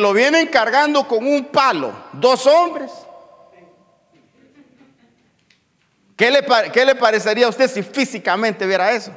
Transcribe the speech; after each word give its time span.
lo 0.00 0.12
vienen 0.12 0.48
cargando 0.48 1.06
con 1.06 1.26
un 1.26 1.46
palo, 1.46 1.92
dos 2.12 2.46
hombres. 2.46 2.90
¿Qué 6.16 6.30
le, 6.30 6.44
qué 6.72 6.84
le 6.84 6.94
parecería 6.94 7.46
a 7.46 7.50
usted 7.50 7.70
si 7.70 7.82
físicamente 7.82 8.66
viera 8.66 8.92
eso? 8.92 9.12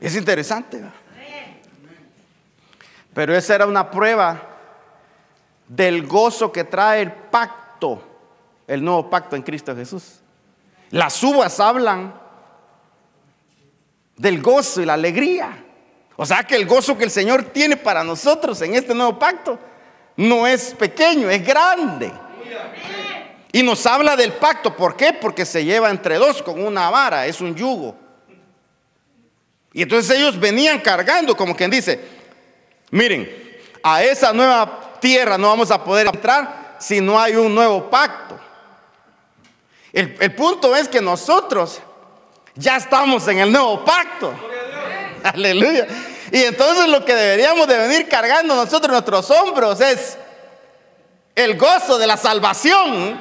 Es 0.00 0.16
interesante. 0.16 0.82
Pero 3.12 3.36
esa 3.36 3.54
era 3.56 3.66
una 3.66 3.90
prueba 3.90 4.40
del 5.66 6.06
gozo 6.06 6.52
que 6.52 6.64
trae 6.64 7.02
el 7.02 7.12
pacto, 7.12 8.02
el 8.66 8.84
nuevo 8.84 9.10
pacto 9.10 9.36
en 9.36 9.42
Cristo 9.42 9.74
Jesús. 9.74 10.20
Las 10.90 11.22
uvas 11.22 11.60
hablan 11.60 12.14
del 14.16 14.40
gozo 14.40 14.80
y 14.80 14.86
la 14.86 14.94
alegría. 14.94 15.64
O 16.20 16.26
sea 16.26 16.42
que 16.42 16.56
el 16.56 16.66
gozo 16.66 16.98
que 16.98 17.04
el 17.04 17.12
Señor 17.12 17.44
tiene 17.44 17.76
para 17.76 18.02
nosotros 18.02 18.60
en 18.62 18.74
este 18.74 18.92
nuevo 18.92 19.16
pacto 19.20 19.56
no 20.16 20.48
es 20.48 20.74
pequeño, 20.74 21.30
es 21.30 21.46
grande. 21.46 22.12
Y 23.52 23.62
nos 23.62 23.86
habla 23.86 24.16
del 24.16 24.32
pacto. 24.32 24.74
¿Por 24.74 24.96
qué? 24.96 25.12
Porque 25.12 25.46
se 25.46 25.64
lleva 25.64 25.90
entre 25.90 26.16
dos 26.16 26.42
con 26.42 26.60
una 26.60 26.90
vara, 26.90 27.24
es 27.26 27.40
un 27.40 27.54
yugo. 27.54 27.94
Y 29.72 29.82
entonces 29.82 30.18
ellos 30.18 30.40
venían 30.40 30.80
cargando, 30.80 31.36
como 31.36 31.54
quien 31.54 31.70
dice, 31.70 32.00
miren, 32.90 33.30
a 33.80 34.02
esa 34.02 34.32
nueva 34.32 34.98
tierra 35.00 35.38
no 35.38 35.46
vamos 35.46 35.70
a 35.70 35.84
poder 35.84 36.08
entrar 36.08 36.74
si 36.80 37.00
no 37.00 37.20
hay 37.20 37.36
un 37.36 37.54
nuevo 37.54 37.88
pacto. 37.88 38.36
El, 39.92 40.16
el 40.18 40.34
punto 40.34 40.74
es 40.74 40.88
que 40.88 41.00
nosotros 41.00 41.80
ya 42.56 42.76
estamos 42.76 43.28
en 43.28 43.38
el 43.38 43.52
nuevo 43.52 43.84
pacto. 43.84 44.34
Aleluya. 45.22 45.86
Y 46.30 46.44
entonces 46.44 46.88
lo 46.88 47.04
que 47.04 47.14
deberíamos 47.14 47.66
de 47.66 47.76
venir 47.76 48.08
cargando 48.08 48.54
nosotros 48.54 48.84
en 48.84 48.92
nuestros 48.92 49.30
hombros 49.30 49.80
es 49.80 50.18
el 51.34 51.56
gozo 51.56 51.98
de 51.98 52.06
la 52.06 52.16
salvación 52.16 53.18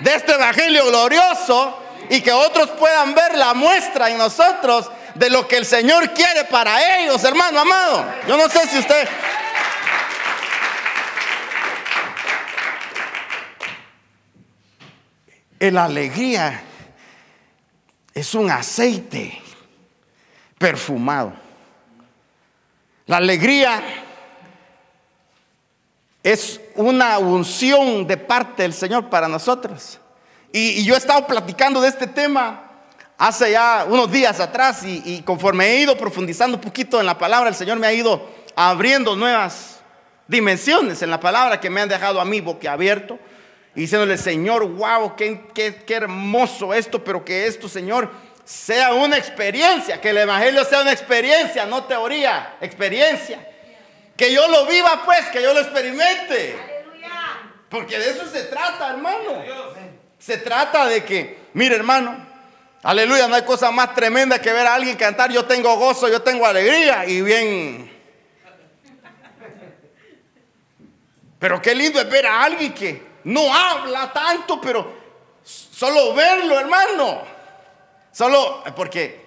de 0.00 0.14
este 0.14 0.32
evangelio 0.32 0.86
glorioso 0.86 1.78
y 2.08 2.20
que 2.20 2.32
otros 2.32 2.70
puedan 2.70 3.14
ver 3.14 3.36
la 3.36 3.54
muestra 3.54 4.10
en 4.10 4.18
nosotros 4.18 4.90
de 5.14 5.30
lo 5.30 5.46
que 5.46 5.58
el 5.58 5.66
Señor 5.66 6.10
quiere 6.10 6.44
para 6.44 6.98
ellos, 6.98 7.22
hermano 7.24 7.60
amado. 7.60 8.04
Yo 8.26 8.36
no 8.36 8.48
sé 8.48 8.66
si 8.68 8.78
usted... 8.78 9.08
La 15.60 15.84
alegría 15.84 16.60
es 18.12 18.34
un 18.34 18.50
aceite 18.50 19.40
perfumado. 20.58 21.41
La 23.12 23.18
alegría 23.18 23.82
es 26.22 26.58
una 26.76 27.18
unción 27.18 28.06
de 28.06 28.16
parte 28.16 28.62
del 28.62 28.72
Señor 28.72 29.10
para 29.10 29.28
nosotros. 29.28 30.00
Y, 30.50 30.82
yo 30.82 30.94
he 30.94 30.96
estado 30.96 31.26
platicando 31.26 31.82
de 31.82 31.88
este 31.88 32.06
tema 32.06 32.70
hace 33.18 33.50
ya 33.50 33.84
unos 33.86 34.10
días 34.10 34.40
atrás 34.40 34.82
y, 34.82 35.20
conforme 35.26 35.66
he 35.66 35.80
ido 35.80 35.94
profundizando 35.98 36.56
un 36.56 36.62
poquito 36.62 37.00
en 37.00 37.04
la 37.04 37.18
palabra, 37.18 37.50
el 37.50 37.54
Señor 37.54 37.78
me 37.78 37.86
ha 37.86 37.92
ido 37.92 38.26
abriendo 38.56 39.14
nuevas 39.14 39.80
dimensiones 40.26 41.02
en 41.02 41.10
la 41.10 41.20
palabra 41.20 41.60
que 41.60 41.68
me 41.68 41.82
han 41.82 41.90
dejado 41.90 42.18
a 42.18 42.24
mí 42.24 42.40
boquiabierto 42.40 43.18
y 43.74 43.82
diciéndole, 43.82 44.16
Señor, 44.16 44.66
wow, 44.66 45.16
qué, 45.16 45.48
qué, 45.52 45.82
qué 45.86 45.96
hermoso 45.96 46.72
esto, 46.72 47.04
pero 47.04 47.22
que 47.22 47.46
esto, 47.46 47.68
Señor, 47.68 48.10
sea 48.44 48.94
una 48.94 49.16
experiencia, 49.16 50.00
que 50.00 50.10
el 50.10 50.18
Evangelio 50.18 50.64
sea 50.64 50.82
una 50.82 50.92
experiencia, 50.92 51.66
no 51.66 51.84
teoría, 51.84 52.56
experiencia. 52.60 53.48
Que 54.16 54.32
yo 54.32 54.46
lo 54.48 54.66
viva 54.66 55.02
pues, 55.04 55.26
que 55.26 55.42
yo 55.42 55.54
lo 55.54 55.60
experimente. 55.60 56.56
Porque 57.68 57.98
de 57.98 58.10
eso 58.10 58.26
se 58.28 58.44
trata, 58.44 58.90
hermano. 58.90 59.42
Se 60.18 60.38
trata 60.38 60.86
de 60.86 61.04
que, 61.04 61.38
mire 61.54 61.76
hermano, 61.76 62.16
aleluya, 62.82 63.26
no 63.28 63.34
hay 63.34 63.42
cosa 63.42 63.70
más 63.70 63.94
tremenda 63.94 64.40
que 64.40 64.52
ver 64.52 64.66
a 64.66 64.74
alguien 64.74 64.96
cantar, 64.96 65.32
yo 65.32 65.44
tengo 65.46 65.76
gozo, 65.76 66.08
yo 66.08 66.22
tengo 66.22 66.46
alegría 66.46 67.06
y 67.06 67.22
bien... 67.22 67.90
Pero 71.38 71.60
qué 71.60 71.74
lindo 71.74 72.00
es 72.00 72.08
ver 72.08 72.24
a 72.24 72.44
alguien 72.44 72.72
que 72.72 73.02
no 73.24 73.52
habla 73.52 74.12
tanto, 74.12 74.60
pero 74.60 74.94
solo 75.42 76.14
verlo, 76.14 76.60
hermano. 76.60 77.31
Solo 78.12 78.62
porque 78.76 79.20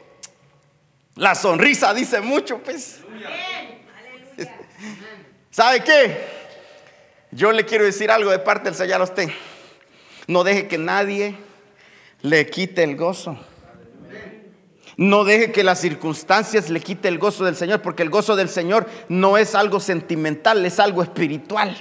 la 1.15 1.33
sonrisa 1.35 1.93
dice 1.93 2.21
mucho, 2.21 2.59
pues. 2.59 3.01
¿Sabe 5.49 5.83
qué? 5.83 6.35
Yo 7.31 7.51
le 7.51 7.65
quiero 7.65 7.85
decir 7.85 8.11
algo 8.11 8.31
de 8.31 8.39
parte 8.39 8.65
del 8.65 8.75
Señor 8.75 9.01
a 9.01 9.05
usted. 9.05 9.29
No 10.27 10.43
deje 10.43 10.67
que 10.67 10.77
nadie 10.77 11.35
le 12.21 12.47
quite 12.47 12.83
el 12.83 12.95
gozo. 12.95 13.37
No 14.97 15.23
deje 15.25 15.51
que 15.51 15.63
las 15.63 15.79
circunstancias 15.79 16.69
le 16.69 16.79
quite 16.79 17.07
el 17.07 17.17
gozo 17.17 17.43
del 17.43 17.55
Señor, 17.55 17.81
porque 17.81 18.03
el 18.03 18.09
gozo 18.09 18.35
del 18.35 18.49
Señor 18.49 18.87
no 19.09 19.37
es 19.37 19.55
algo 19.55 19.79
sentimental, 19.79 20.65
es 20.65 20.79
algo 20.79 21.03
espiritual. 21.03 21.75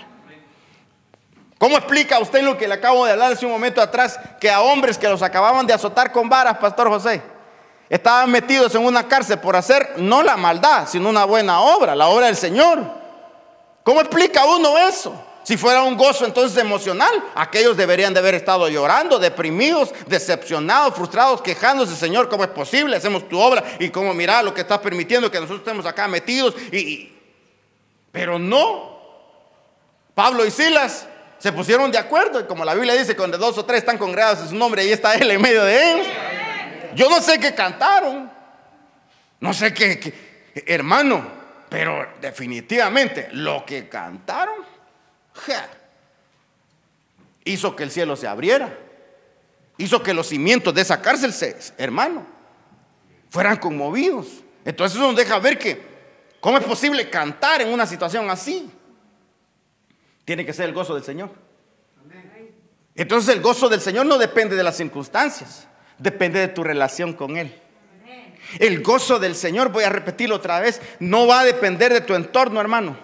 ¿Cómo 1.58 1.76
explica 1.76 2.18
usted 2.18 2.42
lo 2.42 2.58
que 2.58 2.68
le 2.68 2.74
acabo 2.74 3.04
de 3.04 3.12
hablar 3.12 3.32
hace 3.32 3.46
un 3.46 3.52
momento 3.52 3.80
atrás? 3.80 4.18
Que 4.40 4.50
a 4.50 4.60
hombres 4.60 4.98
que 4.98 5.08
los 5.08 5.22
acababan 5.22 5.66
de 5.66 5.72
azotar 5.72 6.12
con 6.12 6.28
varas, 6.28 6.58
Pastor 6.58 6.88
José, 6.88 7.22
estaban 7.88 8.30
metidos 8.30 8.74
en 8.74 8.84
una 8.84 9.06
cárcel 9.06 9.38
por 9.38 9.56
hacer 9.56 9.94
no 9.96 10.22
la 10.22 10.36
maldad, 10.36 10.88
sino 10.88 11.08
una 11.08 11.24
buena 11.24 11.60
obra, 11.60 11.94
la 11.94 12.08
obra 12.08 12.26
del 12.26 12.36
Señor. 12.36 12.82
¿Cómo 13.84 14.00
explica 14.00 14.44
uno 14.46 14.76
eso? 14.78 15.14
Si 15.44 15.58
fuera 15.58 15.82
un 15.82 15.96
gozo 15.96 16.24
entonces 16.24 16.56
emocional, 16.56 17.12
aquellos 17.34 17.76
deberían 17.76 18.14
de 18.14 18.20
haber 18.20 18.34
estado 18.34 18.66
llorando, 18.68 19.18
deprimidos, 19.18 19.92
decepcionados, 20.06 20.94
frustrados, 20.94 21.42
quejándose, 21.42 21.94
Señor, 21.94 22.30
¿cómo 22.30 22.44
es 22.44 22.50
posible? 22.50 22.96
Hacemos 22.96 23.28
tu 23.28 23.38
obra 23.38 23.62
y 23.78 23.90
cómo 23.90 24.14
mira 24.14 24.42
lo 24.42 24.54
que 24.54 24.62
estás 24.62 24.78
permitiendo 24.78 25.30
que 25.30 25.38
nosotros 25.38 25.60
estemos 25.60 25.84
acá 25.84 26.08
metidos. 26.08 26.54
Y, 26.72 27.12
pero 28.10 28.38
no. 28.38 28.94
Pablo 30.14 30.46
y 30.46 30.50
Silas 30.50 31.08
se 31.44 31.52
pusieron 31.52 31.92
de 31.92 31.98
acuerdo 31.98 32.40
y 32.40 32.44
como 32.44 32.64
la 32.64 32.72
Biblia 32.72 32.94
dice, 32.94 33.14
cuando 33.14 33.36
dos 33.36 33.58
o 33.58 33.66
tres 33.66 33.80
están 33.80 33.98
congregados 33.98 34.40
en 34.40 34.48
su 34.48 34.54
nombre, 34.54 34.80
ahí 34.80 34.92
está 34.92 35.14
Él 35.14 35.30
en 35.30 35.42
medio 35.42 35.62
de 35.62 35.92
ellos. 35.92 36.06
Yo 36.94 37.10
no 37.10 37.20
sé 37.20 37.38
qué 37.38 37.54
cantaron, 37.54 38.32
no 39.40 39.52
sé 39.52 39.74
qué, 39.74 40.54
hermano, 40.64 41.22
pero 41.68 42.14
definitivamente 42.18 43.28
lo 43.32 43.62
que 43.66 43.90
cantaron 43.90 44.54
hizo 47.44 47.76
que 47.76 47.82
el 47.82 47.90
cielo 47.90 48.16
se 48.16 48.26
abriera, 48.26 48.78
hizo 49.76 50.02
que 50.02 50.14
los 50.14 50.28
cimientos 50.28 50.72
de 50.72 50.80
esa 50.80 51.02
cárcel, 51.02 51.34
se, 51.34 51.58
hermano, 51.76 52.26
fueran 53.28 53.58
conmovidos. 53.58 54.28
Entonces 54.64 54.96
eso 54.96 55.08
nos 55.08 55.16
deja 55.16 55.38
ver 55.40 55.58
que, 55.58 55.78
¿cómo 56.40 56.56
es 56.56 56.64
posible 56.64 57.10
cantar 57.10 57.60
en 57.60 57.68
una 57.68 57.84
situación 57.84 58.30
así? 58.30 58.72
Tiene 60.24 60.46
que 60.46 60.52
ser 60.52 60.68
el 60.68 60.74
gozo 60.74 60.94
del 60.94 61.04
Señor. 61.04 61.30
Entonces 62.94 63.34
el 63.34 63.42
gozo 63.42 63.68
del 63.68 63.80
Señor 63.80 64.06
no 64.06 64.18
depende 64.18 64.56
de 64.56 64.62
las 64.62 64.76
circunstancias, 64.76 65.66
depende 65.98 66.38
de 66.38 66.48
tu 66.48 66.62
relación 66.62 67.12
con 67.12 67.36
Él. 67.36 67.60
El 68.58 68.82
gozo 68.82 69.18
del 69.18 69.34
Señor, 69.34 69.70
voy 69.70 69.84
a 69.84 69.88
repetirlo 69.88 70.36
otra 70.36 70.60
vez, 70.60 70.80
no 71.00 71.26
va 71.26 71.40
a 71.40 71.44
depender 71.44 71.92
de 71.92 72.00
tu 72.02 72.14
entorno, 72.14 72.60
hermano. 72.60 72.96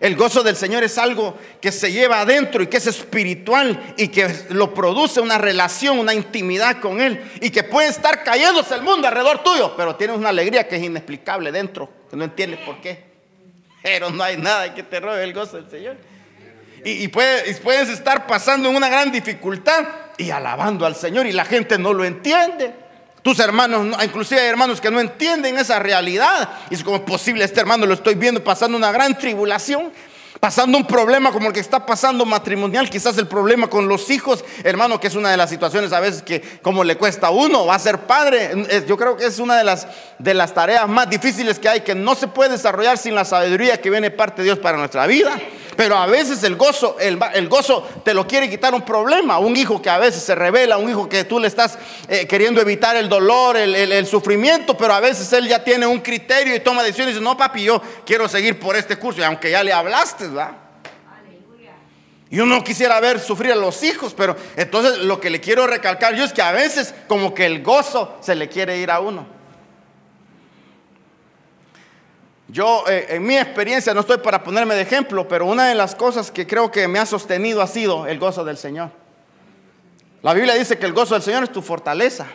El 0.00 0.14
gozo 0.14 0.44
del 0.44 0.54
Señor 0.54 0.84
es 0.84 0.96
algo 0.96 1.36
que 1.60 1.72
se 1.72 1.90
lleva 1.90 2.20
adentro 2.20 2.62
y 2.62 2.68
que 2.68 2.76
es 2.76 2.86
espiritual 2.86 3.94
y 3.96 4.08
que 4.08 4.28
lo 4.50 4.72
produce 4.72 5.20
una 5.20 5.38
relación, 5.38 5.98
una 5.98 6.14
intimidad 6.14 6.80
con 6.80 7.00
Él 7.00 7.20
y 7.40 7.50
que 7.50 7.64
puede 7.64 7.88
estar 7.88 8.22
cayéndose 8.22 8.74
el 8.74 8.82
mundo 8.82 9.08
alrededor 9.08 9.42
tuyo, 9.42 9.74
pero 9.76 9.96
tienes 9.96 10.16
una 10.16 10.28
alegría 10.28 10.68
que 10.68 10.76
es 10.76 10.82
inexplicable 10.84 11.50
dentro, 11.50 11.90
que 12.08 12.16
no 12.16 12.24
entiendes 12.24 12.60
por 12.60 12.80
qué. 12.80 13.08
Pero 13.82 14.10
no 14.10 14.22
hay 14.22 14.36
nada 14.36 14.72
que 14.74 14.84
te 14.84 15.00
robe 15.00 15.22
el 15.24 15.32
gozo 15.32 15.56
del 15.56 15.70
Señor. 15.70 15.96
Y, 16.84 17.08
puedes, 17.08 17.88
estar 17.88 18.26
pasando 18.26 18.68
en 18.68 18.76
una 18.76 18.88
gran 18.88 19.10
dificultad 19.10 19.86
y 20.16 20.30
alabando 20.30 20.86
al 20.86 20.94
Señor 20.94 21.26
y 21.26 21.32
la 21.32 21.44
gente 21.44 21.78
no 21.78 21.92
lo 21.92 22.04
entiende. 22.04 22.74
Tus 23.22 23.40
hermanos, 23.40 23.96
inclusive 24.02 24.40
hay 24.40 24.48
hermanos 24.48 24.80
que 24.80 24.90
no 24.90 25.00
entienden 25.00 25.58
esa 25.58 25.78
realidad. 25.78 26.48
Y 26.70 26.74
es 26.74 26.84
como 26.84 27.04
posible, 27.04 27.44
este 27.44 27.60
hermano 27.60 27.84
lo 27.84 27.94
estoy 27.94 28.14
viendo 28.14 28.42
pasando 28.42 28.76
una 28.76 28.92
gran 28.92 29.18
tribulación, 29.18 29.92
pasando 30.40 30.78
un 30.78 30.86
problema 30.86 31.32
como 31.32 31.48
el 31.48 31.52
que 31.52 31.60
está 31.60 31.84
pasando 31.84 32.24
matrimonial, 32.24 32.88
quizás 32.88 33.18
el 33.18 33.26
problema 33.26 33.68
con 33.68 33.88
los 33.88 34.08
hijos, 34.08 34.44
hermano, 34.62 35.00
que 35.00 35.08
es 35.08 35.16
una 35.16 35.30
de 35.30 35.36
las 35.36 35.50
situaciones 35.50 35.92
a 35.92 36.00
veces 36.00 36.22
que 36.22 36.40
como 36.62 36.84
le 36.84 36.96
cuesta 36.96 37.26
a 37.26 37.30
uno, 37.30 37.66
va 37.66 37.74
a 37.74 37.78
ser 37.78 37.98
padre. 38.00 38.84
Yo 38.86 38.96
creo 38.96 39.16
que 39.16 39.26
es 39.26 39.40
una 39.40 39.56
de 39.56 39.64
las, 39.64 39.88
de 40.18 40.34
las 40.34 40.54
tareas 40.54 40.88
más 40.88 41.10
difíciles 41.10 41.58
que 41.58 41.68
hay, 41.68 41.80
que 41.80 41.96
no 41.96 42.14
se 42.14 42.28
puede 42.28 42.52
desarrollar 42.52 42.98
sin 42.98 43.16
la 43.16 43.24
sabiduría 43.24 43.80
que 43.80 43.90
viene 43.90 44.10
parte 44.10 44.42
de 44.42 44.44
Dios 44.44 44.58
para 44.58 44.78
nuestra 44.78 45.06
vida. 45.06 45.38
Pero 45.78 45.96
a 45.96 46.06
veces 46.06 46.42
el 46.42 46.56
gozo, 46.56 46.96
el, 46.98 47.20
el 47.34 47.48
gozo 47.48 47.86
te 48.02 48.12
lo 48.12 48.26
quiere 48.26 48.50
quitar 48.50 48.74
un 48.74 48.82
problema. 48.82 49.38
Un 49.38 49.54
hijo 49.54 49.80
que 49.80 49.88
a 49.88 49.96
veces 49.96 50.24
se 50.24 50.34
revela, 50.34 50.76
un 50.76 50.90
hijo 50.90 51.08
que 51.08 51.22
tú 51.22 51.38
le 51.38 51.46
estás 51.46 51.78
eh, 52.08 52.26
queriendo 52.26 52.60
evitar 52.60 52.96
el 52.96 53.08
dolor, 53.08 53.56
el, 53.56 53.76
el, 53.76 54.04
sufrimiento, 54.04 54.76
pero 54.76 54.92
a 54.92 54.98
veces 54.98 55.32
él 55.32 55.46
ya 55.46 55.62
tiene 55.62 55.86
un 55.86 56.00
criterio 56.00 56.52
y 56.56 56.58
toma 56.58 56.82
decisiones 56.82 57.12
y 57.12 57.14
dice, 57.14 57.24
no 57.24 57.36
papi, 57.36 57.62
yo 57.62 57.80
quiero 58.04 58.26
seguir 58.26 58.58
por 58.58 58.74
este 58.74 58.96
curso. 58.96 59.20
Y 59.20 59.22
aunque 59.22 59.52
ya 59.52 59.62
le 59.62 59.72
hablaste, 59.72 60.26
¿verdad? 60.26 60.50
Yo 62.28 62.44
no 62.44 62.64
quisiera 62.64 62.98
ver 62.98 63.20
sufrir 63.20 63.52
a 63.52 63.54
los 63.54 63.84
hijos, 63.84 64.14
pero 64.14 64.34
entonces 64.56 64.98
lo 64.98 65.20
que 65.20 65.30
le 65.30 65.40
quiero 65.40 65.68
recalcar 65.68 66.16
yo 66.16 66.24
es 66.24 66.32
que 66.32 66.42
a 66.42 66.50
veces 66.50 66.92
como 67.06 67.34
que 67.34 67.46
el 67.46 67.62
gozo 67.62 68.16
se 68.20 68.34
le 68.34 68.48
quiere 68.48 68.78
ir 68.78 68.90
a 68.90 68.98
uno. 68.98 69.37
Yo, 72.48 72.84
eh, 72.88 73.06
en 73.10 73.24
mi 73.24 73.36
experiencia, 73.36 73.92
no 73.92 74.00
estoy 74.00 74.18
para 74.18 74.42
ponerme 74.42 74.74
de 74.74 74.80
ejemplo, 74.80 75.28
pero 75.28 75.44
una 75.44 75.68
de 75.68 75.74
las 75.74 75.94
cosas 75.94 76.30
que 76.30 76.46
creo 76.46 76.70
que 76.70 76.88
me 76.88 76.98
ha 76.98 77.04
sostenido 77.04 77.60
ha 77.60 77.66
sido 77.66 78.06
el 78.06 78.18
gozo 78.18 78.42
del 78.42 78.56
Señor. 78.56 78.90
La 80.22 80.32
Biblia 80.32 80.54
dice 80.54 80.78
que 80.78 80.86
el 80.86 80.94
gozo 80.94 81.14
del 81.14 81.22
Señor 81.22 81.44
es 81.44 81.52
tu 81.52 81.60
fortaleza. 81.60 82.26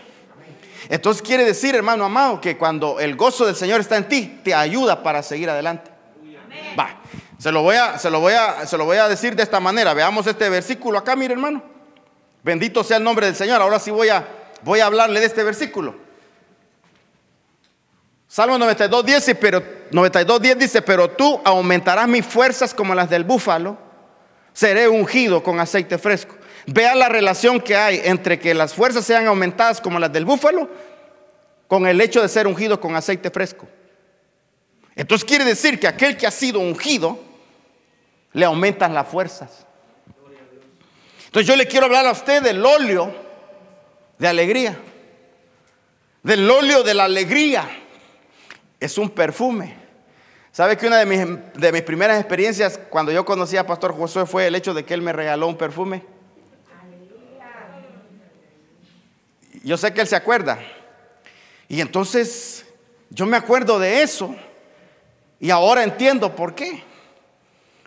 Entonces 0.88 1.24
quiere 1.24 1.46
decir, 1.46 1.74
hermano 1.76 2.06
amado, 2.06 2.40
que 2.40 2.58
cuando 2.58 3.00
el 3.00 3.16
gozo 3.16 3.46
del 3.46 3.56
Señor 3.56 3.82
está 3.82 3.98
en 3.98 4.08
ti, 4.08 4.40
te 4.44 4.54
ayuda 4.54 5.02
para 5.02 5.24
seguir 5.24 5.50
adelante. 5.50 5.90
Va, 6.80 7.02
se 7.40 7.52
lo 7.52 7.64
voy 7.64 7.76
a, 7.78 7.98
se 7.98 8.12
lo 8.12 8.20
voy 8.20 8.34
a, 8.34 8.68
se 8.68 8.78
lo 8.78 8.86
voy 8.86 8.98
a 8.98 9.10
decir 9.10 9.36
de 9.36 9.42
esta 9.42 9.60
manera. 9.60 9.96
Veamos 9.96 10.28
este 10.28 10.48
versículo 10.48 11.00
acá, 11.00 11.16
mire 11.16 11.34
hermano. 11.34 11.64
Bendito 12.44 12.84
sea 12.84 12.98
el 12.98 13.04
nombre 13.04 13.26
del 13.26 13.36
Señor. 13.36 13.62
Ahora 13.62 13.80
sí 13.80 13.90
voy 13.90 14.10
a, 14.10 14.28
voy 14.62 14.80
a 14.80 14.86
hablarle 14.86 15.20
de 15.20 15.26
este 15.26 15.44
versículo. 15.44 16.03
Salmo 18.34 18.58
92, 18.58 19.06
10, 19.06 19.38
pero, 19.40 19.64
92, 19.92 20.42
10 20.42 20.58
dice, 20.58 20.82
pero 20.82 21.08
tú 21.08 21.40
aumentarás 21.46 22.08
mis 22.08 22.26
fuerzas 22.26 22.74
como 22.74 22.96
las 22.96 23.08
del 23.08 23.24
búfalo, 23.24 23.78
seré 24.54 24.88
ungido 24.88 25.44
con 25.44 25.60
aceite 25.60 26.00
fresco. 26.00 26.34
Vea 26.66 26.96
la 26.96 27.10
relación 27.10 27.62
que 27.62 27.76
hay 27.76 28.02
entre 28.04 28.40
que 28.40 28.56
las 28.56 28.74
fuerzas 28.74 29.06
sean 29.06 29.28
aumentadas 29.28 29.80
como 29.80 30.00
las 30.00 30.12
del 30.12 30.26
búfalo 30.26 30.68
con 31.68 31.86
el 31.86 32.02
hecho 32.02 32.24
de 32.24 32.28
ser 32.28 32.48
ungido 32.48 32.80
con 32.80 32.96
aceite 32.96 33.30
fresco. 33.30 33.68
Entonces 34.96 35.26
quiere 35.26 35.46
decir 35.46 35.80
que 35.80 35.88
aquel 35.88 36.18
que 36.18 36.26
ha 36.26 36.32
sido 36.32 36.60
ungido 36.60 37.20
le 38.32 38.46
aumentan 38.46 38.96
las 38.96 39.08
fuerzas. 39.08 39.68
Entonces 41.28 41.48
yo 41.48 41.56
le 41.56 41.68
quiero 41.68 41.86
hablar 41.86 42.08
a 42.08 42.14
usted 42.14 42.42
del 42.42 42.66
óleo 42.66 43.14
de 44.18 44.28
alegría, 44.28 44.76
del 46.24 46.50
óleo 46.50 46.82
de 46.82 46.96
la 46.96 47.04
alegría 47.04 47.82
es 48.84 48.98
un 48.98 49.10
perfume. 49.10 49.76
¿Sabe 50.52 50.78
que 50.78 50.86
una 50.86 50.98
de 50.98 51.06
mis, 51.06 51.54
de 51.54 51.72
mis 51.72 51.82
primeras 51.82 52.20
experiencias 52.20 52.80
cuando 52.90 53.12
yo 53.12 53.26
conocí 53.26 53.58
a 53.58 53.66
Pastor 53.66 53.96
Josué 53.96 54.26
fue 54.26 54.48
el 54.48 54.56
hecho 54.56 54.74
de 54.74 54.86
que 54.86 54.94
él 54.94 55.02
me 55.02 55.14
regaló 55.14 55.48
un 55.48 55.58
perfume? 55.58 56.04
Yo 59.64 59.78
sé 59.78 59.94
que 59.94 60.02
él 60.02 60.08
se 60.08 60.16
acuerda. 60.16 60.60
Y 61.70 61.80
entonces 61.80 62.66
yo 63.10 63.26
me 63.26 63.38
acuerdo 63.38 63.80
de 63.80 64.04
eso. 64.04 64.36
Y 65.40 65.50
ahora 65.50 65.84
entiendo 65.84 66.36
por 66.36 66.54
qué. 66.54 66.84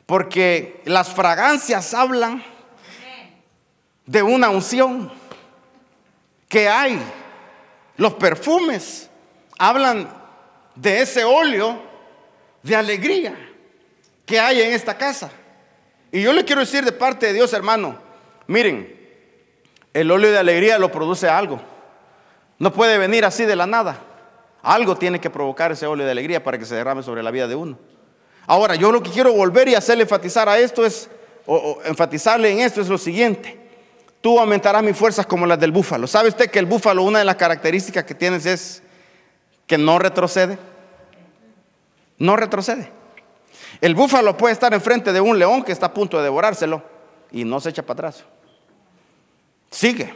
Porque 0.06 0.80
las 0.86 1.12
fragancias 1.12 1.92
hablan 1.92 2.42
de 4.06 4.22
una 4.22 4.48
unción 4.48 5.12
que 6.48 6.68
hay. 6.68 6.98
Los 7.96 8.14
perfumes 8.14 9.10
hablan 9.58 10.08
de 10.76 11.00
ese 11.00 11.24
óleo 11.24 11.82
de 12.62 12.76
alegría 12.76 13.34
que 14.24 14.38
hay 14.38 14.60
en 14.62 14.72
esta 14.72 14.96
casa. 14.96 15.30
Y 16.12 16.22
yo 16.22 16.32
le 16.32 16.44
quiero 16.44 16.60
decir 16.60 16.84
de 16.84 16.92
parte 16.92 17.26
de 17.26 17.32
Dios, 17.32 17.52
hermano, 17.52 17.98
miren, 18.46 18.94
el 19.92 20.10
óleo 20.10 20.30
de 20.30 20.38
alegría 20.38 20.78
lo 20.78 20.92
produce 20.92 21.28
algo. 21.28 21.60
No 22.58 22.72
puede 22.72 22.98
venir 22.98 23.24
así 23.24 23.44
de 23.44 23.56
la 23.56 23.66
nada. 23.66 23.98
Algo 24.62 24.96
tiene 24.96 25.20
que 25.20 25.30
provocar 25.30 25.72
ese 25.72 25.86
óleo 25.86 26.06
de 26.06 26.12
alegría 26.12 26.42
para 26.42 26.58
que 26.58 26.64
se 26.64 26.74
derrame 26.74 27.02
sobre 27.02 27.22
la 27.22 27.30
vida 27.30 27.46
de 27.46 27.54
uno. 27.54 27.78
Ahora, 28.46 28.74
yo 28.74 28.92
lo 28.92 29.02
que 29.02 29.10
quiero 29.10 29.32
volver 29.32 29.68
y 29.68 29.74
hacerle 29.74 30.02
enfatizar 30.02 30.48
a 30.48 30.58
esto 30.58 30.84
es, 30.84 31.08
o, 31.46 31.78
enfatizarle 31.84 32.50
en 32.50 32.60
esto 32.60 32.80
es 32.80 32.88
lo 32.88 32.98
siguiente. 32.98 33.58
Tú 34.20 34.38
aumentarás 34.38 34.82
mis 34.82 34.96
fuerzas 34.96 35.26
como 35.26 35.46
las 35.46 35.58
del 35.58 35.72
búfalo. 35.72 36.06
¿Sabe 36.06 36.28
usted 36.28 36.50
que 36.50 36.58
el 36.58 36.66
búfalo, 36.66 37.02
una 37.02 37.20
de 37.20 37.24
las 37.24 37.36
características 37.36 38.04
que 38.04 38.14
tienes 38.14 38.46
es 38.46 38.82
que 39.66 39.78
no 39.78 39.98
retrocede. 39.98 40.58
No 42.18 42.36
retrocede. 42.36 42.90
El 43.80 43.94
búfalo 43.94 44.36
puede 44.36 44.52
estar 44.52 44.72
enfrente 44.72 45.12
de 45.12 45.20
un 45.20 45.38
león 45.38 45.62
que 45.62 45.72
está 45.72 45.86
a 45.86 45.94
punto 45.94 46.16
de 46.16 46.24
devorárselo 46.24 46.82
y 47.30 47.44
no 47.44 47.60
se 47.60 47.70
echa 47.70 47.82
para 47.82 48.08
atrás. 48.08 48.24
Sigue 49.70 50.14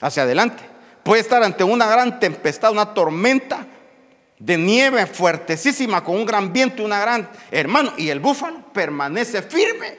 hacia 0.00 0.22
adelante. 0.22 0.62
Puede 1.02 1.20
estar 1.20 1.42
ante 1.42 1.64
una 1.64 1.86
gran 1.86 2.18
tempestad, 2.20 2.72
una 2.72 2.94
tormenta 2.94 3.66
de 4.38 4.56
nieve 4.56 5.06
fuertesísima 5.06 6.04
con 6.04 6.14
un 6.14 6.24
gran 6.24 6.52
viento 6.52 6.84
una 6.84 7.00
gran 7.00 7.28
hermano 7.50 7.92
y 7.96 8.08
el 8.08 8.20
búfalo 8.20 8.62
permanece 8.72 9.42
firme. 9.42 9.98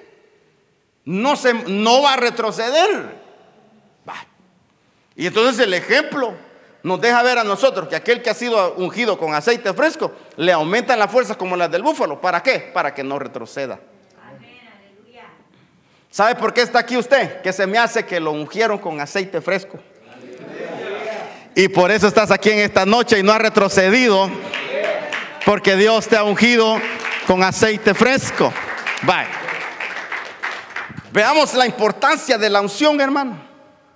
No 1.06 1.36
se 1.36 1.54
no 1.54 2.02
va 2.02 2.14
a 2.14 2.18
retroceder. 2.18 3.20
Y 5.20 5.28
entonces 5.28 5.60
el 5.66 5.74
ejemplo 5.74 6.34
nos 6.81 7.02
deja 7.02 7.22
ver 7.24 7.38
a 7.38 7.44
nosotros 7.44 7.88
que 7.88 7.96
aquel 7.96 8.22
que 8.22 8.30
ha 8.30 8.34
sido 8.34 8.76
ungido 8.76 9.18
con 9.18 9.34
aceite 9.34 9.74
fresco 9.74 10.14
le 10.38 10.52
aumentan 10.52 10.98
las 10.98 11.12
fuerzas 11.12 11.36
como 11.36 11.56
las 11.56 11.70
del 11.70 11.84
búfalo. 11.84 12.22
¿Para 12.22 12.42
qué? 12.42 12.72
Para 12.74 12.94
que 12.94 13.04
no 13.04 13.20
retroceda. 13.20 13.80
¿Sabe 16.10 16.36
por 16.36 16.54
qué 16.54 16.62
está 16.62 16.80
aquí 16.80 16.98
usted? 16.98 17.42
Que 17.42 17.54
se 17.54 17.68
me 17.68 17.78
hace 17.78 18.06
que 18.06 18.20
lo 18.20 18.31
ungieron 18.31 18.80
con 18.80 19.00
aceite 19.00 19.42
fresco. 19.42 19.78
Y 21.56 21.68
por 21.68 21.92
eso 21.92 22.08
estás 22.08 22.31
aquí 22.31 22.50
en 22.50 22.60
esta 22.60 22.86
noche 22.86 23.20
y 23.20 23.24
no 23.24 23.31
has 23.31 23.42
retrocedido. 23.42 24.30
Porque 25.46 25.76
Dios 25.76 26.08
te 26.08 26.16
ha 26.16 26.24
ungido 26.24 26.80
con 27.28 27.44
aceite 27.44 27.94
fresco. 27.94 28.52
Bye. 29.04 29.28
Veamos 31.12 31.54
la 31.54 31.66
importancia 31.66 32.38
de 32.38 32.50
la 32.50 32.62
unción, 32.62 33.00
hermano. 33.02 33.38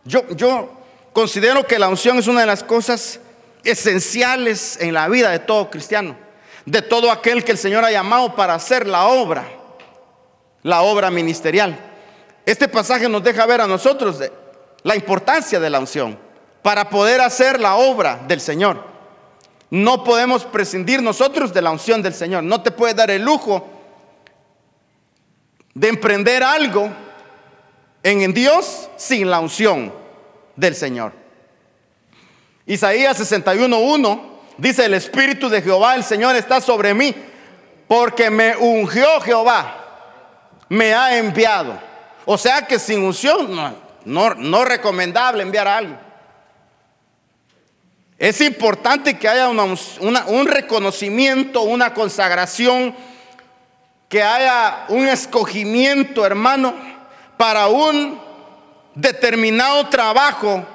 Yo, 0.03 0.27
yo 0.35 0.82
Considero 1.13 1.65
que 1.65 1.77
la 1.77 1.89
unción 1.89 2.18
es 2.18 2.27
una 2.27 2.42
de 2.42 2.48
las 2.48 2.63
cosas 2.63 3.19
esenciales 3.63 4.77
en 4.81 4.95
la 4.95 5.07
vida 5.07 5.30
de 5.30 5.38
todo 5.38 5.69
cristiano, 5.69 6.18
de 6.65 6.81
todo 6.81 7.12
aquel 7.12 7.44
que 7.44 7.51
el 7.51 7.57
Señor 7.60 7.86
ha 7.86 7.92
llamado 7.92 8.36
para 8.36 8.56
hacer 8.56 8.88
la 8.88 9.06
obra, 9.06 9.48
la 10.63 10.81
obra 10.81 11.12
ministerial. 11.12 11.77
Este 12.48 12.68
pasaje 12.68 13.07
nos 13.07 13.24
deja 13.24 13.45
ver 13.45 13.62
a 13.62 13.68
nosotros 13.68 14.18
la 14.81 14.95
importancia 14.95 15.60
de 15.60 15.69
la 15.69 15.80
unción 15.80 16.18
para 16.63 16.89
poder 16.89 17.21
hacer 17.21 17.59
la 17.59 17.75
obra 17.75 18.19
del 18.27 18.42
Señor. 18.42 18.83
No 19.69 20.04
podemos 20.04 20.44
prescindir 20.45 21.01
nosotros 21.01 21.54
de 21.54 21.62
la 21.62 21.69
unción 21.69 22.01
del 22.01 22.16
Señor. 22.16 22.44
No 22.44 22.62
te 22.63 22.71
puedes 22.71 22.95
dar 22.95 23.12
el 23.12 23.21
lujo 23.21 23.69
de 25.76 25.90
emprender 25.90 26.42
algo 26.42 26.90
en 28.02 28.33
Dios 28.33 28.90
sin 28.97 29.30
la 29.30 29.40
unción 29.40 30.03
del 30.56 30.76
Señor. 30.76 31.14
Isaías 32.66 33.19
61.1 33.19 34.22
dice, 34.57 34.86
el 34.86 34.94
Espíritu 34.94 35.50
de 35.50 35.62
Jehová, 35.62 35.95
el 35.95 36.04
Señor 36.04 36.36
está 36.36 36.62
sobre 36.62 36.94
mí, 36.94 37.14
porque 37.88 38.30
me 38.30 38.56
ungió 38.56 39.19
Jehová, 39.22 39.76
me 40.69 40.94
ha 40.94 41.18
enviado. 41.18 41.78
O 42.26 42.38
sea 42.38 42.66
que 42.66 42.80
sin 42.80 43.04
unción 43.04 43.54
no, 43.54 43.76
no, 44.06 44.33
no 44.36 44.64
recomendable 44.64 45.44
enviar 45.44 45.68
a 45.68 45.78
alguien. 45.78 46.00
Es 48.18 48.40
importante 48.40 49.18
que 49.18 49.28
haya 49.28 49.50
un 49.50 50.48
reconocimiento, 50.48 51.64
una 51.64 51.94
consagración, 51.94 52.95
que 54.07 54.24
haya 54.24 54.86
un 54.88 55.10
escogimiento, 55.10 56.26
hermano, 56.26 56.74
para 57.36 57.68
un 57.68 58.22
determinado 58.95 59.88
trabajo 59.90 60.66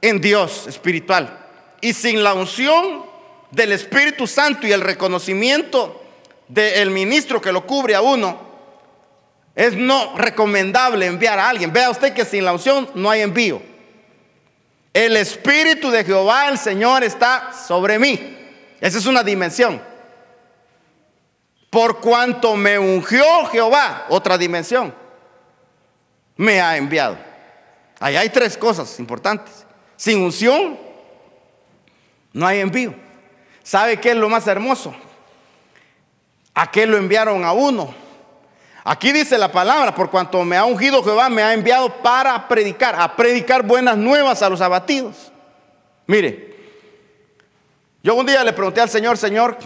en 0.00 0.20
Dios 0.20 0.66
espiritual. 0.66 1.38
Y 1.80 1.92
sin 1.92 2.22
la 2.22 2.34
unción 2.34 3.04
del 3.50 3.72
Espíritu 3.72 4.26
Santo 4.26 4.66
y 4.66 4.72
el 4.72 4.80
reconocimiento 4.80 6.02
del 6.48 6.90
ministro 6.90 7.40
que 7.40 7.52
lo 7.52 7.66
cubre 7.66 7.94
a 7.94 8.02
uno, 8.02 8.52
es 9.54 9.74
no 9.74 10.16
recomendable 10.16 11.06
enviar 11.06 11.38
a 11.38 11.48
alguien. 11.48 11.72
Vea 11.72 11.90
usted 11.90 12.14
que 12.14 12.24
sin 12.24 12.44
la 12.44 12.52
unción 12.52 12.88
no 12.94 13.10
hay 13.10 13.20
envío. 13.20 13.60
El 14.92 15.16
Espíritu 15.16 15.90
de 15.90 16.04
Jehová, 16.04 16.48
el 16.48 16.58
Señor, 16.58 17.02
está 17.02 17.52
sobre 17.52 17.98
mí. 17.98 18.38
Esa 18.80 18.98
es 18.98 19.06
una 19.06 19.22
dimensión. 19.22 19.80
Por 21.70 22.00
cuanto 22.00 22.54
me 22.54 22.78
ungió 22.78 23.46
Jehová, 23.46 24.06
otra 24.10 24.36
dimensión 24.36 25.01
me 26.36 26.60
ha 26.60 26.76
enviado. 26.76 27.16
Ahí 28.00 28.16
hay 28.16 28.28
tres 28.28 28.56
cosas 28.56 28.98
importantes. 28.98 29.66
Sin 29.96 30.22
unción, 30.22 30.78
no 32.32 32.46
hay 32.46 32.60
envío. 32.60 32.94
¿Sabe 33.62 34.00
qué 34.00 34.10
es 34.10 34.16
lo 34.16 34.28
más 34.28 34.46
hermoso? 34.46 34.94
A 36.54 36.70
qué 36.70 36.86
lo 36.86 36.96
enviaron 36.96 37.44
a 37.44 37.52
uno, 37.52 37.94
Aquí 38.84 39.12
dice 39.12 39.38
la 39.38 39.52
palabra, 39.52 39.94
por 39.94 40.10
cuanto 40.10 40.42
me 40.42 40.56
ha 40.56 40.64
ungido 40.64 41.04
Jehová, 41.04 41.28
me 41.28 41.42
ha 41.42 41.54
enviado 41.54 42.02
para 42.02 42.48
predicar, 42.48 42.96
a 42.98 43.14
predicar 43.14 43.62
buenas 43.62 43.96
nuevas 43.96 44.42
a 44.42 44.48
los 44.48 44.60
abatidos. 44.60 45.30
Mire, 46.06 46.56
yo 48.02 48.16
un 48.16 48.26
día 48.26 48.42
le 48.42 48.52
pregunté 48.52 48.80
al 48.80 48.90
Señor, 48.90 49.16
Señor, 49.16 49.56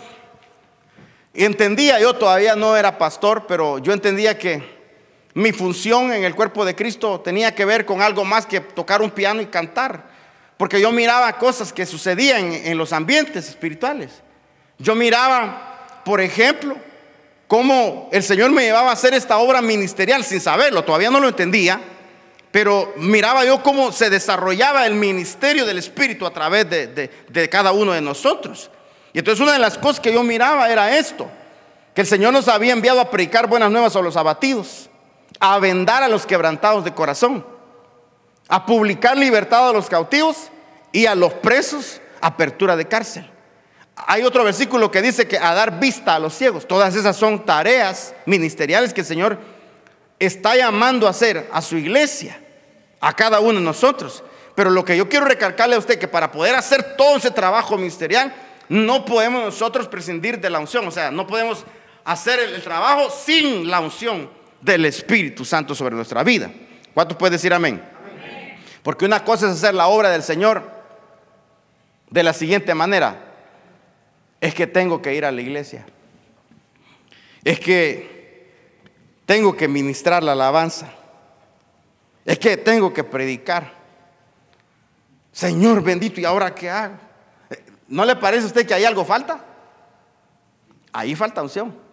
entendía, 1.33 1.99
yo 1.99 2.15
todavía 2.15 2.57
no 2.57 2.77
era 2.77 2.99
pastor, 2.99 3.47
pero 3.47 3.79
yo 3.79 3.95
entendía 3.95 4.37
que 4.37 4.76
mi 5.37 5.53
función 5.53 6.15
en 6.15 6.25
el 6.25 6.35
cuerpo 6.35 6.65
de 6.65 6.75
Cristo 6.75 7.21
tenía 7.21 7.55
que 7.55 7.67
ver 7.67 7.85
con 7.85 8.01
algo 8.01 8.25
más 8.25 8.47
que 8.47 8.59
tocar 8.59 9.03
un 9.03 9.11
piano 9.11 9.43
y 9.43 9.47
cantar. 9.47 10.07
Porque 10.57 10.81
yo 10.81 10.91
miraba 10.93 11.31
cosas 11.37 11.75
que 11.75 11.85
sucedían 11.85 12.55
en 12.55 12.79
los 12.79 12.95
ambientes 12.95 13.47
espirituales. 13.47 14.23
Yo 14.79 14.95
miraba, 14.95 16.01
por 16.07 16.23
ejemplo, 16.23 16.75
cómo 17.47 18.09
el 18.13 18.23
Señor 18.23 18.51
me 18.51 18.63
llevaba 18.63 18.89
a 18.89 18.93
hacer 18.95 19.13
esta 19.13 19.37
obra 19.37 19.61
ministerial 19.61 20.25
sin 20.25 20.41
saberlo, 20.41 20.85
todavía 20.85 21.11
no 21.11 21.21
lo 21.21 21.29
entendía, 21.29 21.83
pero 22.51 22.95
miraba 22.97 23.45
yo 23.45 23.63
cómo 23.63 23.93
se 23.93 24.09
desarrollaba 24.09 24.87
el 24.87 24.95
ministerio 24.95 25.67
del 25.67 25.77
Espíritu 25.77 26.25
a 26.25 26.33
través 26.33 26.71
de, 26.71 27.49
cada 27.51 27.73
uno 27.73 27.93
de 27.93 28.01
nosotros. 28.01 28.71
Y 29.13 29.19
entonces 29.19 29.43
una 29.43 29.53
de 29.53 29.59
las 29.59 29.77
cosas 29.77 30.01
que 30.01 30.15
yo 30.15 30.23
miraba 30.23 30.71
era 30.71 30.97
esto, 30.97 31.29
que 31.95 32.01
el 32.01 32.07
Señor 32.07 32.33
nos 32.33 32.49
había 32.49 32.73
enviado 32.73 33.03
a 33.03 33.11
predicar 33.11 33.47
buenas 33.49 33.71
nuevas 33.71 33.95
a 33.97 34.01
los 34.01 34.17
abatidos, 34.17 34.89
a 35.41 35.59
vendar 35.59 36.03
a 36.03 36.09
los 36.09 36.27
quebrantados 36.27 36.85
de 36.85 36.95
corazón, 36.95 37.45
a 38.49 38.65
publicar 38.65 39.17
libertad 39.17 39.69
a 39.69 39.73
los 39.73 39.89
cautivos 39.89 40.51
y 40.93 41.07
a 41.07 41.15
los 41.15 41.33
presos, 41.35 42.01
apertura 42.21 42.77
de 42.77 42.87
cárcel. 42.87 43.31
Hay 43.97 44.23
otro 44.23 44.45
versículo 44.45 44.91
que 44.91 45.01
dice 45.01 45.27
que 45.27 45.39
a 45.39 45.55
dar 45.55 45.81
vista 45.81 46.15
a 46.15 46.19
los 46.19 46.35
ciegos. 46.35 46.67
Todas 46.67 46.95
esas 46.95 47.17
son 47.17 47.45
tareas 47.45 48.15
ministeriales 48.27 48.93
que 48.93 49.01
el 49.01 49.07
Señor 49.07 49.39
está 50.19 50.57
llamando 50.57 51.07
a 51.07 51.11
hacer 51.11 51.49
a 51.53 51.63
su 51.63 51.77
iglesia, 51.77 52.39
a 53.01 53.15
cada 53.15 53.41
uno 53.41 53.59
de 53.59 53.65
nosotros. 53.65 54.23
Pero 54.55 54.71
lo 54.71 54.85
que 54.85 54.97
yo 54.97 55.09
quiero 55.09 55.27
recalcarle 55.27 55.77
a 55.77 55.79
usted 55.79 55.99
que 55.99 56.09
para 56.09 56.31
poder 56.31 56.55
hacer 56.55 56.97
todo 56.97 57.17
ese 57.17 57.31
trabajo 57.31 57.77
ministerial, 57.77 58.35
no 58.69 59.05
podemos 59.05 59.45
nosotros 59.45 59.89
prescindir 59.89 60.41
de 60.41 60.51
la 60.51 60.59
unción. 60.59 60.87
O 60.87 60.91
sea, 60.91 61.11
no 61.11 61.27
podemos 61.27 61.65
hacer 62.05 62.39
el, 62.41 62.63
trabajo 62.63 63.11
sin 63.11 63.71
la 63.71 63.81
unción 63.81 64.31
del 64.61 64.85
Espíritu 64.85 65.45
Santo 65.45 65.75
sobre 65.75 65.95
nuestra 65.95 66.23
vida. 66.23 66.51
¿Cuántos 66.95 67.17
puede 67.17 67.33
decir 67.33 67.53
amén? 67.53 67.83
amén? 68.05 68.59
Porque 68.83 69.05
una 69.05 69.25
cosa 69.25 69.47
es 69.47 69.53
hacer 69.53 69.75
la 69.75 69.89
obra 69.89 70.11
del 70.11 70.23
Señor 70.23 70.77
de 72.11 72.23
la 72.23 72.33
siguiente 72.33 72.75
manera 72.75 73.27
es 74.41 74.55
que 74.55 74.67
tengo 74.67 75.03
que 75.03 75.15
ir 75.15 75.25
a 75.25 75.33
la 75.33 75.41
iglesia. 75.41 75.85
Es 77.43 77.61
que 77.61 78.51
tengo 79.25 79.57
que 79.57 79.69
ministrar 79.69 80.23
la 80.23 80.33
alabanza. 80.33 80.89
Es 82.25 82.39
que 82.39 82.57
tengo 82.57 82.93
que 82.93 83.05
predicar. 83.05 83.73
Señor 85.33 85.83
bendito, 85.83 86.21
¿y 86.21 86.25
ahora 86.25 86.55
qué 86.55 86.71
hago? 86.71 86.97
¿No 87.89 88.05
le 88.05 88.17
parece 88.17 88.45
a 88.45 88.47
usted 88.47 88.67
que 88.67 88.75
hay 88.75 88.85
algo 88.85 89.05
falta? 89.05 89.45
Ahí 90.93 91.15
falta 91.15 91.43
unción. 91.43 91.86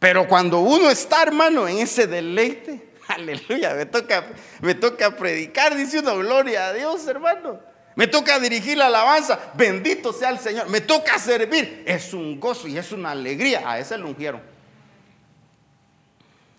Pero 0.00 0.26
cuando 0.26 0.60
uno 0.60 0.90
está, 0.90 1.22
hermano, 1.22 1.68
en 1.68 1.78
ese 1.78 2.06
deleite, 2.08 2.88
aleluya, 3.08 3.74
me 3.74 3.86
toca, 3.86 4.26
me 4.60 4.74
toca 4.74 5.14
predicar, 5.14 5.76
dice 5.76 6.00
uno, 6.00 6.16
gloria 6.16 6.68
a 6.68 6.72
Dios, 6.72 7.06
hermano. 7.06 7.60
Me 7.96 8.06
toca 8.06 8.38
dirigir 8.40 8.78
la 8.78 8.86
alabanza. 8.86 9.38
Bendito 9.54 10.12
sea 10.12 10.30
el 10.30 10.38
Señor. 10.38 10.70
Me 10.70 10.80
toca 10.80 11.18
servir. 11.18 11.82
Es 11.86 12.14
un 12.14 12.40
gozo 12.40 12.66
y 12.66 12.78
es 12.78 12.92
una 12.92 13.10
alegría. 13.10 13.62
A 13.68 13.78
ese 13.78 13.98
lo 13.98 14.06
ungieron. 14.06 14.40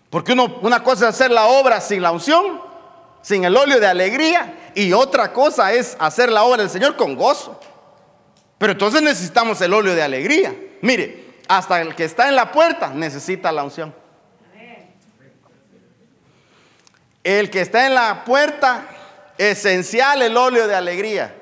Porque 0.08 0.34
una 0.34 0.84
cosa 0.84 1.08
es 1.08 1.14
hacer 1.14 1.32
la 1.32 1.46
obra 1.46 1.80
sin 1.80 2.02
la 2.02 2.12
unción, 2.12 2.60
sin 3.22 3.44
el 3.44 3.56
óleo 3.56 3.80
de 3.80 3.86
alegría. 3.86 4.70
Y 4.74 4.92
otra 4.92 5.32
cosa 5.32 5.72
es 5.72 5.96
hacer 5.98 6.30
la 6.30 6.44
obra 6.44 6.58
del 6.58 6.70
Señor 6.70 6.96
con 6.96 7.16
gozo. 7.16 7.58
Pero 8.58 8.72
entonces 8.72 9.02
necesitamos 9.02 9.60
el 9.62 9.72
óleo 9.72 9.96
de 9.96 10.02
alegría. 10.02 10.54
Mire, 10.82 11.21
hasta 11.56 11.82
el 11.82 11.94
que 11.94 12.04
está 12.04 12.30
en 12.30 12.36
la 12.36 12.50
puerta 12.50 12.88
necesita 12.94 13.52
la 13.52 13.62
unción. 13.62 13.94
El 17.22 17.50
que 17.50 17.60
está 17.60 17.86
en 17.86 17.94
la 17.94 18.24
puerta 18.24 18.86
esencial 19.36 20.22
el 20.22 20.34
óleo 20.34 20.66
de 20.66 20.74
alegría. 20.74 21.34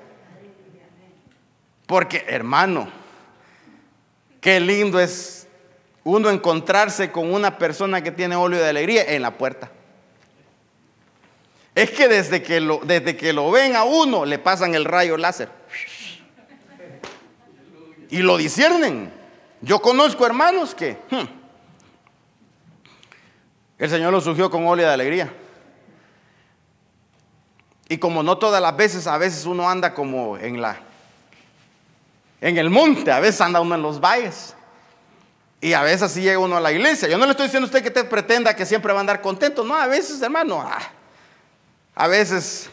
Porque, 1.86 2.24
hermano, 2.26 2.88
qué 4.40 4.58
lindo 4.58 4.98
es 4.98 5.46
uno 6.02 6.28
encontrarse 6.28 7.12
con 7.12 7.32
una 7.32 7.56
persona 7.56 8.02
que 8.02 8.10
tiene 8.10 8.34
óleo 8.34 8.60
de 8.60 8.68
alegría 8.68 9.04
en 9.14 9.22
la 9.22 9.38
puerta. 9.38 9.70
Es 11.72 11.92
que 11.92 12.08
desde 12.08 12.42
que 12.42 12.60
lo, 12.60 12.80
desde 12.82 13.16
que 13.16 13.32
lo 13.32 13.52
ven 13.52 13.76
a 13.76 13.84
uno 13.84 14.24
le 14.24 14.40
pasan 14.40 14.74
el 14.74 14.84
rayo 14.84 15.16
láser. 15.16 15.50
Y 18.10 18.18
lo 18.22 18.36
disciernen. 18.36 19.19
Yo 19.62 19.80
conozco 19.80 20.24
hermanos 20.26 20.74
que 20.74 20.98
hmm, 21.10 21.24
el 23.78 23.90
Señor 23.90 24.12
los 24.12 24.24
surgió 24.24 24.50
con 24.50 24.66
óleo 24.66 24.86
de 24.86 24.92
alegría. 24.92 25.32
Y 27.88 27.98
como 27.98 28.22
no 28.22 28.38
todas 28.38 28.62
las 28.62 28.76
veces, 28.76 29.06
a 29.06 29.18
veces 29.18 29.46
uno 29.46 29.68
anda 29.68 29.94
como 29.94 30.38
en 30.38 30.62
la 30.62 30.80
en 32.40 32.56
el 32.56 32.70
monte, 32.70 33.12
a 33.12 33.20
veces 33.20 33.40
anda 33.40 33.60
uno 33.60 33.74
en 33.74 33.82
los 33.82 34.00
valles. 34.00 34.54
Y 35.60 35.74
a 35.74 35.82
veces 35.82 36.02
así 36.02 36.22
llega 36.22 36.38
uno 36.38 36.56
a 36.56 36.60
la 36.60 36.72
iglesia. 36.72 37.06
Yo 37.08 37.18
no 37.18 37.26
le 37.26 37.32
estoy 37.32 37.46
diciendo 37.46 37.66
a 37.66 37.68
usted 37.68 37.82
que 37.82 37.90
te 37.90 38.04
pretenda 38.04 38.56
que 38.56 38.64
siempre 38.64 38.92
va 38.92 39.00
a 39.00 39.02
andar 39.02 39.20
contento. 39.20 39.62
No, 39.62 39.74
a 39.74 39.86
veces, 39.86 40.22
hermano, 40.22 40.62
ah, 40.62 40.80
a 41.94 42.08
veces 42.08 42.70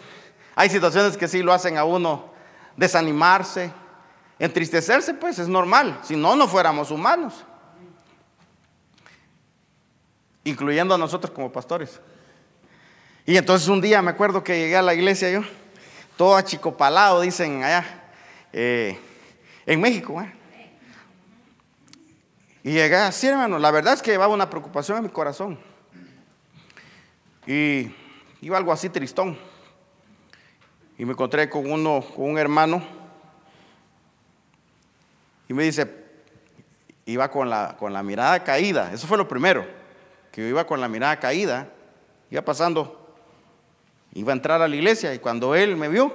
hay 0.55 0.69
situaciones 0.69 1.17
que 1.17 1.27
sí 1.27 1.43
lo 1.43 1.51
hacen 1.51 1.77
a 1.77 1.83
uno 1.83 2.31
desanimarse, 2.77 3.71
entristecerse, 4.39 5.13
pues 5.13 5.39
es 5.39 5.47
normal. 5.47 5.99
Si 6.03 6.15
no, 6.15 6.35
no 6.35 6.47
fuéramos 6.47 6.91
humanos. 6.91 7.43
Incluyendo 10.43 10.95
a 10.95 10.97
nosotros 10.97 11.31
como 11.31 11.51
pastores. 11.51 11.99
Y 13.25 13.35
entonces 13.35 13.67
un 13.67 13.81
día 13.81 14.01
me 14.01 14.11
acuerdo 14.11 14.43
que 14.43 14.57
llegué 14.57 14.77
a 14.77 14.81
la 14.81 14.93
iglesia 14.93 15.29
yo, 15.29 15.41
todo 16.15 16.35
achicopalado, 16.37 17.21
dicen 17.21 17.63
allá, 17.63 18.09
eh, 18.53 18.97
en 19.65 19.81
México. 19.81 20.21
¿eh? 20.21 20.33
Y 22.63 22.71
llegué 22.71 22.95
así, 22.95 23.27
hermano. 23.27 23.59
La 23.59 23.71
verdad 23.71 23.93
es 23.93 24.01
que 24.01 24.11
llevaba 24.11 24.33
una 24.33 24.49
preocupación 24.49 24.97
en 24.97 25.03
mi 25.03 25.09
corazón. 25.09 25.59
Y 27.45 27.91
iba 28.41 28.57
algo 28.57 28.71
así 28.71 28.89
tristón. 28.89 29.37
Y 30.97 31.05
me 31.05 31.11
encontré 31.11 31.49
con 31.49 31.69
uno, 31.69 32.03
con 32.15 32.31
un 32.31 32.37
hermano. 32.37 32.96
Y 35.47 35.53
me 35.53 35.63
dice, 35.63 35.87
iba 37.05 37.29
con 37.29 37.49
la, 37.49 37.75
con 37.77 37.93
la 37.93 38.03
mirada 38.03 38.43
caída. 38.43 38.91
Eso 38.93 39.07
fue 39.07 39.17
lo 39.17 39.27
primero. 39.27 39.65
Que 40.31 40.41
yo 40.41 40.47
iba 40.47 40.65
con 40.65 40.81
la 40.81 40.87
mirada 40.87 41.19
caída. 41.19 41.69
Iba 42.29 42.41
pasando 42.41 43.07
Iba 44.17 44.33
a 44.33 44.35
entrar 44.35 44.61
a 44.63 44.67
la 44.67 44.75
iglesia 44.75 45.13
y 45.13 45.19
cuando 45.19 45.53
él 45.53 45.75
me 45.75 45.89
vio, 45.89 46.11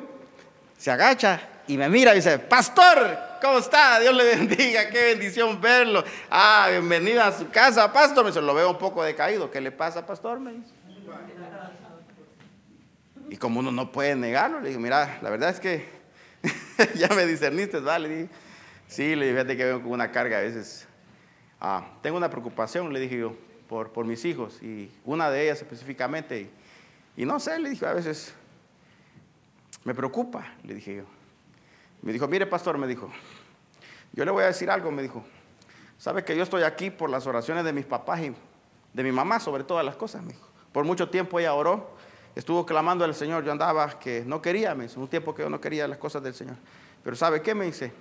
se 0.76 0.90
agacha 0.90 1.40
y 1.68 1.76
me 1.76 1.88
mira 1.88 2.12
y 2.12 2.16
dice, 2.16 2.36
pastor, 2.38 3.16
¿cómo 3.40 3.58
está? 3.58 4.00
Dios 4.00 4.12
le 4.12 4.24
bendiga, 4.36 4.88
qué 4.90 5.04
bendición 5.04 5.60
verlo. 5.60 6.02
Ah, 6.28 6.66
bienvenida 6.68 7.28
a 7.28 7.32
su 7.32 7.48
casa, 7.50 7.92
pastor. 7.92 8.24
Me 8.24 8.30
dice, 8.30 8.42
lo 8.42 8.54
veo 8.54 8.70
un 8.70 8.78
poco 8.78 9.04
decaído. 9.04 9.50
¿Qué 9.52 9.60
le 9.60 9.70
pasa, 9.70 10.04
pastor? 10.04 10.40
Me 10.40 10.52
dice. 10.52 10.72
Y 13.30 13.36
como 13.36 13.60
uno 13.60 13.70
no 13.70 13.92
puede 13.92 14.16
negarlo, 14.16 14.60
le 14.60 14.70
digo, 14.70 14.80
mira, 14.80 15.18
la 15.22 15.30
verdad 15.30 15.50
es 15.50 15.60
que 15.60 15.88
ya 16.96 17.08
me 17.08 17.24
discerniste, 17.24 17.78
¿vale? 17.78 18.28
Sí, 18.92 19.16
le 19.16 19.26
dije, 19.26 19.38
fíjate 19.38 19.56
que 19.56 19.64
vengo 19.64 19.82
con 19.82 19.92
una 19.92 20.10
carga 20.10 20.38
a 20.38 20.42
veces. 20.42 20.86
Ah, 21.60 21.86
tengo 22.02 22.16
una 22.16 22.28
preocupación, 22.28 22.92
le 22.92 23.00
dije 23.00 23.18
yo, 23.18 23.36
por, 23.68 24.04
mis 24.04 24.24
hijos 24.24 24.62
y 24.62 24.90
una 25.04 25.30
de 25.30 25.44
ellas 25.44 25.62
específicamente. 25.62 26.50
Y 27.16 27.24
no 27.24 27.40
sé, 27.40 27.58
le 27.58 27.70
dije, 27.70 27.86
a 27.86 27.94
veces 27.94 28.34
me 29.84 29.94
preocupa, 29.94 30.54
le 30.62 30.74
dije 30.74 30.96
yo. 30.96 31.04
Me 32.02 32.12
dijo, 32.12 32.28
mire 32.28 32.46
pastor, 32.46 32.76
me 32.78 32.86
dijo, 32.86 33.10
yo 34.12 34.24
le 34.24 34.30
voy 34.30 34.42
a 34.44 34.48
decir 34.48 34.70
algo, 34.70 34.90
me 34.90 35.02
dijo, 35.02 35.24
sabe 35.98 36.24
que 36.24 36.36
yo 36.36 36.42
estoy 36.42 36.64
aquí 36.64 36.90
por 36.90 37.08
las 37.08 37.26
oraciones 37.26 37.64
de 37.64 37.72
mis 37.72 37.86
papás 37.86 38.20
y 38.20 38.34
de 38.92 39.02
mi 39.02 39.12
mamá 39.12 39.40
sobre 39.40 39.64
todas 39.64 39.84
las 39.84 39.96
cosas, 39.96 40.22
me 40.22 40.32
dijo. 40.32 40.46
Por 40.72 40.84
mucho 40.84 41.08
tiempo 41.08 41.38
ella 41.38 41.54
oró, 41.54 41.96
estuvo 42.34 42.66
clamando 42.66 43.04
al 43.04 43.14
Señor, 43.14 43.44
yo 43.44 43.52
andaba 43.52 43.98
que 43.98 44.24
no 44.26 44.42
quería, 44.42 44.74
me 44.74 44.84
dice, 44.84 44.98
un 44.98 45.08
tiempo 45.08 45.34
que 45.34 45.42
yo 45.42 45.50
no 45.50 45.60
quería 45.60 45.86
las 45.88 45.98
cosas 45.98 46.22
del 46.22 46.34
Señor. 46.34 46.56
Pero 47.02 47.16
¿sabe 47.16 47.40
qué 47.40 47.54
me 47.54 47.64
dice? 47.64 47.92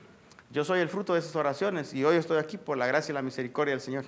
Yo 0.51 0.65
soy 0.65 0.79
el 0.79 0.89
fruto 0.89 1.13
de 1.13 1.19
esas 1.19 1.35
oraciones 1.35 1.93
y 1.93 2.03
hoy 2.03 2.17
estoy 2.17 2.37
aquí 2.37 2.57
por 2.57 2.77
la 2.77 2.85
gracia 2.85 3.11
y 3.11 3.15
la 3.15 3.21
misericordia 3.21 3.73
del 3.73 3.81
Señor. 3.81 4.05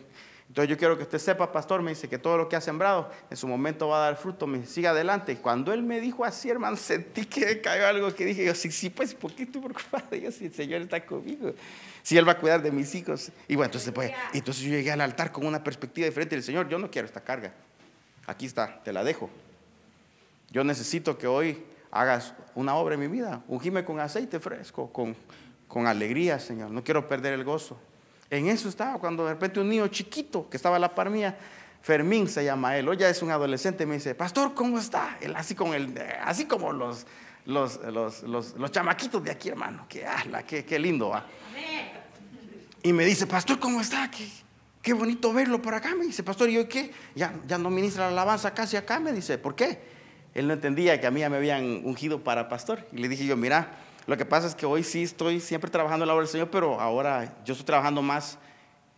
Entonces 0.49 0.69
yo 0.69 0.77
quiero 0.77 0.97
que 0.97 1.03
usted 1.03 1.17
sepa, 1.19 1.51
pastor, 1.51 1.81
me 1.81 1.91
dice 1.91 2.09
que 2.09 2.17
todo 2.17 2.37
lo 2.37 2.49
que 2.49 2.57
ha 2.57 2.61
sembrado 2.61 3.09
en 3.29 3.37
su 3.37 3.47
momento 3.47 3.87
va 3.87 3.97
a 3.97 4.05
dar 4.09 4.17
fruto, 4.17 4.45
me 4.45 4.65
siga 4.65 4.89
adelante. 4.89 5.37
Cuando 5.37 5.71
él 5.71 5.81
me 5.83 6.01
dijo 6.01 6.25
así, 6.25 6.49
hermano, 6.49 6.75
sentí 6.77 7.25
que 7.25 7.61
cayó 7.61 7.87
algo 7.87 8.13
que 8.13 8.25
dije 8.25 8.45
yo, 8.45 8.53
sí, 8.53 8.71
sí, 8.71 8.89
pues, 8.89 9.15
¿por 9.15 9.33
qué 9.33 9.43
estoy 9.43 9.61
preocupado? 9.61 10.15
Yo, 10.15 10.31
si 10.31 10.45
el 10.45 10.53
Señor 10.53 10.81
está 10.81 11.03
conmigo, 11.05 11.53
si 12.03 12.17
Él 12.17 12.27
va 12.27 12.33
a 12.33 12.37
cuidar 12.37 12.61
de 12.61 12.71
mis 12.71 12.93
hijos. 12.93 13.31
Y 13.47 13.55
bueno, 13.55 13.67
entonces, 13.67 13.91
pues, 13.93 14.11
entonces 14.33 14.63
yo 14.63 14.69
llegué 14.69 14.91
al 14.91 15.01
altar 15.01 15.31
con 15.31 15.45
una 15.45 15.63
perspectiva 15.63 16.05
diferente 16.05 16.35
del 16.35 16.43
Señor, 16.43 16.67
yo 16.67 16.77
no 16.77 16.91
quiero 16.91 17.07
esta 17.07 17.21
carga. 17.21 17.53
Aquí 18.27 18.45
está, 18.45 18.83
te 18.83 18.91
la 18.91 19.03
dejo. 19.03 19.29
Yo 20.51 20.63
necesito 20.63 21.17
que 21.17 21.25
hoy 21.25 21.63
hagas 21.89 22.33
una 22.53 22.75
obra 22.75 22.95
en 22.95 22.99
mi 22.99 23.07
vida, 23.07 23.41
ungime 23.47 23.83
con 23.85 23.99
aceite 23.99 24.39
fresco, 24.39 24.91
con, 24.91 25.15
con 25.73 25.87
alegría, 25.87 26.37
Señor. 26.37 26.69
No 26.69 26.83
quiero 26.83 27.07
perder 27.07 27.33
el 27.33 27.43
gozo. 27.43 27.79
En 28.29 28.47
eso 28.47 28.69
estaba 28.69 28.99
cuando 28.99 29.25
de 29.25 29.33
repente 29.33 29.59
un 29.59 29.67
niño 29.67 29.87
chiquito 29.87 30.47
que 30.47 30.55
estaba 30.55 30.75
a 30.75 30.79
la 30.79 30.93
par 30.93 31.09
mía, 31.09 31.35
Fermín 31.81 32.27
se 32.27 32.45
llama 32.45 32.77
él, 32.77 32.87
hoy 32.87 32.97
ya 32.97 33.09
es 33.09 33.23
un 33.23 33.31
adolescente, 33.31 33.87
me 33.87 33.95
dice, 33.95 34.13
pastor, 34.13 34.53
¿cómo 34.53 34.77
está? 34.77 35.17
Él 35.19 35.35
así, 35.35 35.55
con 35.55 35.73
el, 35.73 35.99
así 36.23 36.45
como 36.45 36.71
los, 36.71 37.07
los, 37.47 37.79
los, 37.91 38.21
los, 38.21 38.71
chamaquitos 38.71 39.23
de 39.23 39.31
aquí, 39.31 39.49
hermano, 39.49 39.87
que, 39.89 40.05
qué, 40.45 40.63
qué 40.63 40.77
lindo 40.77 41.09
va. 41.09 41.25
Y 42.83 42.93
me 42.93 43.03
dice, 43.03 43.25
pastor, 43.25 43.57
¿cómo 43.57 43.81
está? 43.81 44.11
Qué, 44.11 44.29
qué 44.79 44.93
bonito 44.93 45.33
verlo 45.33 45.59
por 45.59 45.73
acá. 45.73 45.95
Me 45.95 46.05
dice, 46.05 46.21
pastor, 46.21 46.49
¿y 46.49 46.53
yo 46.53 46.69
qué? 46.69 46.91
Ya, 47.15 47.33
ya 47.47 47.57
no 47.57 47.71
ministra 47.71 48.05
la 48.05 48.11
alabanza 48.11 48.53
casi 48.53 48.77
acá, 48.77 48.99
me 48.99 49.11
dice, 49.11 49.39
¿por 49.39 49.55
qué? 49.55 49.79
Él 50.35 50.47
no 50.47 50.53
entendía 50.53 51.01
que 51.01 51.07
a 51.07 51.11
mí 51.11 51.21
ya 51.21 51.31
me 51.31 51.37
habían 51.37 51.81
ungido 51.83 52.23
para 52.23 52.47
pastor. 52.47 52.87
Y 52.91 52.97
le 52.97 53.09
dije 53.09 53.25
yo, 53.25 53.35
mira, 53.35 53.71
lo 54.05 54.17
que 54.17 54.25
pasa 54.25 54.47
es 54.47 54.55
que 54.55 54.65
hoy 54.65 54.83
sí 54.83 55.03
estoy 55.03 55.39
siempre 55.39 55.71
trabajando 55.71 56.03
en 56.03 56.07
la 56.07 56.13
obra 56.13 56.23
del 56.23 56.31
Señor, 56.31 56.49
pero 56.49 56.79
ahora 56.79 57.37
yo 57.45 57.53
estoy 57.53 57.65
trabajando 57.65 58.01
más 58.01 58.37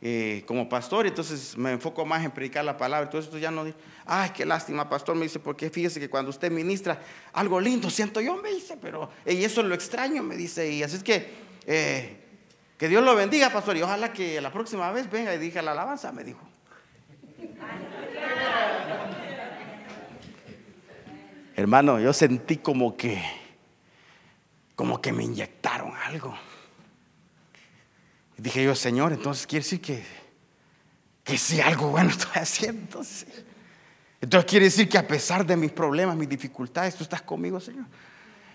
eh, 0.01 0.43
como 0.45 0.67
pastor, 0.67 1.07
entonces 1.07 1.57
me 1.57 1.71
enfoco 1.71 2.05
más 2.05 2.24
en 2.24 2.31
predicar 2.31 2.65
la 2.65 2.77
palabra. 2.77 3.05
Entonces 3.05 3.41
ya 3.41 3.51
no 3.51 3.63
digo, 3.65 3.77
ay, 4.05 4.31
qué 4.35 4.45
lástima, 4.45 4.89
pastor, 4.89 5.15
me 5.15 5.24
dice, 5.24 5.39
porque 5.39 5.69
fíjese 5.69 6.00
que 6.00 6.09
cuando 6.09 6.29
usted 6.29 6.51
ministra 6.51 7.00
algo 7.33 7.59
lindo, 7.59 7.89
siento 7.89 8.19
yo, 8.19 8.35
me 8.38 8.51
dice, 8.51 8.77
pero 8.81 9.09
y 9.25 9.43
eso 9.43 9.62
es 9.62 9.67
lo 9.67 9.75
extraño, 9.75 10.24
me 10.24 10.35
dice. 10.35 10.69
Y 10.69 10.83
así 10.83 10.97
es 10.97 11.03
que, 11.03 11.33
eh, 11.65 12.17
que 12.77 12.88
Dios 12.88 13.03
lo 13.03 13.15
bendiga, 13.15 13.51
pastor, 13.51 13.77
y 13.77 13.83
ojalá 13.83 14.12
que 14.12 14.41
la 14.41 14.51
próxima 14.51 14.91
vez 14.91 15.09
venga 15.09 15.33
y 15.33 15.38
diga 15.38 15.62
la 15.62 15.71
alabanza, 15.71 16.12
me 16.12 16.24
dijo. 16.24 16.41
Hermano, 21.55 22.01
yo 22.01 22.12
sentí 22.12 22.57
como 22.57 22.97
que 22.97 23.24
como 24.75 25.01
que 25.01 25.12
me 25.12 25.24
inyectaron 25.24 25.94
algo. 26.05 26.36
Dije 28.38 28.63
yo, 28.63 28.75
Señor, 28.75 29.13
entonces 29.13 29.48
quiere 29.48 29.63
decir 29.63 29.82
que, 29.82 30.03
que 31.24 31.38
sí, 31.38 31.62
algo 31.62 31.89
bueno 31.89 32.10
estoy 32.10 32.32
haciendo. 32.36 32.82
Entonces, 32.82 33.27
entonces 34.22 34.50
quiere 34.50 34.65
decir 34.65 34.89
que 34.89 34.98
a 34.98 35.08
pesar 35.08 35.46
de 35.46 35.55
mis 35.55 35.72
problemas, 35.72 36.15
mis 36.15 36.27
dificultades, 36.27 36.96
tú 36.96 37.03
estás 37.03 37.22
conmigo, 37.22 37.60
Señor. 37.60 37.86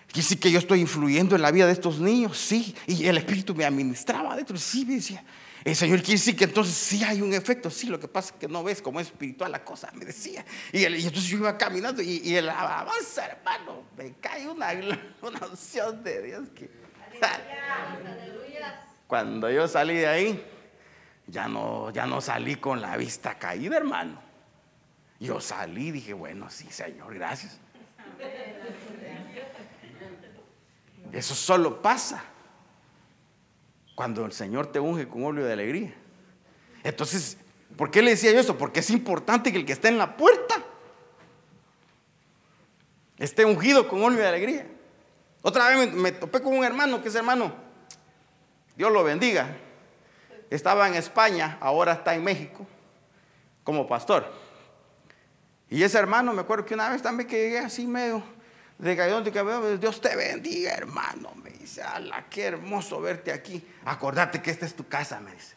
Quiere 0.07 0.23
decir 0.23 0.39
que 0.39 0.51
yo 0.51 0.59
estoy 0.59 0.81
influyendo 0.81 1.35
en 1.35 1.41
la 1.41 1.51
vida 1.51 1.65
de 1.65 1.71
estos 1.71 1.99
niños, 1.99 2.37
sí. 2.37 2.75
Y 2.85 3.05
el 3.05 3.17
Espíritu 3.17 3.55
me 3.55 3.65
administraba 3.65 4.33
adentro, 4.33 4.57
sí, 4.57 4.85
me 4.85 4.95
decía. 4.95 5.23
El 5.63 5.75
Señor 5.75 5.99
quiere 5.99 6.13
decir 6.13 6.35
que 6.35 6.45
entonces 6.45 6.73
sí 6.73 7.03
hay 7.03 7.21
un 7.21 7.33
efecto, 7.33 7.69
sí, 7.69 7.87
lo 7.87 7.99
que 7.99 8.07
pasa 8.07 8.33
es 8.33 8.39
que 8.39 8.47
no 8.47 8.63
ves 8.63 8.81
cómo 8.81 8.99
es 8.99 9.07
espiritual 9.07 9.51
la 9.51 9.63
cosa, 9.63 9.91
me 9.93 10.05
decía. 10.05 10.43
Y, 10.71 10.83
entonces 10.85 11.25
yo 11.25 11.37
iba 11.37 11.55
caminando 11.57 12.01
y, 12.01 12.21
y 12.23 12.35
el 12.35 12.49
alabanza, 12.49 13.27
hermano, 13.27 13.83
me 13.95 14.13
cae 14.13 14.47
una, 14.47 14.71
una 15.21 15.45
unción 15.45 16.03
de 16.03 16.21
Dios 16.23 16.49
que... 16.55 16.69
Cuando 19.07 19.51
yo 19.51 19.67
salí 19.67 19.95
de 19.95 20.07
ahí, 20.07 20.45
ya 21.27 21.47
no, 21.47 21.91
ya 21.91 22.07
no 22.07 22.21
salí 22.21 22.55
con 22.55 22.81
la 22.81 22.97
vista 22.97 23.37
caída, 23.37 23.77
hermano. 23.77 24.19
Yo 25.19 25.39
salí 25.39 25.89
y 25.89 25.91
dije, 25.91 26.13
bueno, 26.13 26.49
sí, 26.49 26.67
Señor, 26.71 27.13
gracias. 27.13 27.59
Eso 31.11 31.35
solo 31.35 31.81
pasa 31.81 32.23
cuando 34.01 34.25
el 34.25 34.31
Señor 34.31 34.65
te 34.65 34.79
unge 34.79 35.07
con 35.07 35.23
óleo 35.23 35.45
de 35.45 35.53
alegría. 35.53 35.93
Entonces, 36.83 37.37
¿por 37.77 37.91
qué 37.91 38.01
le 38.01 38.09
decía 38.09 38.31
yo 38.31 38.39
eso? 38.39 38.57
Porque 38.57 38.79
es 38.79 38.89
importante 38.89 39.51
que 39.51 39.59
el 39.59 39.65
que 39.67 39.73
está 39.73 39.89
en 39.89 39.99
la 39.99 40.17
puerta 40.17 40.55
esté 43.19 43.45
ungido 43.45 43.87
con 43.87 44.01
óleo 44.01 44.17
de 44.17 44.27
alegría. 44.27 44.65
Otra 45.43 45.69
vez 45.69 45.93
me, 45.93 46.11
topé 46.13 46.41
con 46.41 46.57
un 46.57 46.63
hermano, 46.63 47.03
que 47.03 47.09
es 47.09 47.15
hermano, 47.15 47.53
Dios 48.75 48.91
lo 48.91 49.03
bendiga. 49.03 49.55
Estaba 50.49 50.87
en 50.87 50.95
España, 50.95 51.59
ahora 51.61 51.93
está 51.93 52.15
en 52.15 52.23
México, 52.23 52.65
como 53.63 53.87
pastor. 53.87 54.25
Y 55.69 55.83
ese 55.83 55.99
hermano, 55.99 56.33
me 56.33 56.41
acuerdo 56.41 56.65
que 56.65 56.73
una 56.73 56.89
vez 56.89 57.03
también 57.03 57.29
que 57.29 57.37
llegué 57.37 57.59
así 57.59 57.85
medio 57.85 58.23
de 58.81 58.97
Cabello, 59.31 59.77
Dios 59.77 60.01
te 60.01 60.15
bendiga, 60.15 60.73
hermano. 60.73 61.33
Me 61.35 61.51
dice, 61.51 61.83
ala, 61.83 62.25
qué 62.29 62.45
hermoso 62.45 62.99
verte 62.99 63.31
aquí. 63.31 63.63
Acordate 63.85 64.41
que 64.41 64.49
esta 64.49 64.65
es 64.65 64.73
tu 64.73 64.87
casa, 64.87 65.19
me 65.19 65.31
dice. 65.31 65.55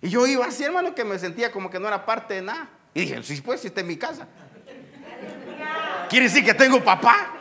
Y 0.00 0.08
yo 0.08 0.26
iba 0.26 0.44
así, 0.44 0.64
hermano, 0.64 0.96
que 0.96 1.04
me 1.04 1.16
sentía 1.16 1.52
como 1.52 1.70
que 1.70 1.78
no 1.78 1.86
era 1.86 2.04
parte 2.04 2.34
de 2.34 2.42
nada. 2.42 2.68
Y 2.92 3.02
dije, 3.02 3.22
sí, 3.22 3.40
pues, 3.40 3.60
si 3.60 3.68
esta 3.68 3.82
es 3.82 3.86
mi 3.86 3.96
casa. 3.96 4.26
Quiere 6.10 6.26
decir 6.26 6.44
que 6.44 6.54
tengo 6.54 6.82
papá. 6.82 7.34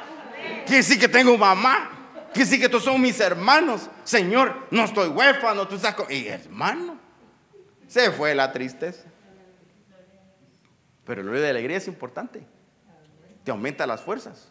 Quiere 0.66 0.78
decir 0.78 1.00
que 1.00 1.08
tengo 1.08 1.36
mamá. 1.40 1.90
Quiere 2.32 2.46
decir 2.46 2.60
que 2.60 2.66
estos 2.66 2.84
son 2.84 3.02
mis 3.02 3.20
hermanos. 3.20 3.90
Señor, 4.04 4.68
no 4.70 4.84
estoy 4.84 5.10
huérfano, 5.10 5.68
tú 5.68 5.76
estás. 5.76 5.96
Y 6.10 6.28
hermano, 6.28 7.00
se 7.88 8.12
fue 8.12 8.36
la 8.36 8.52
tristeza. 8.52 9.06
Pero 11.04 11.22
el 11.22 11.28
ruido 11.28 11.44
de 11.44 11.50
alegría 11.50 11.78
es 11.78 11.88
importante. 11.88 12.46
Te 13.44 13.50
aumenta 13.50 13.88
las 13.88 14.02
fuerzas. 14.02 14.51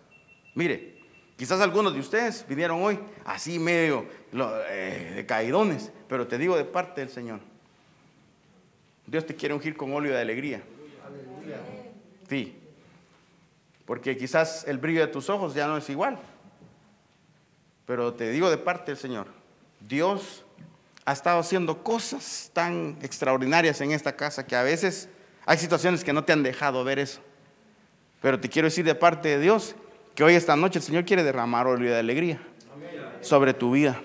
Mire, 0.55 0.99
quizás 1.37 1.61
algunos 1.61 1.95
de 1.95 2.01
ustedes 2.01 2.45
vinieron 2.49 2.83
hoy 2.83 2.99
así 3.25 3.59
medio 3.59 4.07
eh, 4.69 5.13
de 5.17 5.27
caidones, 5.27 5.93
pero 6.09 6.27
te 6.27 6.39
digo 6.39 6.57
de 6.57 6.65
parte 6.65 7.01
del 7.01 7.11
Señor. 7.11 7.41
Dios 9.07 9.27
te 9.27 9.35
quiere 9.35 9.55
ungir 9.55 9.77
con 9.77 9.93
óleo 9.93 10.13
de 10.13 10.21
alegría. 10.21 10.63
Sí. 12.29 12.57
Porque 13.85 14.17
quizás 14.17 14.65
el 14.69 14.79
brillo 14.79 15.01
de 15.01 15.09
tus 15.09 15.29
ojos 15.29 15.53
ya 15.53 15.67
no 15.67 15.77
es 15.77 15.91
igual. 15.91 16.19
Pero 17.87 18.15
te 18.15 18.31
digo 18.31 18.49
de 18.49 18.57
parte 18.57 18.93
del 18.93 18.99
Señor, 18.99 19.27
Dios 19.81 20.45
ha 21.05 21.13
estado 21.13 21.41
haciendo 21.41 21.83
cosas 21.83 22.51
tan 22.53 22.97
extraordinarias 23.03 23.81
en 23.81 23.91
esta 23.91 24.15
casa 24.15 24.47
que 24.47 24.55
a 24.55 24.63
veces 24.63 25.09
hay 25.45 25.59
situaciones 25.59 26.05
que 26.05 26.13
no 26.13 26.23
te 26.23 26.33
han 26.33 26.45
dejado 26.45 26.85
ver 26.85 27.01
eso. 27.01 27.21
Pero 28.23 28.39
te 28.39 28.49
quiero 28.49 28.67
decir 28.67 28.85
de 28.85 28.95
parte 28.95 29.29
de 29.31 29.41
Dios 29.41 29.75
que 30.15 30.25
hoy 30.25 30.35
esta 30.35 30.57
noche 30.57 30.79
el 30.79 30.85
Señor 30.85 31.05
quiere 31.05 31.23
derramar 31.23 31.67
óleo 31.67 31.93
de 31.93 31.99
alegría 31.99 32.41
sobre 33.21 33.55
tu 33.55 33.73
vida. 33.73 34.01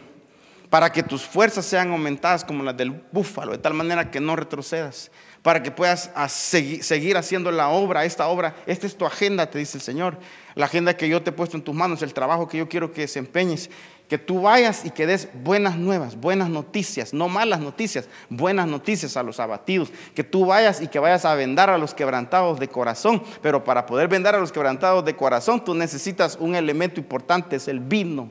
Para 0.69 0.91
que 0.91 1.03
tus 1.03 1.23
fuerzas 1.23 1.65
sean 1.65 1.91
aumentadas 1.91 2.43
como 2.43 2.63
las 2.63 2.75
del 2.75 2.91
búfalo, 3.11 3.51
de 3.51 3.59
tal 3.59 3.73
manera 3.73 4.11
que 4.11 4.19
no 4.19 4.35
retrocedas. 4.35 5.11
Para 5.41 5.61
que 5.61 5.71
puedas 5.71 6.11
seguir 6.27 7.17
haciendo 7.17 7.51
la 7.51 7.69
obra, 7.69 8.03
esta 8.03 8.27
obra. 8.27 8.55
Esta 8.65 8.87
es 8.87 8.97
tu 8.97 9.05
agenda, 9.05 9.49
te 9.49 9.59
dice 9.59 9.77
el 9.77 9.83
Señor. 9.83 10.17
La 10.55 10.65
agenda 10.65 10.97
que 10.97 11.07
yo 11.07 11.21
te 11.21 11.29
he 11.29 11.33
puesto 11.33 11.55
en 11.55 11.63
tus 11.63 11.75
manos, 11.75 12.01
el 12.01 12.13
trabajo 12.13 12.47
que 12.47 12.57
yo 12.57 12.67
quiero 12.67 12.91
que 12.91 13.01
desempeñes 13.01 13.69
que 14.07 14.17
tú 14.17 14.41
vayas 14.41 14.85
y 14.85 14.91
que 14.91 15.07
des 15.07 15.29
buenas 15.33 15.77
nuevas, 15.77 16.15
buenas 16.15 16.49
noticias, 16.49 17.13
no 17.13 17.27
malas 17.27 17.59
noticias, 17.59 18.07
buenas 18.29 18.67
noticias 18.67 19.17
a 19.17 19.23
los 19.23 19.39
abatidos, 19.39 19.91
que 20.13 20.23
tú 20.23 20.45
vayas 20.45 20.81
y 20.81 20.87
que 20.87 20.99
vayas 20.99 21.25
a 21.25 21.33
vendar 21.33 21.69
a 21.69 21.77
los 21.77 21.93
quebrantados 21.93 22.59
de 22.59 22.67
corazón, 22.67 23.23
pero 23.41 23.63
para 23.63 23.85
poder 23.85 24.07
vendar 24.07 24.35
a 24.35 24.39
los 24.39 24.51
quebrantados 24.51 25.03
de 25.05 25.15
corazón 25.15 25.63
tú 25.63 25.73
necesitas 25.73 26.37
un 26.39 26.55
elemento 26.55 26.99
importante, 26.99 27.55
es 27.55 27.67
el 27.67 27.79
vino. 27.79 28.29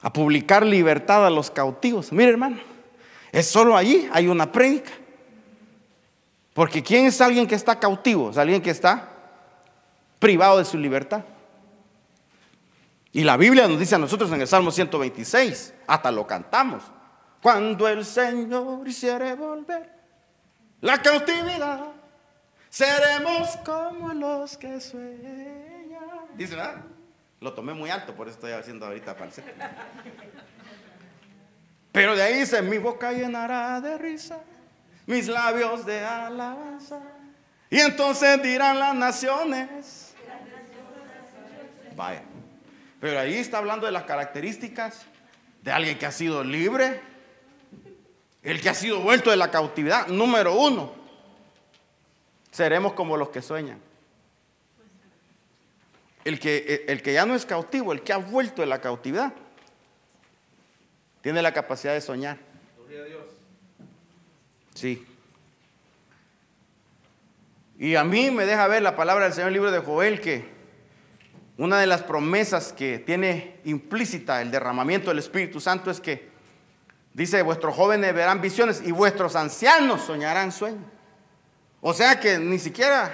A 0.00 0.12
publicar 0.12 0.64
libertad 0.64 1.26
a 1.26 1.30
los 1.30 1.50
cautivos. 1.50 2.12
Mire 2.12 2.30
hermano, 2.30 2.58
es 3.32 3.46
solo 3.46 3.76
allí 3.76 4.08
hay 4.12 4.28
una 4.28 4.52
prédica. 4.52 4.92
Porque 6.54 6.82
¿quién 6.82 7.06
es 7.06 7.20
alguien 7.20 7.46
que 7.46 7.56
está 7.56 7.78
cautivo? 7.78 8.30
Es 8.30 8.38
alguien 8.38 8.62
que 8.62 8.70
está 8.70 9.15
privado 10.18 10.58
de 10.58 10.64
su 10.64 10.78
libertad. 10.78 11.24
Y 13.12 13.24
la 13.24 13.36
Biblia 13.36 13.66
nos 13.66 13.78
dice 13.78 13.94
a 13.94 13.98
nosotros 13.98 14.30
en 14.32 14.40
el 14.40 14.46
Salmo 14.46 14.70
126, 14.70 15.74
hasta 15.86 16.10
lo 16.10 16.26
cantamos, 16.26 16.82
cuando 17.40 17.88
el 17.88 18.04
Señor 18.04 18.86
hiciere 18.86 19.34
volver 19.34 19.96
la 20.80 21.00
cautividad, 21.00 21.86
seremos 22.68 23.56
como 23.64 24.12
los 24.12 24.56
que 24.56 24.80
sueñan. 24.80 26.26
Dice, 26.36 26.56
¿verdad? 26.56 26.82
Lo 27.40 27.52
tomé 27.54 27.72
muy 27.74 27.90
alto, 27.90 28.14
por 28.14 28.28
eso 28.28 28.34
estoy 28.34 28.52
haciendo 28.52 28.86
ahorita 28.86 29.14
falsete. 29.14 29.54
Pero 31.92 32.14
de 32.14 32.22
ahí 32.22 32.40
dice, 32.40 32.60
mi 32.60 32.78
boca 32.78 33.12
llenará 33.12 33.80
de 33.80 33.96
risa, 33.96 34.38
mis 35.06 35.28
labios 35.28 35.86
de 35.86 36.04
alabanza. 36.04 37.00
Y 37.70 37.80
entonces 37.80 38.42
dirán 38.42 38.78
las 38.78 38.94
naciones, 38.94 40.05
Vaya. 41.96 42.22
Pero 43.00 43.18
ahí 43.18 43.34
está 43.34 43.58
hablando 43.58 43.86
de 43.86 43.92
las 43.92 44.04
características 44.04 45.06
de 45.62 45.72
alguien 45.72 45.98
que 45.98 46.06
ha 46.06 46.12
sido 46.12 46.44
libre 46.44 47.00
el 48.46 48.60
que 48.60 48.68
ha 48.68 48.74
sido 48.74 49.00
vuelto 49.00 49.30
de 49.30 49.36
la 49.36 49.50
cautividad, 49.50 50.06
número 50.06 50.54
uno, 50.54 50.92
seremos 52.52 52.92
como 52.92 53.16
los 53.16 53.30
que 53.30 53.42
sueñan. 53.42 53.80
El 56.24 56.38
que, 56.38 56.84
el 56.86 57.02
que 57.02 57.12
ya 57.12 57.26
no 57.26 57.34
es 57.34 57.44
cautivo, 57.44 57.92
el 57.92 58.02
que 58.02 58.12
ha 58.12 58.18
vuelto 58.18 58.62
de 58.62 58.68
la 58.68 58.80
cautividad, 58.80 59.32
tiene 61.22 61.42
la 61.42 61.52
capacidad 61.52 61.92
de 61.92 62.00
soñar. 62.00 62.38
Sí. 64.74 65.04
Y 67.76 67.96
a 67.96 68.04
mí 68.04 68.30
me 68.30 68.46
deja 68.46 68.68
ver 68.68 68.82
la 68.82 68.94
palabra 68.94 69.24
del 69.24 69.32
Señor 69.32 69.48
en 69.48 69.54
el 69.56 69.60
libro 69.60 69.72
de 69.72 69.80
Joel 69.80 70.20
que 70.20 70.55
una 71.58 71.80
de 71.80 71.86
las 71.86 72.02
promesas 72.02 72.72
que 72.72 72.98
tiene 72.98 73.60
implícita 73.64 74.42
el 74.42 74.50
derramamiento 74.50 75.08
del 75.10 75.18
Espíritu 75.18 75.60
Santo 75.60 75.90
es 75.90 76.00
que 76.00 76.28
dice, 77.14 77.40
vuestros 77.42 77.74
jóvenes 77.74 78.14
verán 78.14 78.40
visiones 78.40 78.82
y 78.84 78.92
vuestros 78.92 79.36
ancianos 79.36 80.02
soñarán 80.02 80.52
sueños. 80.52 80.84
O 81.80 81.94
sea 81.94 82.20
que 82.20 82.38
ni 82.38 82.58
siquiera 82.58 83.10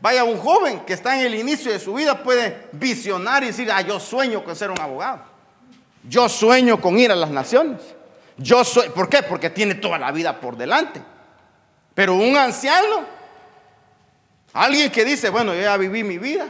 vaya 0.00 0.24
un 0.24 0.38
joven 0.38 0.80
que 0.80 0.92
está 0.92 1.18
en 1.18 1.26
el 1.26 1.34
inicio 1.34 1.72
de 1.72 1.78
su 1.78 1.94
vida 1.94 2.22
puede 2.22 2.68
visionar 2.72 3.42
y 3.42 3.46
decir, 3.46 3.70
ah, 3.72 3.80
yo 3.80 3.98
sueño 3.98 4.44
con 4.44 4.54
ser 4.54 4.70
un 4.70 4.80
abogado. 4.80 5.22
Yo 6.06 6.28
sueño 6.28 6.80
con 6.80 6.98
ir 6.98 7.10
a 7.10 7.16
las 7.16 7.30
naciones. 7.30 7.80
Yo 8.36 8.64
soy, 8.64 8.90
¿por 8.90 9.08
qué? 9.08 9.22
Porque 9.22 9.50
tiene 9.50 9.74
toda 9.74 9.98
la 9.98 10.12
vida 10.12 10.40
por 10.40 10.56
delante. 10.56 11.02
Pero 11.94 12.14
un 12.14 12.36
anciano, 12.36 13.04
alguien 14.52 14.90
que 14.90 15.04
dice, 15.04 15.30
bueno, 15.30 15.54
yo 15.54 15.62
ya 15.62 15.76
viví 15.76 16.04
mi 16.04 16.18
vida, 16.18 16.46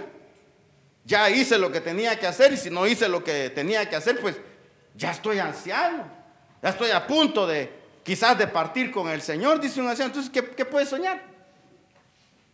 ya 1.09 1.31
hice 1.31 1.57
lo 1.57 1.73
que 1.73 1.81
tenía 1.81 2.18
que 2.18 2.27
hacer 2.27 2.53
y 2.53 2.59
si 2.59 2.68
no 2.68 2.87
hice 2.87 3.09
lo 3.09 3.25
que 3.25 3.49
tenía 3.49 3.88
que 3.88 3.97
hacer, 3.97 4.21
pues 4.21 4.37
ya 4.94 5.11
estoy 5.11 5.38
anciano, 5.38 6.05
ya 6.62 6.68
estoy 6.68 6.90
a 6.90 7.07
punto 7.07 7.47
de 7.47 7.73
quizás 8.03 8.37
de 8.37 8.47
partir 8.47 8.90
con 8.90 9.09
el 9.09 9.23
Señor, 9.23 9.59
dice 9.59 9.81
un 9.81 9.88
anciano. 9.88 10.11
Entonces, 10.11 10.31
¿qué, 10.31 10.51
qué 10.51 10.66
puede 10.66 10.85
soñar? 10.85 11.23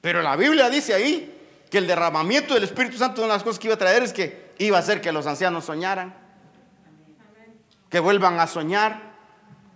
Pero 0.01 0.23
la 0.23 0.37
Biblia 0.37 0.71
dice 0.71 0.95
ahí 0.95 1.37
que 1.69 1.79
el 1.79 1.89
derramamiento 1.89 2.55
del 2.55 2.63
Espíritu 2.63 2.97
Santo, 2.97 3.23
una 3.23 3.33
de 3.33 3.39
las 3.39 3.43
cosas 3.43 3.59
que 3.59 3.67
iba 3.67 3.75
a 3.75 3.79
traer 3.79 4.05
es 4.05 4.13
que 4.13 4.53
iba 4.59 4.77
a 4.77 4.81
hacer 4.81 5.01
que 5.01 5.11
los 5.11 5.27
ancianos 5.27 5.65
soñaran, 5.65 6.15
que 7.91 7.99
vuelvan 7.99 8.39
a 8.39 8.47
soñar. 8.47 9.15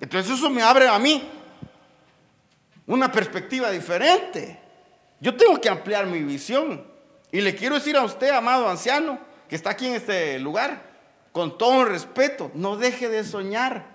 Entonces 0.01 0.39
eso 0.39 0.51
me 0.51 0.63
abre 0.63 0.87
a 0.87 1.01
mí 1.01 1.29
una 2.87 3.11
perspectiva 3.11 3.73
diferente. 3.73 4.61
Yo 5.19 5.35
tengo 5.35 5.61
que 5.61 5.69
ampliar 5.69 6.07
mi 6.07 6.23
visión. 6.23 6.98
Y 7.31 7.41
le 7.41 7.55
quiero 7.55 7.75
decir 7.75 7.97
a 7.97 8.03
usted, 8.03 8.31
amado 8.31 8.69
anciano, 8.69 9.19
que 9.49 9.57
está 9.57 9.71
aquí 9.71 9.87
en 9.87 9.95
este 9.95 10.39
lugar, 10.39 10.83
con 11.33 11.59
todo 11.59 11.83
el 11.83 11.89
respeto, 11.89 12.51
no 12.55 12.77
deje 12.77 13.09
de 13.09 13.25
soñar. 13.25 13.87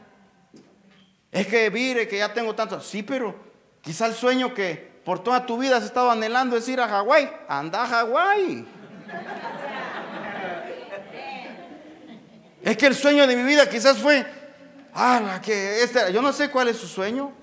Es 1.32 1.48
que 1.48 1.70
mire 1.72 2.08
que 2.08 2.18
ya 2.18 2.34
tengo 2.34 2.54
tanto. 2.54 2.80
Sí, 2.80 3.02
pero 3.02 3.36
quizá 3.82 4.06
el 4.06 4.14
sueño 4.14 4.54
que 4.54 5.02
por 5.04 5.24
toda 5.24 5.46
tu 5.46 5.58
vida 5.58 5.78
has 5.78 5.84
estado 5.84 6.12
anhelando 6.12 6.56
es 6.56 6.68
ir 6.70 6.80
a 6.80 6.88
Hawái. 6.88 7.30
Anda 7.48 7.84
a 7.84 7.88
Hawái. 7.88 8.68
Es 12.62 12.78
que 12.78 12.86
el 12.86 12.96
sueño 12.96 13.28
de 13.28 13.36
mi 13.36 13.44
vida 13.44 13.68
quizás 13.68 13.98
fue, 13.98 14.26
ah, 14.94 15.42
que 15.44 15.84
este, 15.84 16.14
yo 16.14 16.22
no 16.22 16.32
sé 16.32 16.50
cuál 16.50 16.70
es 16.70 16.78
su 16.78 16.88
sueño. 16.88 17.34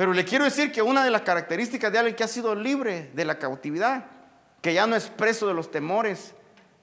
Pero 0.00 0.14
le 0.14 0.24
quiero 0.24 0.46
decir 0.46 0.72
que 0.72 0.80
una 0.80 1.04
de 1.04 1.10
las 1.10 1.20
características 1.20 1.92
de 1.92 1.98
alguien 1.98 2.16
que 2.16 2.24
ha 2.24 2.26
sido 2.26 2.54
libre 2.54 3.10
de 3.12 3.26
la 3.26 3.38
cautividad, 3.38 4.06
que 4.62 4.72
ya 4.72 4.86
no 4.86 4.96
es 4.96 5.10
preso 5.10 5.46
de 5.46 5.52
los 5.52 5.70
temores, 5.70 6.32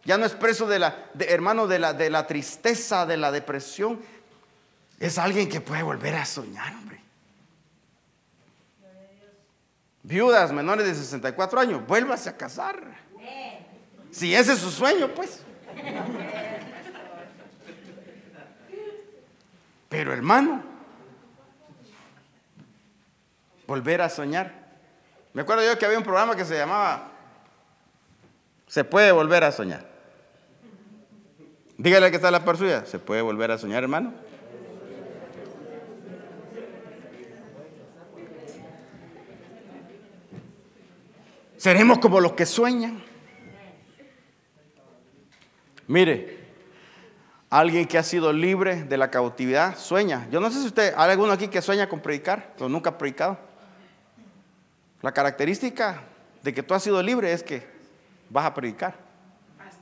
ya 0.06 0.20
no 0.20 0.26
es 0.28 0.34
preso 0.34 0.68
de 0.68 0.78
la, 0.78 1.10
hermano, 1.22 1.66
de 1.66 1.80
la, 1.80 1.94
de 1.94 2.12
la 2.12 2.28
tristeza, 2.28 3.08
de 3.08 3.18
la 3.18 3.32
depresión, 3.32 4.00
es 5.00 5.18
alguien 5.18 5.50
que 5.50 5.62
puede 5.62 5.82
volver 5.82 6.14
a 6.14 6.26
soñar, 6.26 6.72
hombre. 6.76 7.02
Viudas 10.04 10.54
menores 10.54 10.86
de 10.86 10.94
64 10.94 11.60
años, 11.60 11.88
vuélvase 11.88 12.30
a 12.30 12.38
casar. 12.38 12.80
Si 14.12 14.36
ese 14.36 14.54
es 14.54 14.60
su 14.60 14.70
sueño, 14.70 15.10
pues. 15.16 15.42
Pero 19.90 20.14
hermano, 20.14 20.77
volver 23.68 24.02
a 24.02 24.10
soñar. 24.10 24.54
Me 25.34 25.42
acuerdo 25.42 25.64
yo 25.64 25.78
que 25.78 25.86
había 25.86 25.98
un 25.98 26.04
programa 26.04 26.36
que 26.36 26.46
se 26.46 26.58
llamaba 26.58 27.12
Se 28.66 28.84
puede 28.84 29.12
volver 29.12 29.44
a 29.44 29.52
soñar. 29.52 29.86
Dígale 31.78 32.10
que 32.10 32.16
está 32.16 32.32
la 32.32 32.44
par 32.44 32.58
suya. 32.58 32.86
¿Se 32.86 32.98
puede 32.98 33.22
volver 33.22 33.52
a 33.52 33.58
soñar, 33.58 33.84
hermano? 33.84 34.14
Seremos 41.58 42.00
como 42.00 42.20
los 42.20 42.34
que 42.34 42.46
sueñan. 42.46 43.04
Mire, 45.88 46.38
alguien 47.50 47.88
que 47.88 47.98
ha 47.98 48.04
sido 48.04 48.34
libre 48.34 48.84
de 48.84 48.98
la 48.98 49.10
cautividad 49.10 49.78
sueña. 49.78 50.28
Yo 50.32 50.40
no 50.40 50.52
sé 50.52 50.62
si 50.62 50.68
usted, 50.68 50.94
hay 50.96 51.12
alguno 51.12 51.32
aquí 51.32 51.48
que 51.48 51.62
sueña 51.62 51.88
con 51.88 52.00
predicar, 52.00 52.54
pero 52.56 52.70
nunca 52.70 52.92
ha 52.92 52.98
predicado. 52.98 53.38
La 55.02 55.12
característica 55.12 56.02
de 56.42 56.54
que 56.54 56.64
tú 56.64 56.74
has 56.74 56.84
sido 56.84 57.02
libre 57.02 57.32
es 57.32 57.44
que 57.44 57.68
vas 58.30 58.46
a 58.46 58.54
predicar. 58.54 58.96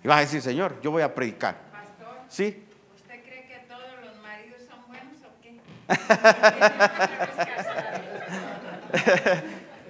Y 0.03 0.07
vas 0.07 0.17
a 0.17 0.21
decir, 0.21 0.41
Señor, 0.41 0.79
yo 0.81 0.91
voy 0.91 1.01
a 1.01 1.13
predicar. 1.13 1.55
Pastor, 1.71 2.17
¿Sí? 2.29 2.63
¿Usted 2.95 3.23
cree 3.23 3.47
que 3.47 3.65
todos 3.67 3.81
los 4.03 4.21
maridos 4.21 4.61
son 4.69 4.85
buenos 4.87 5.17
o 5.23 5.31
qué? 5.41 5.59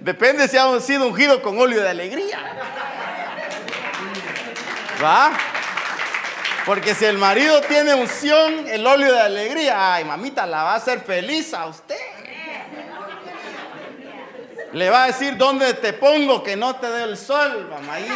Depende 0.00 0.48
si 0.48 0.56
han 0.56 0.80
sido 0.80 1.08
ungidos 1.08 1.40
con 1.40 1.58
óleo 1.58 1.82
de 1.82 1.88
alegría. 1.88 2.38
¿Va? 5.02 5.32
Porque 6.64 6.94
si 6.94 7.04
el 7.04 7.18
marido 7.18 7.60
tiene 7.62 7.94
unción, 7.94 8.66
el 8.68 8.86
óleo 8.86 9.12
de 9.12 9.20
alegría, 9.20 9.94
ay 9.94 10.04
mamita, 10.04 10.46
la 10.46 10.62
va 10.62 10.72
a 10.72 10.76
hacer 10.76 11.00
feliz 11.00 11.52
a 11.54 11.66
usted. 11.66 11.95
Le 14.76 14.90
va 14.90 15.04
a 15.04 15.06
decir 15.06 15.38
dónde 15.38 15.72
te 15.72 15.94
pongo 15.94 16.42
que 16.42 16.54
no 16.54 16.76
te 16.76 16.86
dé 16.90 17.04
el 17.04 17.16
sol, 17.16 17.66
mamayita. 17.70 18.14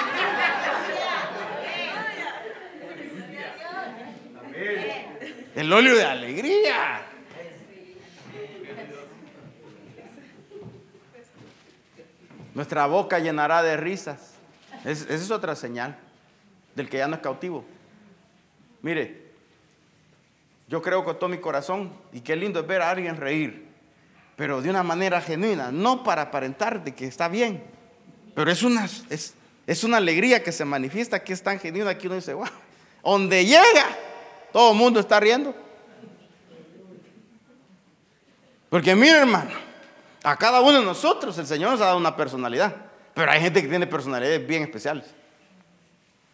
El 5.54 5.72
óleo 5.72 5.96
de 5.96 6.04
alegría. 6.04 7.00
Nuestra 12.52 12.84
boca 12.84 13.18
llenará 13.20 13.62
de 13.62 13.78
risas. 13.78 14.34
esa 14.84 15.14
es 15.14 15.30
otra 15.30 15.56
señal 15.56 15.96
del 16.74 16.90
que 16.90 16.98
ya 16.98 17.08
no 17.08 17.14
es 17.14 17.22
cautivo. 17.22 17.64
Mire, 18.82 19.30
yo 20.68 20.82
creo 20.82 21.04
con 21.04 21.18
todo 21.18 21.30
mi 21.30 21.38
corazón, 21.38 21.90
y 22.12 22.20
qué 22.20 22.36
lindo 22.36 22.60
es 22.60 22.66
ver 22.66 22.82
a 22.82 22.90
alguien 22.90 23.16
reír 23.16 23.69
pero 24.40 24.62
de 24.62 24.70
una 24.70 24.82
manera 24.82 25.20
genuina, 25.20 25.70
no 25.70 26.02
para 26.02 26.22
aparentar 26.22 26.82
de 26.82 26.94
que 26.94 27.06
está 27.06 27.28
bien, 27.28 27.62
pero 28.34 28.50
es 28.50 28.62
una, 28.62 28.86
es, 29.10 29.34
es 29.66 29.84
una 29.84 29.98
alegría 29.98 30.42
que 30.42 30.50
se 30.50 30.64
manifiesta 30.64 31.22
que 31.22 31.34
es 31.34 31.42
tan 31.42 31.60
genuina 31.60 31.98
que 31.98 32.06
uno 32.06 32.16
dice, 32.16 32.32
wow, 32.32 32.46
donde 33.04 33.44
llega, 33.44 33.84
todo 34.50 34.72
el 34.72 34.78
mundo 34.78 34.98
está 34.98 35.20
riendo. 35.20 35.54
Porque 38.70 38.96
mire 38.96 39.18
hermano, 39.18 39.50
a 40.24 40.34
cada 40.38 40.62
uno 40.62 40.78
de 40.78 40.86
nosotros 40.86 41.36
el 41.36 41.46
Señor 41.46 41.72
nos 41.72 41.82
ha 41.82 41.84
dado 41.84 41.98
una 41.98 42.16
personalidad, 42.16 42.74
pero 43.12 43.30
hay 43.30 43.42
gente 43.42 43.60
que 43.60 43.68
tiene 43.68 43.86
personalidades 43.86 44.46
bien 44.46 44.62
especiales. 44.62 45.04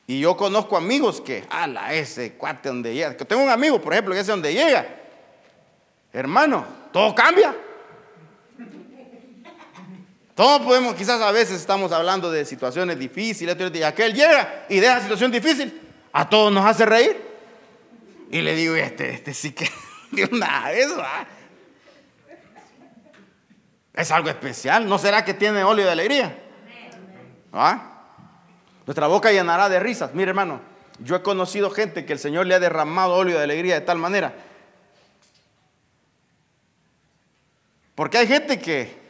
Y 0.07 0.21
yo 0.21 0.37
conozco 0.37 0.77
amigos 0.77 1.21
que, 1.21 1.45
ala, 1.51 1.93
ese 1.93 2.35
cuate 2.35 2.69
donde 2.69 2.95
llega. 2.95 3.17
Tengo 3.17 3.43
un 3.43 3.51
amigo, 3.51 3.81
por 3.81 3.93
ejemplo, 3.93 4.15
que 4.15 4.21
ese 4.21 4.31
donde 4.31 4.55
llega. 4.55 4.87
Hermano, 6.13 6.65
todo 6.93 7.13
cambia. 7.13 7.66
Todos 10.37 10.61
podemos, 10.61 10.95
quizás 10.95 11.19
a 11.23 11.33
veces 11.33 11.59
estamos 11.59 11.93
hablando 11.93 12.31
de 12.31 12.45
situaciones 12.45 12.99
difíciles, 12.99 13.57
y 13.73 13.83
aquel 13.83 14.13
llega 14.13 14.67
y 14.69 14.81
deja 14.81 15.01
situación 15.01 15.31
difícil, 15.33 15.81
a 16.13 16.29
todos 16.29 16.53
nos 16.53 16.67
hace 16.67 16.85
reír. 16.85 17.17
Y 18.31 18.43
le 18.43 18.55
digo, 18.55 18.77
este, 18.77 19.15
este 19.15 19.33
sí 19.33 19.53
que 19.53 19.67
de 20.13 20.29
una 20.31 20.67
vez 20.69 20.89
va. 20.91 21.27
Es 23.95 24.11
algo 24.11 24.29
especial. 24.29 24.87
¿No 24.87 24.99
será 24.99 25.25
que 25.25 25.33
tiene 25.33 25.65
óleo 25.65 25.87
de 25.87 25.93
alegría? 25.93 26.39
¿Ah? 27.51 28.03
Nuestra 28.85 29.07
boca 29.07 29.33
llenará 29.33 29.71
de 29.71 29.81
risas. 29.81 30.13
Mire, 30.13 30.29
hermano, 30.29 30.61
yo 30.99 31.17
he 31.17 31.23
conocido 31.23 31.71
gente 31.71 32.05
que 32.05 32.13
el 32.13 32.19
Señor 32.19 32.47
le 32.47 32.55
ha 32.55 32.61
derramado 32.61 33.15
óleo 33.15 33.39
de 33.39 33.45
alegría 33.45 33.77
de 33.77 33.81
tal 33.81 33.97
manera. 33.97 34.35
Porque 37.95 38.19
hay 38.19 38.27
gente 38.27 38.61
que 38.61 39.06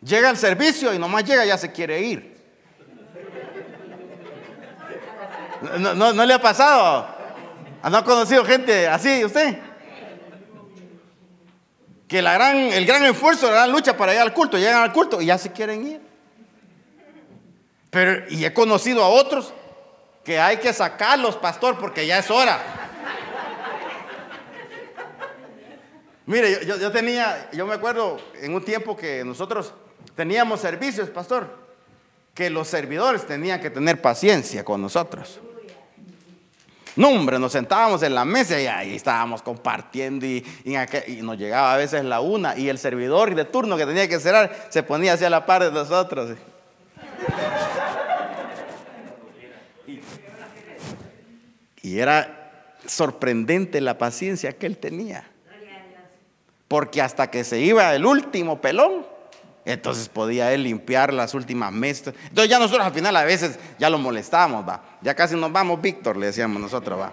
Llega 0.00 0.28
al 0.28 0.36
servicio 0.36 0.94
y 0.94 0.98
nomás 0.98 1.24
llega 1.24 1.44
ya 1.44 1.58
se 1.58 1.72
quiere 1.72 2.00
ir. 2.00 2.38
¿No, 5.78 6.24
le 6.24 6.34
ha 6.34 6.40
pasado? 6.40 7.08
¿No 7.90 7.96
ha 7.96 8.04
conocido 8.04 8.44
gente 8.44 8.86
así 8.86 9.24
usted? 9.24 9.58
que 12.08 12.22
la 12.22 12.32
gran, 12.32 12.56
el 12.56 12.86
gran 12.86 13.04
esfuerzo, 13.04 13.46
la 13.48 13.52
gran 13.52 13.72
lucha 13.72 13.96
para 13.96 14.12
llegar 14.12 14.26
al 14.26 14.32
culto, 14.32 14.56
llegan 14.56 14.82
al 14.82 14.92
culto 14.92 15.20
y 15.20 15.26
ya 15.26 15.36
se 15.36 15.52
quieren 15.52 15.86
ir. 15.86 16.00
Pero, 17.90 18.24
y 18.30 18.44
he 18.44 18.52
conocido 18.54 19.04
a 19.04 19.08
otros 19.08 19.52
que 20.24 20.40
hay 20.40 20.56
que 20.56 20.72
sacarlos, 20.72 21.36
pastor, 21.36 21.78
porque 21.78 22.06
ya 22.06 22.18
es 22.18 22.30
hora. 22.30 22.60
Mire, 26.24 26.64
yo, 26.66 26.76
yo, 26.76 26.90
tenía, 26.90 27.48
yo 27.52 27.66
me 27.66 27.74
acuerdo 27.74 28.18
en 28.40 28.54
un 28.54 28.64
tiempo 28.64 28.96
que 28.96 29.22
nosotros 29.24 29.72
teníamos 30.18 30.58
servicios, 30.58 31.08
pastor, 31.10 31.48
que 32.34 32.50
los 32.50 32.66
servidores 32.66 33.24
tenían 33.24 33.60
que 33.60 33.70
tener 33.70 34.02
paciencia 34.02 34.64
con 34.64 34.82
nosotros. 34.82 35.38
No, 36.96 37.10
hombre, 37.10 37.38
nos 37.38 37.52
sentábamos 37.52 38.02
en 38.02 38.16
la 38.16 38.24
mesa 38.24 38.60
y 38.60 38.66
ahí 38.66 38.96
estábamos 38.96 39.42
compartiendo 39.42 40.26
y, 40.26 40.44
nos 41.22 41.38
llegaba 41.38 41.72
a 41.72 41.76
veces 41.76 42.04
la 42.04 42.18
una 42.18 42.58
y 42.58 42.68
el 42.68 42.78
servidor 42.78 43.32
de 43.32 43.44
turno 43.44 43.76
que 43.76 43.86
tenía 43.86 44.08
que 44.08 44.18
cerrar 44.18 44.66
se 44.70 44.82
ponía 44.82 45.12
hacia 45.12 45.30
la 45.30 45.46
par 45.46 45.62
de 45.62 45.70
nosotros. 45.70 46.36
Y 51.80 52.00
era 52.00 52.72
sorprendente 52.86 53.80
la 53.80 53.96
paciencia 53.98 54.52
que 54.58 54.66
él 54.66 54.78
tenía. 54.78 55.30
Porque 56.66 57.00
hasta 57.00 57.30
que 57.30 57.44
se 57.44 57.60
iba 57.60 57.94
el 57.94 58.04
último 58.04 58.60
pelón, 58.60 59.06
entonces 59.72 60.08
podía 60.08 60.50
él 60.54 60.62
limpiar 60.62 61.12
las 61.12 61.34
últimas 61.34 61.70
mesas. 61.70 62.14
Entonces 62.28 62.48
ya 62.48 62.58
nosotros 62.58 62.86
al 62.86 62.92
final 62.94 63.14
a 63.14 63.24
veces 63.24 63.58
ya 63.78 63.90
lo 63.90 63.98
molestábamos, 63.98 64.66
va. 64.66 64.82
Ya 65.02 65.14
casi 65.14 65.36
nos 65.36 65.52
vamos, 65.52 65.80
Víctor, 65.82 66.16
le 66.16 66.26
decíamos 66.26 66.58
nosotros, 66.60 66.98
va. 66.98 67.12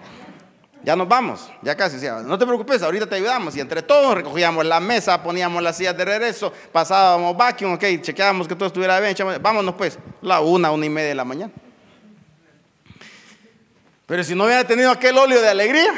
Ya 0.82 0.96
nos 0.96 1.06
vamos, 1.06 1.50
ya 1.60 1.76
casi. 1.76 1.98
No 2.24 2.38
te 2.38 2.46
preocupes, 2.46 2.82
ahorita 2.82 3.06
te 3.06 3.16
ayudamos. 3.16 3.54
Y 3.56 3.60
entre 3.60 3.82
todos 3.82 4.14
recogíamos 4.14 4.64
la 4.64 4.80
mesa, 4.80 5.22
poníamos 5.22 5.62
las 5.62 5.76
sillas 5.76 5.98
de 5.98 6.06
regreso, 6.06 6.50
pasábamos 6.72 7.36
vacuum, 7.36 7.74
ok, 7.74 7.84
chequeábamos 8.00 8.48
que 8.48 8.54
todo 8.54 8.68
estuviera 8.68 8.98
bien. 9.00 9.14
Vámonos 9.42 9.74
pues, 9.74 9.98
la 10.22 10.40
una, 10.40 10.70
una 10.70 10.86
y 10.86 10.90
media 10.90 11.10
de 11.10 11.14
la 11.14 11.24
mañana. 11.26 11.52
Pero 14.06 14.24
si 14.24 14.34
no 14.34 14.44
hubiera 14.44 14.64
tenido 14.64 14.90
aquel 14.90 15.18
óleo 15.18 15.42
de 15.42 15.48
alegría, 15.48 15.92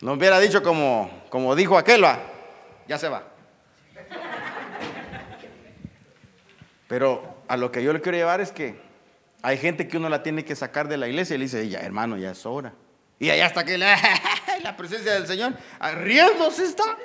no 0.00 0.12
hubiera 0.14 0.38
dicho 0.40 0.62
como, 0.62 1.10
como 1.28 1.54
dijo 1.54 1.76
aquel, 1.76 2.02
va 2.02 2.35
ya 2.88 2.98
se 2.98 3.08
va. 3.08 3.24
Pero 6.88 7.42
a 7.48 7.56
lo 7.56 7.72
que 7.72 7.82
yo 7.82 7.92
le 7.92 8.00
quiero 8.00 8.18
llevar 8.18 8.40
es 8.40 8.52
que 8.52 8.80
hay 9.42 9.58
gente 9.58 9.88
que 9.88 9.96
uno 9.96 10.08
la 10.08 10.22
tiene 10.22 10.44
que 10.44 10.56
sacar 10.56 10.88
de 10.88 10.96
la 10.96 11.08
iglesia 11.08 11.34
y 11.34 11.38
le 11.38 11.44
dice, 11.44 11.68
ya 11.68 11.80
hermano, 11.80 12.16
ya 12.16 12.30
es 12.30 12.46
hora. 12.46 12.72
Y 13.18 13.30
allá 13.30 13.46
está 13.46 13.64
que 13.64 13.78
la, 14.62 14.76
presencia 14.76 15.14
del 15.14 15.26
Señor, 15.26 15.54
riéndose 15.96 16.64
está. 16.64 16.96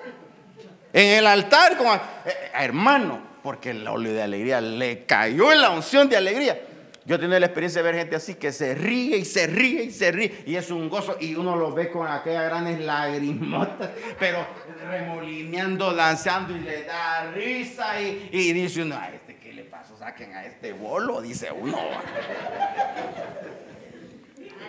En 0.94 1.20
el 1.20 1.28
altar, 1.28 1.78
como, 1.78 1.94
eh, 1.94 2.52
hermano, 2.54 3.22
porque 3.41 3.72
el 3.72 3.88
óleo 3.88 4.13
de 4.13 4.22
alegría 4.22 4.60
le 4.60 5.06
cayó 5.06 5.52
en 5.52 5.62
la 5.62 5.70
unción 5.70 6.10
de 6.10 6.17
alegría. 6.17 6.62
Yo 7.04 7.16
he 7.16 7.18
tenido 7.18 7.40
la 7.40 7.48
experiencia 7.48 7.82
de 7.82 7.92
ver 7.92 8.00
gente 8.00 8.16
así 8.16 8.36
que 8.36 8.52
se 8.52 8.76
ríe 8.76 9.18
y 9.18 9.26
se 9.26 9.48
ríe 9.48 9.86
y 9.86 9.92
se 9.92 10.12
ríe 10.12 10.44
y 10.46 10.56
es 10.56 10.70
un 10.70 10.88
gozo 10.88 11.18
y 11.20 11.34
uno 11.34 11.56
lo 11.56 11.74
ve 11.74 11.90
con 11.90 12.08
aquellas 12.08 12.46
grandes 12.46 12.80
lagrimotas, 12.80 13.90
pero 14.20 14.46
remolineando, 14.88 15.96
danzando 15.96 16.56
y 16.56 16.60
le 16.60 16.84
da 16.84 17.32
risa 17.32 18.00
y, 18.00 18.54
dice 18.54 18.84
uno, 18.84 18.98
a 18.98 19.10
este 19.10 19.38
qué 19.38 19.52
le 19.52 19.64
pasó, 19.64 19.98
saquen 19.98 20.36
a 20.36 20.46
este 20.46 20.74
bolo, 20.74 21.22
dice 21.22 21.52
uno. 21.52 21.78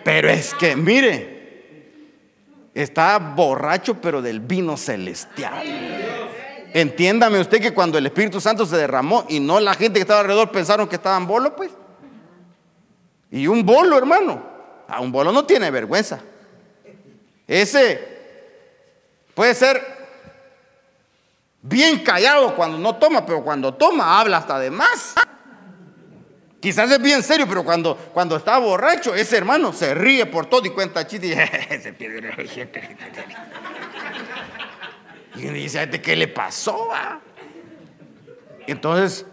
Pero 0.03 0.29
es 0.29 0.53
que 0.55 0.75
mire, 0.75 1.33
está 2.73 3.17
borracho 3.19 4.01
pero 4.01 4.21
del 4.21 4.41
vino 4.41 4.75
celestial. 4.75 5.63
Entiéndame 6.73 7.39
usted 7.39 7.61
que 7.61 7.73
cuando 7.73 7.97
el 7.97 8.07
Espíritu 8.07 8.41
Santo 8.41 8.65
se 8.65 8.75
derramó 8.75 9.25
y 9.29 9.39
no 9.39 9.61
la 9.61 9.73
gente 9.75 9.93
que 9.93 10.01
estaba 10.01 10.19
alrededor 10.19 10.51
pensaron 10.51 10.89
que 10.89 10.97
estaban 10.97 11.25
bolo, 11.25 11.55
pues. 11.55 11.71
Y 13.33 13.47
un 13.47 13.65
bolo, 13.65 13.97
hermano. 13.97 14.43
A 14.87 15.01
un 15.01 15.11
bolo 15.11 15.31
no 15.31 15.43
tiene 15.43 15.71
vergüenza. 15.71 16.19
Ese 17.47 17.99
puede 19.33 19.55
ser 19.55 19.81
bien 21.59 22.03
callado 22.03 22.55
cuando 22.55 22.77
no 22.77 22.95
toma, 22.97 23.25
pero 23.25 23.43
cuando 23.43 23.73
toma 23.73 24.19
habla 24.19 24.37
hasta 24.37 24.59
de 24.59 24.69
más. 24.69 25.15
Quizás 26.59 26.91
es 26.91 27.01
bien 27.01 27.23
serio, 27.23 27.47
pero 27.49 27.63
cuando, 27.63 27.97
cuando 28.13 28.35
está 28.35 28.59
borracho, 28.59 29.15
ese 29.15 29.35
hermano 29.35 29.73
se 29.73 29.95
ríe 29.95 30.27
por 30.27 30.45
todo 30.45 30.67
y 30.67 30.69
cuenta 30.69 31.07
chistes 31.07 31.31
y 31.31 31.77
se 31.81 31.91
pierde 31.91 32.31
Y 35.35 35.41
dice, 35.41 35.79
¿a 35.79 35.83
este 35.83 35.99
qué 36.03 36.15
le 36.15 36.27
pasó? 36.27 36.89
Entonces, 38.67 39.25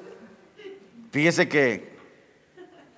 fíjese 1.12 1.50
que 1.50 1.89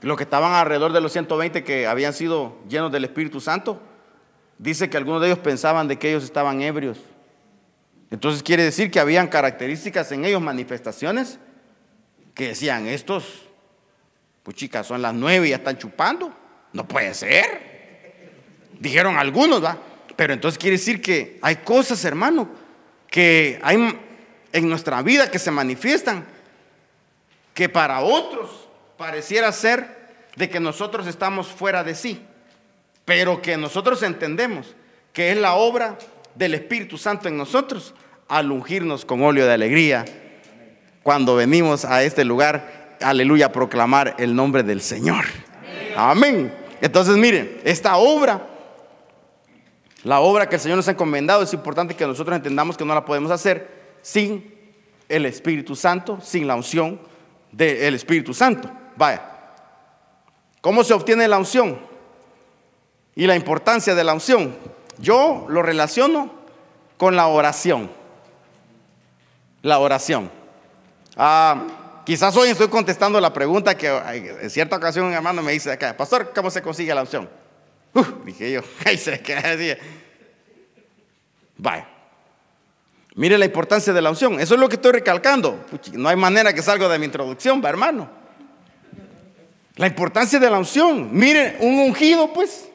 los 0.02 0.16
que 0.16 0.24
estaban 0.24 0.52
alrededor 0.52 0.92
de 0.92 1.00
los 1.00 1.12
120 1.12 1.62
que 1.62 1.86
habían 1.86 2.12
sido 2.12 2.56
llenos 2.68 2.90
del 2.90 3.04
Espíritu 3.04 3.40
Santo, 3.40 3.80
dice 4.58 4.90
que 4.90 4.96
algunos 4.96 5.20
de 5.20 5.28
ellos 5.28 5.38
pensaban 5.38 5.88
de 5.88 5.98
que 5.98 6.10
ellos 6.10 6.24
estaban 6.24 6.60
ebrios. 6.60 6.98
Entonces 8.10 8.42
quiere 8.42 8.64
decir 8.64 8.90
que 8.90 9.00
habían 9.00 9.28
características 9.28 10.10
en 10.12 10.24
ellos, 10.24 10.42
manifestaciones, 10.42 11.38
que 12.34 12.48
decían, 12.48 12.86
estos, 12.86 13.42
pues 14.42 14.56
chicas, 14.56 14.86
son 14.86 15.02
las 15.02 15.14
nueve 15.14 15.46
y 15.46 15.50
ya 15.50 15.56
están 15.56 15.78
chupando. 15.78 16.32
No 16.72 16.86
puede 16.86 17.14
ser. 17.14 17.72
Dijeron 18.78 19.16
algunos, 19.16 19.62
¿va? 19.64 19.78
Pero 20.16 20.32
entonces 20.32 20.58
quiere 20.58 20.76
decir 20.76 21.00
que 21.00 21.38
hay 21.42 21.56
cosas, 21.56 22.04
hermano, 22.04 22.48
que 23.08 23.60
hay 23.62 23.98
en 24.52 24.68
nuestra 24.68 25.00
vida 25.02 25.30
que 25.30 25.38
se 25.38 25.50
manifiestan, 25.50 26.24
que 27.54 27.68
para 27.68 28.00
otros 28.00 28.68
pareciera 29.02 29.50
ser 29.50 29.84
de 30.36 30.48
que 30.48 30.60
nosotros 30.60 31.08
estamos 31.08 31.48
fuera 31.48 31.82
de 31.82 31.96
sí, 31.96 32.22
pero 33.04 33.42
que 33.42 33.56
nosotros 33.56 34.00
entendemos 34.04 34.76
que 35.12 35.32
es 35.32 35.36
la 35.36 35.54
obra 35.54 35.98
del 36.36 36.54
Espíritu 36.54 36.96
Santo 36.96 37.26
en 37.26 37.36
nosotros 37.36 37.96
al 38.28 38.52
ungirnos 38.52 39.04
con 39.04 39.20
óleo 39.24 39.44
de 39.44 39.54
alegría 39.54 40.04
cuando 41.02 41.34
venimos 41.34 41.84
a 41.84 42.04
este 42.04 42.24
lugar, 42.24 42.96
aleluya, 43.00 43.46
a 43.46 43.52
proclamar 43.52 44.14
el 44.20 44.36
nombre 44.36 44.62
del 44.62 44.80
Señor. 44.80 45.24
Amén. 45.96 46.54
Entonces, 46.80 47.16
miren, 47.16 47.60
esta 47.64 47.96
obra, 47.96 48.46
la 50.04 50.20
obra 50.20 50.48
que 50.48 50.54
el 50.54 50.60
Señor 50.60 50.76
nos 50.76 50.86
ha 50.86 50.92
encomendado, 50.92 51.42
es 51.42 51.52
importante 51.52 51.96
que 51.96 52.06
nosotros 52.06 52.36
entendamos 52.36 52.76
que 52.76 52.84
no 52.84 52.94
la 52.94 53.04
podemos 53.04 53.32
hacer 53.32 53.68
sin 54.00 54.54
el 55.08 55.26
Espíritu 55.26 55.74
Santo, 55.74 56.20
sin 56.22 56.46
la 56.46 56.54
unción 56.54 57.00
del 57.50 57.96
Espíritu 57.96 58.32
Santo. 58.32 58.70
Vaya. 58.96 59.22
¿Cómo 60.60 60.84
se 60.84 60.94
obtiene 60.94 61.26
la 61.28 61.38
unción? 61.38 61.78
Y 63.14 63.26
la 63.26 63.36
importancia 63.36 63.94
de 63.94 64.04
la 64.04 64.14
unción. 64.14 64.56
Yo 64.98 65.46
lo 65.48 65.62
relaciono 65.62 66.30
con 66.96 67.16
la 67.16 67.26
oración. 67.26 67.90
La 69.62 69.78
oración. 69.78 70.30
Ah, 71.16 72.02
quizás 72.06 72.36
hoy 72.36 72.50
estoy 72.50 72.68
contestando 72.68 73.20
la 73.20 73.32
pregunta 73.32 73.76
que 73.76 73.88
en 73.88 74.50
cierta 74.50 74.76
ocasión 74.76 75.06
un 75.06 75.12
hermano 75.12 75.42
me 75.42 75.52
dice 75.52 75.72
acá, 75.72 75.96
pastor, 75.96 76.32
¿cómo 76.34 76.50
se 76.50 76.62
consigue 76.62 76.94
la 76.94 77.02
unción? 77.02 77.28
dije 78.24 78.52
yo, 78.52 78.60
ahí 78.86 78.96
se 78.96 79.20
queda 79.20 79.56
Vaya. 81.58 81.88
Mire 83.14 83.36
la 83.36 83.44
importancia 83.44 83.92
de 83.92 84.00
la 84.00 84.10
unción. 84.10 84.40
Eso 84.40 84.54
es 84.54 84.60
lo 84.60 84.68
que 84.68 84.76
estoy 84.76 84.92
recalcando. 84.92 85.64
no 85.92 86.08
hay 86.08 86.16
manera 86.16 86.52
que 86.54 86.62
salga 86.62 86.88
de 86.88 86.98
mi 86.98 87.04
introducción, 87.04 87.62
va 87.62 87.68
hermano. 87.68 88.21
La 89.82 89.88
importancia 89.88 90.38
de 90.38 90.48
la 90.48 90.58
unción. 90.58 91.08
Miren, 91.10 91.56
un 91.58 91.80
ungido, 91.80 92.32
pues. 92.32 92.68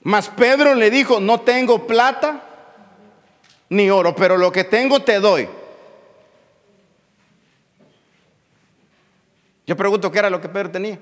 Mas 0.00 0.28
Pedro 0.28 0.76
le 0.76 0.92
dijo, 0.92 1.18
no 1.18 1.40
tengo 1.40 1.88
plata 1.88 2.44
ni 3.68 3.90
oro, 3.90 4.14
pero 4.14 4.36
lo 4.36 4.52
que 4.52 4.62
tengo 4.62 5.02
te 5.02 5.18
doy. 5.18 5.48
Yo 9.66 9.76
pregunto 9.76 10.12
qué 10.12 10.20
era 10.20 10.30
lo 10.30 10.40
que 10.40 10.48
Pedro 10.48 10.70
tenía. 10.70 11.00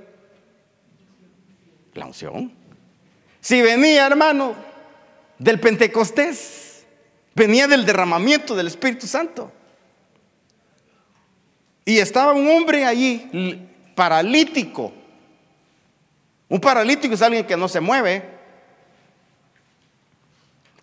La 1.92 2.06
unción. 2.06 2.50
Si 3.42 3.60
venía, 3.60 4.06
hermano, 4.06 4.54
del 5.38 5.60
Pentecostés, 5.60 6.86
venía 7.34 7.68
del 7.68 7.84
derramamiento 7.84 8.56
del 8.56 8.68
Espíritu 8.68 9.06
Santo. 9.06 9.52
Y 11.84 11.98
estaba 11.98 12.32
un 12.32 12.48
hombre 12.48 12.86
allí 12.86 13.74
paralítico. 13.96 14.92
Un 16.48 16.60
paralítico 16.60 17.14
es 17.14 17.22
alguien 17.22 17.44
que 17.44 17.56
no 17.56 17.66
se 17.66 17.80
mueve, 17.80 18.22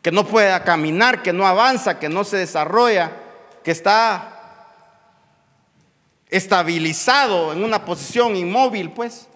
que 0.01 0.11
no 0.11 0.25
puede 0.25 0.61
caminar, 0.63 1.23
que 1.23 1.31
no 1.31 1.47
avanza, 1.47 1.97
que 1.97 2.09
no 2.09 2.25
se 2.25 2.35
desarrolla, 2.35 3.13
que 3.63 3.71
está 3.71 4.67
estabilizado 6.29 7.53
en 7.53 7.63
una 7.63 7.85
posición 7.85 8.35
inmóvil, 8.35 8.91
pues. 8.91 9.29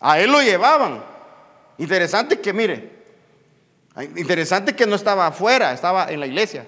A 0.00 0.20
él 0.20 0.30
lo 0.30 0.42
llevaban. 0.42 1.02
Interesante 1.78 2.40
que 2.40 2.52
mire, 2.52 2.98
Interesante 4.16 4.76
que 4.76 4.86
no 4.86 4.94
estaba 4.94 5.26
afuera, 5.26 5.72
estaba 5.72 6.10
en 6.10 6.20
la 6.20 6.26
iglesia. 6.26 6.66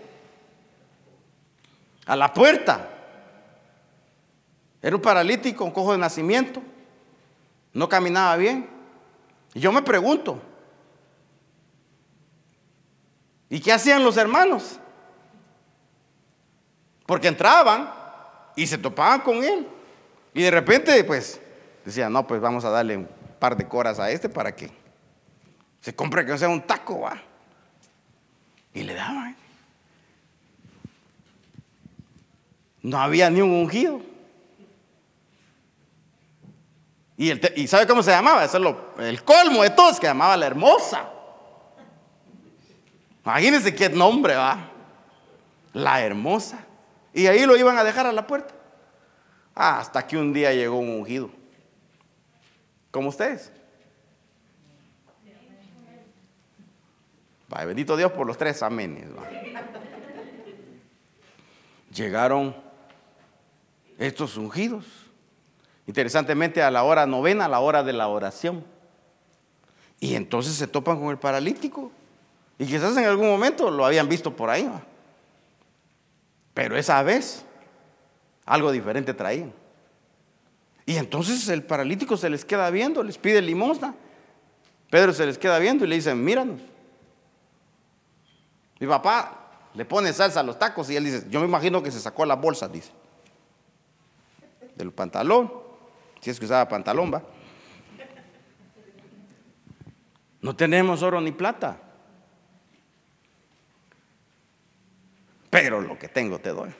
A 2.06 2.16
la 2.16 2.32
puerta. 2.34 2.89
Era 4.82 4.96
un 4.96 5.02
paralítico, 5.02 5.64
un 5.64 5.70
cojo 5.70 5.92
de 5.92 5.98
nacimiento. 5.98 6.62
No 7.72 7.88
caminaba 7.88 8.36
bien. 8.36 8.68
Y 9.54 9.60
yo 9.60 9.72
me 9.72 9.82
pregunto, 9.82 10.40
¿y 13.48 13.60
qué 13.60 13.72
hacían 13.72 14.04
los 14.04 14.16
hermanos? 14.16 14.78
Porque 17.06 17.28
entraban 17.28 17.92
y 18.56 18.66
se 18.66 18.78
topaban 18.78 19.20
con 19.20 19.42
él. 19.42 19.66
Y 20.32 20.42
de 20.42 20.50
repente, 20.50 21.02
pues, 21.04 21.40
decían, 21.84 22.12
no, 22.12 22.26
pues 22.26 22.40
vamos 22.40 22.64
a 22.64 22.70
darle 22.70 22.96
un 22.96 23.08
par 23.38 23.56
de 23.56 23.66
coras 23.66 23.98
a 23.98 24.10
este 24.10 24.28
para 24.28 24.54
que 24.54 24.70
se 25.80 25.94
compre 25.94 26.24
que 26.24 26.38
sea 26.38 26.48
un 26.48 26.62
taco, 26.62 27.00
va. 27.00 27.20
Y 28.72 28.82
le 28.82 28.94
daban. 28.94 29.36
No 32.82 32.98
había 32.98 33.28
ni 33.30 33.40
un 33.40 33.50
ungido. 33.50 34.00
Y, 37.20 37.66
¿sabe 37.66 37.86
cómo 37.86 38.02
se 38.02 38.10
llamaba? 38.12 38.42
Eso 38.46 38.56
es 38.98 39.04
el 39.04 39.22
colmo 39.22 39.62
de 39.62 39.68
todos, 39.68 40.00
que 40.00 40.06
llamaba 40.06 40.38
la 40.38 40.46
hermosa. 40.46 41.06
Imagínense 43.22 43.74
qué 43.74 43.90
nombre 43.90 44.34
va. 44.36 44.70
La 45.74 46.00
hermosa. 46.00 46.64
Y 47.12 47.26
ahí 47.26 47.44
lo 47.44 47.58
iban 47.58 47.76
a 47.76 47.84
dejar 47.84 48.06
a 48.06 48.12
la 48.12 48.26
puerta. 48.26 48.54
Hasta 49.54 50.06
que 50.06 50.16
un 50.16 50.32
día 50.32 50.54
llegó 50.54 50.78
un 50.78 50.88
ungido. 50.88 51.30
Como 52.90 53.10
ustedes. 53.10 53.52
bendito 57.66 57.98
Dios 57.98 58.12
por 58.12 58.26
los 58.26 58.38
tres 58.38 58.62
amenes. 58.62 59.10
Llegaron 61.92 62.56
estos 63.98 64.38
ungidos 64.38 64.99
Interesantemente, 65.90 66.62
a 66.62 66.70
la 66.70 66.84
hora 66.84 67.04
novena, 67.04 67.46
a 67.46 67.48
la 67.48 67.58
hora 67.58 67.82
de 67.82 67.92
la 67.92 68.06
oración. 68.06 68.64
Y 69.98 70.14
entonces 70.14 70.54
se 70.54 70.68
topan 70.68 71.00
con 71.00 71.08
el 71.08 71.18
paralítico. 71.18 71.90
Y 72.60 72.66
quizás 72.66 72.96
en 72.96 73.06
algún 73.06 73.26
momento 73.26 73.72
lo 73.72 73.84
habían 73.84 74.08
visto 74.08 74.36
por 74.36 74.50
ahí. 74.50 74.70
Pero 76.54 76.76
esa 76.76 77.02
vez 77.02 77.44
algo 78.46 78.70
diferente 78.70 79.14
traían. 79.14 79.52
Y 80.86 80.94
entonces 80.94 81.48
el 81.48 81.64
paralítico 81.64 82.16
se 82.16 82.30
les 82.30 82.44
queda 82.44 82.70
viendo, 82.70 83.02
les 83.02 83.18
pide 83.18 83.42
limosna. 83.42 83.92
Pedro 84.90 85.12
se 85.12 85.26
les 85.26 85.38
queda 85.38 85.58
viendo 85.58 85.84
y 85.84 85.88
le 85.88 85.96
dice, 85.96 86.14
míranos. 86.14 86.60
Mi 88.78 88.86
papá 88.86 89.50
le 89.74 89.84
pone 89.84 90.12
salsa 90.12 90.38
a 90.38 90.44
los 90.44 90.56
tacos 90.56 90.88
y 90.88 90.94
él 90.94 91.02
dice, 91.02 91.26
yo 91.28 91.40
me 91.40 91.46
imagino 91.46 91.82
que 91.82 91.90
se 91.90 91.98
sacó 91.98 92.24
la 92.24 92.36
bolsa, 92.36 92.68
dice, 92.68 92.92
del 94.76 94.92
pantalón 94.92 95.68
si 96.20 96.30
es 96.30 96.38
que 96.38 96.44
usaba 96.44 96.68
pantalón, 96.68 97.12
va. 97.12 97.22
No 100.42 100.56
tenemos 100.56 101.02
oro 101.02 101.20
ni 101.20 101.32
plata. 101.32 101.78
Pero 105.50 105.80
lo 105.80 105.98
que 105.98 106.08
tengo 106.08 106.38
te 106.38 106.50
doy. 106.50 106.70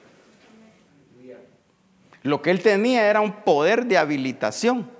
Lo 2.22 2.42
que 2.42 2.50
él 2.50 2.62
tenía 2.62 3.09
era 3.09 3.20
un 3.20 3.33
poder 3.33 3.87
de 3.87 3.98
habilitación 3.98 4.90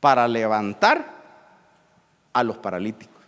para 0.00 0.26
levantar 0.28 1.12
a 2.32 2.42
los 2.42 2.58
paralíticos. 2.58 3.22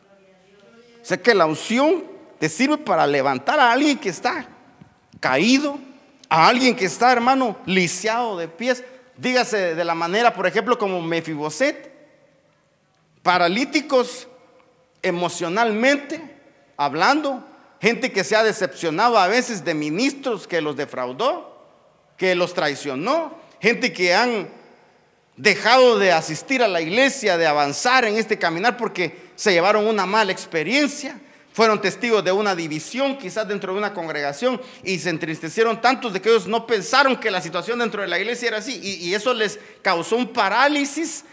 Sé 1.02 1.20
que 1.20 1.34
la 1.34 1.46
unción 1.46 2.04
te 2.38 2.48
sirve 2.48 2.78
para 2.78 3.06
levantar 3.06 3.60
a 3.60 3.72
alguien 3.72 3.98
que 3.98 4.08
está 4.08 4.46
caído, 5.20 5.78
a 6.28 6.48
alguien 6.48 6.74
que 6.74 6.86
está, 6.86 7.12
hermano, 7.12 7.56
lisiado 7.66 8.36
de 8.38 8.48
pies, 8.48 8.84
dígase 9.16 9.74
de 9.74 9.84
la 9.84 9.94
manera, 9.94 10.34
por 10.34 10.46
ejemplo, 10.46 10.78
como 10.78 11.00
Mefiboset, 11.00 11.92
paralíticos 13.22 14.28
emocionalmente 15.02 16.20
hablando, 16.76 17.44
gente 17.80 18.12
que 18.12 18.24
se 18.24 18.36
ha 18.36 18.42
decepcionado 18.42 19.18
a 19.18 19.28
veces 19.28 19.64
de 19.64 19.74
ministros 19.74 20.46
que 20.46 20.60
los 20.60 20.76
defraudó, 20.76 21.54
que 22.16 22.34
los 22.34 22.54
traicionó, 22.54 23.38
gente 23.60 23.92
que 23.92 24.14
han 24.14 24.48
dejado 25.36 25.98
de 25.98 26.12
asistir 26.12 26.62
a 26.62 26.68
la 26.68 26.80
iglesia, 26.80 27.36
de 27.36 27.46
avanzar 27.46 28.04
en 28.04 28.16
este 28.16 28.38
caminar 28.38 28.76
porque 28.76 29.30
se 29.34 29.52
llevaron 29.52 29.86
una 29.86 30.06
mala 30.06 30.32
experiencia, 30.32 31.18
fueron 31.54 31.80
testigos 31.80 32.24
de 32.24 32.32
una 32.32 32.56
división 32.56 33.16
quizás 33.16 33.46
dentro 33.46 33.72
de 33.72 33.78
una 33.78 33.94
congregación 33.94 34.60
y 34.82 34.98
se 34.98 35.08
entristecieron 35.08 35.80
tantos 35.80 36.12
de 36.12 36.20
que 36.20 36.28
ellos 36.28 36.48
no 36.48 36.66
pensaron 36.66 37.16
que 37.16 37.30
la 37.30 37.40
situación 37.40 37.78
dentro 37.78 38.02
de 38.02 38.08
la 38.08 38.18
iglesia 38.18 38.48
era 38.48 38.56
así 38.58 38.80
y, 38.82 39.14
eso 39.14 39.32
les 39.32 39.60
causó 39.80 40.16
un 40.16 40.32
parálisis, 40.32 41.24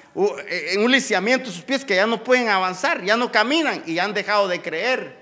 eh, 0.48 0.76
un 0.78 0.92
lisiamiento 0.92 1.50
de 1.50 1.56
sus 1.56 1.64
pies 1.64 1.84
que 1.84 1.96
ya 1.96 2.06
no 2.06 2.24
pueden 2.24 2.50
avanzar, 2.50 3.04
ya 3.04 3.18
no 3.18 3.32
caminan 3.32 3.82
y 3.88 3.98
han 3.98 4.14
dejado 4.14 4.48
de 4.48 4.62
creer. 4.62 5.18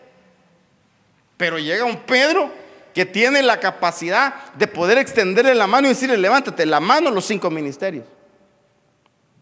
Pero 1.38 1.58
llega 1.58 1.86
un 1.86 2.02
Pedro 2.02 2.52
que 2.94 3.06
tiene 3.06 3.42
la 3.42 3.62
capacidad 3.62 4.52
de 4.56 4.68
poder 4.68 4.98
extenderle 4.98 5.56
la 5.56 5.66
mano 5.66 5.88
y 5.88 5.92
decirle, 5.92 6.18
levántate, 6.18 6.66
la 6.66 6.82
mano 6.82 7.10
los 7.10 7.26
cinco 7.26 7.50
ministerios. 7.50 8.04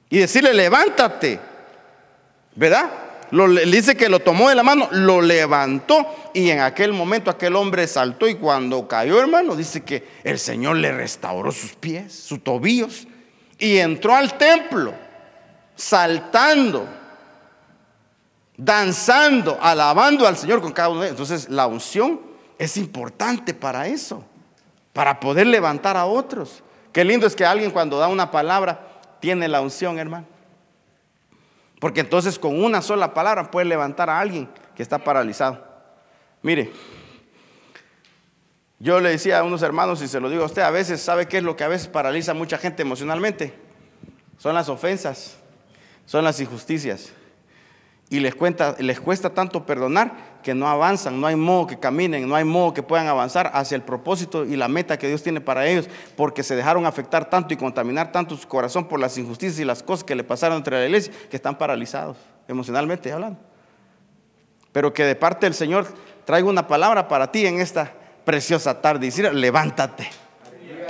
Y 0.07 0.19
decirle, 0.19 0.53
levántate, 0.53 1.39
¿verdad? 2.53 3.06
Le 3.31 3.65
dice 3.65 3.95
que 3.95 4.09
lo 4.09 4.19
tomó 4.19 4.49
de 4.49 4.55
la 4.55 4.63
mano, 4.63 4.87
lo 4.91 5.21
levantó 5.21 6.31
y 6.33 6.49
en 6.49 6.59
aquel 6.59 6.93
momento 6.93 7.29
aquel 7.29 7.55
hombre 7.55 7.87
saltó 7.87 8.27
y 8.27 8.35
cuando 8.35 8.87
cayó, 8.87 9.19
hermano, 9.19 9.55
dice 9.55 9.83
que 9.83 10.07
el 10.23 10.39
Señor 10.39 10.77
le 10.77 10.91
restauró 10.91 11.51
sus 11.51 11.73
pies, 11.73 12.13
sus 12.13 12.43
tobillos 12.43 13.07
y 13.57 13.77
entró 13.77 14.15
al 14.15 14.37
templo 14.37 14.93
saltando, 15.75 16.87
danzando, 18.55 19.57
alabando 19.61 20.27
al 20.27 20.37
Señor 20.37 20.61
con 20.61 20.71
cada 20.71 20.89
uno 20.89 21.01
de 21.01 21.07
ellos. 21.07 21.19
Entonces 21.19 21.49
la 21.49 21.67
unción 21.67 22.21
es 22.57 22.77
importante 22.77 23.53
para 23.53 23.87
eso, 23.87 24.23
para 24.93 25.19
poder 25.19 25.47
levantar 25.47 25.95
a 25.97 26.05
otros. 26.05 26.63
Qué 26.91 27.03
lindo 27.03 27.27
es 27.27 27.35
que 27.35 27.45
alguien 27.45 27.71
cuando 27.71 27.99
da 27.99 28.07
una 28.07 28.31
palabra 28.31 28.87
tiene 29.19 29.47
la 29.47 29.61
unción, 29.61 29.99
hermano. 29.99 30.36
Porque 31.79 32.01
entonces 32.01 32.39
con 32.39 32.63
una 32.63 32.81
sola 32.81 33.13
palabra 33.13 33.51
puede 33.51 33.65
levantar 33.65 34.09
a 34.09 34.19
alguien 34.19 34.49
que 34.75 34.83
está 34.83 34.97
paralizado. 34.99 35.65
Mire, 36.41 36.71
yo 38.79 38.99
le 38.99 39.09
decía 39.09 39.39
a 39.39 39.43
unos 39.43 39.61
hermanos 39.61 40.01
y 40.01 40.07
se 40.07 40.19
lo 40.19 40.29
digo 40.29 40.43
a 40.43 40.47
usted, 40.47 40.61
a 40.61 40.71
veces, 40.71 41.01
¿sabe 41.01 41.27
qué 41.27 41.37
es 41.37 41.43
lo 41.43 41.55
que 41.55 41.63
a 41.63 41.67
veces 41.67 41.87
paraliza 41.87 42.31
a 42.31 42.35
mucha 42.35 42.57
gente 42.57 42.83
emocionalmente? 42.83 43.53
Son 44.37 44.53
las 44.53 44.69
ofensas, 44.69 45.37
son 46.05 46.23
las 46.23 46.39
injusticias. 46.39 47.11
Y 48.09 48.19
les, 48.19 48.35
les 48.79 48.99
cuesta 48.99 49.31
tanto 49.31 49.65
perdonar 49.65 50.26
que 50.41 50.53
no 50.53 50.67
avanzan, 50.67 51.19
no 51.19 51.27
hay 51.27 51.35
modo 51.35 51.67
que 51.67 51.79
caminen, 51.79 52.27
no 52.27 52.35
hay 52.35 52.43
modo 52.43 52.73
que 52.73 52.83
puedan 52.83 53.07
avanzar 53.07 53.51
hacia 53.53 53.75
el 53.75 53.81
propósito 53.81 54.45
y 54.45 54.55
la 54.55 54.67
meta 54.67 54.97
que 54.97 55.07
Dios 55.07 55.23
tiene 55.23 55.41
para 55.41 55.67
ellos, 55.67 55.89
porque 56.15 56.43
se 56.43 56.55
dejaron 56.55 56.85
afectar 56.85 57.29
tanto 57.29 57.53
y 57.53 57.57
contaminar 57.57 58.11
tanto 58.11 58.37
su 58.37 58.47
corazón 58.47 58.87
por 58.87 58.99
las 58.99 59.17
injusticias 59.17 59.59
y 59.59 59.65
las 59.65 59.83
cosas 59.83 60.03
que 60.03 60.15
le 60.15 60.23
pasaron 60.23 60.57
entre 60.57 60.79
la 60.79 60.85
iglesia, 60.85 61.13
que 61.29 61.35
están 61.35 61.57
paralizados, 61.57 62.17
emocionalmente 62.47 63.11
hablando. 63.11 63.39
Pero 64.71 64.93
que 64.93 65.03
de 65.03 65.15
parte 65.15 65.45
del 65.45 65.53
Señor 65.53 65.87
traigo 66.25 66.49
una 66.49 66.67
palabra 66.67 67.07
para 67.07 67.31
ti 67.31 67.45
en 67.45 67.59
esta 67.59 67.91
preciosa 68.23 68.79
tarde. 68.81 69.07
Decir, 69.07 69.33
levántate, 69.33 70.09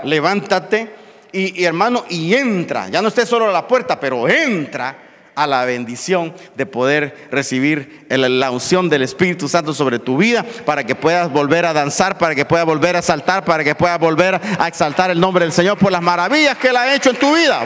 levántate 0.03 0.93
y, 1.31 1.61
y 1.61 1.65
hermano, 1.65 2.03
y 2.09 2.33
entra. 2.33 2.89
Ya 2.89 3.01
no 3.01 3.07
estés 3.07 3.29
solo 3.29 3.47
a 3.47 3.51
la 3.51 3.67
puerta, 3.67 3.99
pero 3.99 4.27
entra 4.27 5.06
a 5.37 5.45
la 5.45 5.65
bendición 5.65 6.33
de 6.55 6.65
poder 6.65 7.27
recibir 7.29 8.07
la 8.09 8.49
unción 8.49 8.89
del 8.89 9.03
Espíritu 9.03 9.47
Santo 9.47 9.71
sobre 9.71 9.99
tu 9.99 10.17
vida 10.17 10.43
para 10.65 10.83
que 10.83 10.95
puedas 10.95 11.31
volver 11.31 11.63
a 11.67 11.73
danzar, 11.73 12.17
para 12.17 12.33
que 12.33 12.43
puedas 12.43 12.65
volver 12.65 12.95
a 12.95 13.03
saltar, 13.03 13.45
para 13.45 13.63
que 13.63 13.75
puedas 13.75 13.99
volver 13.99 14.41
a 14.59 14.67
exaltar 14.67 15.11
el 15.11 15.19
nombre 15.19 15.45
del 15.45 15.53
Señor 15.53 15.77
por 15.77 15.91
las 15.91 16.01
maravillas 16.01 16.57
que 16.57 16.69
Él 16.69 16.75
ha 16.75 16.91
hecho 16.91 17.11
en 17.11 17.17
tu 17.17 17.35
vida. 17.35 17.63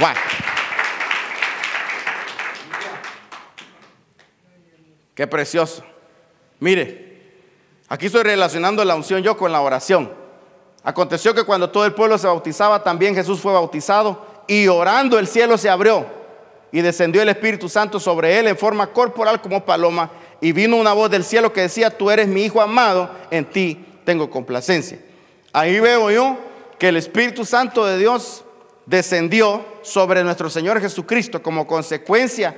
Qué 5.16 5.26
precioso. 5.26 5.82
Mire, 6.60 7.22
aquí 7.88 8.08
estoy 8.08 8.24
relacionando 8.24 8.84
la 8.84 8.96
unción 8.96 9.24
yo 9.24 9.38
con 9.38 9.50
la 9.50 9.62
oración. 9.62 10.12
Aconteció 10.84 11.34
que 11.34 11.46
cuando 11.46 11.70
todo 11.70 11.86
el 11.86 11.94
pueblo 11.94 12.18
se 12.18 12.28
bautizaba, 12.28 12.84
también 12.84 13.16
Jesús 13.16 13.40
fue 13.40 13.54
bautizado 13.54 14.44
y 14.46 14.68
orando 14.68 15.18
el 15.18 15.28
cielo 15.28 15.58
se 15.58 15.70
abrió 15.70 16.21
y 16.72 16.82
descendió 16.82 17.22
el 17.22 17.30
Espíritu 17.30 17.68
Santo 17.68 18.00
sobre 18.00 18.40
él 18.40 18.48
en 18.48 18.58
forma 18.58 18.88
corporal 18.88 19.42
como 19.42 19.66
paloma 19.66 20.12
y 20.40 20.52
vino 20.52 20.78
una 20.78 20.94
voz 20.94 21.12
del 21.12 21.24
cielo 21.24 21.52
que 21.52 21.62
decía, 21.62 21.96
tú 21.96 22.10
eres 22.10 22.28
mi 22.28 22.44
Hijo 22.44 22.62
amado, 22.62 23.10
en 23.30 23.46
ti 23.46 23.86
tengo 24.06 24.30
complacencia. 24.30 25.00
Ahí 25.54 25.80
veo 25.80 26.10
yo 26.10 26.38
que 26.80 26.88
el 26.88 26.98
Espíritu 26.98 27.46
Santo 27.46 27.86
de 27.86 27.98
Dios 27.98 28.44
descendió 28.86 29.64
sobre 29.82 30.24
nuestro 30.24 30.50
Señor 30.50 30.82
Jesucristo 30.82 31.44
como 31.44 31.68
consecuencia 31.68 32.56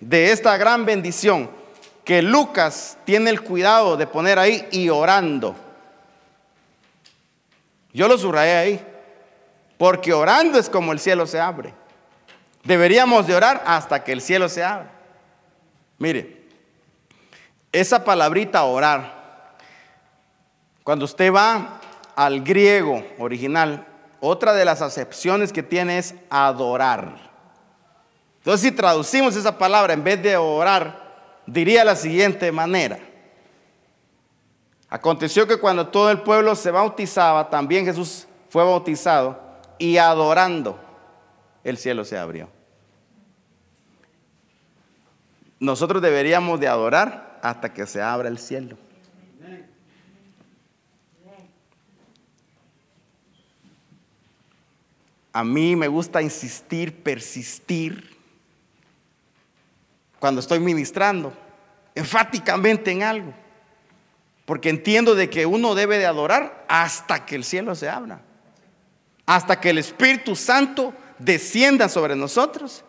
de 0.00 0.30
esta 0.30 0.56
gran 0.56 0.84
bendición 0.84 1.50
que 2.04 2.22
Lucas 2.22 2.96
tiene 3.04 3.30
el 3.30 3.42
cuidado 3.42 3.96
de 3.96 4.06
poner 4.06 4.38
ahí 4.38 4.66
y 4.70 4.88
orando. 4.88 5.54
Yo 7.92 8.06
lo 8.06 8.16
subrayé 8.16 8.56
ahí, 8.56 8.86
porque 9.76 10.12
orando 10.12 10.58
es 10.58 10.70
como 10.70 10.92
el 10.92 11.00
cielo 11.00 11.26
se 11.26 11.40
abre. 11.40 11.74
Deberíamos 12.64 13.26
de 13.26 13.34
orar 13.34 13.62
hasta 13.66 14.04
que 14.04 14.12
el 14.12 14.20
cielo 14.20 14.48
se 14.48 14.64
abra. 14.64 14.90
Mire, 15.98 16.42
esa 17.72 18.04
palabrita 18.04 18.64
orar, 18.64 19.56
cuando 20.82 21.04
usted 21.04 21.32
va 21.32 21.80
al 22.16 22.42
griego 22.42 23.04
original, 23.18 23.86
otra 24.20 24.52
de 24.52 24.64
las 24.64 24.82
acepciones 24.82 25.52
que 25.52 25.62
tiene 25.62 25.98
es 25.98 26.14
adorar. 26.30 27.28
Entonces, 28.38 28.68
si 28.68 28.74
traducimos 28.74 29.36
esa 29.36 29.58
palabra 29.58 29.92
en 29.92 30.02
vez 30.02 30.22
de 30.22 30.36
orar, 30.36 31.42
diría 31.46 31.84
la 31.84 31.96
siguiente 31.96 32.50
manera. 32.50 32.98
Aconteció 34.88 35.46
que 35.46 35.58
cuando 35.58 35.88
todo 35.88 36.10
el 36.10 36.22
pueblo 36.22 36.54
se 36.54 36.70
bautizaba, 36.70 37.50
también 37.50 37.84
Jesús 37.84 38.26
fue 38.48 38.64
bautizado 38.64 39.38
y 39.76 39.98
adorando, 39.98 40.78
el 41.68 41.78
cielo 41.78 42.04
se 42.04 42.18
abrió. 42.18 42.48
Nosotros 45.60 46.00
deberíamos 46.00 46.60
de 46.60 46.68
adorar 46.68 47.40
hasta 47.42 47.72
que 47.72 47.86
se 47.86 48.00
abra 48.00 48.28
el 48.28 48.38
cielo. 48.38 48.76
A 55.32 55.44
mí 55.44 55.76
me 55.76 55.88
gusta 55.88 56.22
insistir, 56.22 57.02
persistir 57.02 58.16
cuando 60.18 60.40
estoy 60.40 60.58
ministrando, 60.58 61.32
enfáticamente 61.94 62.90
en 62.90 63.02
algo. 63.02 63.32
Porque 64.44 64.70
entiendo 64.70 65.14
de 65.14 65.28
que 65.28 65.46
uno 65.46 65.74
debe 65.74 65.98
de 65.98 66.06
adorar 66.06 66.64
hasta 66.68 67.26
que 67.26 67.36
el 67.36 67.44
cielo 67.44 67.74
se 67.74 67.88
abra. 67.88 68.22
Hasta 69.26 69.60
que 69.60 69.70
el 69.70 69.78
Espíritu 69.78 70.34
Santo 70.34 70.94
descienda 71.18 71.88
sobre 71.88 72.16
nosotros 72.16 72.84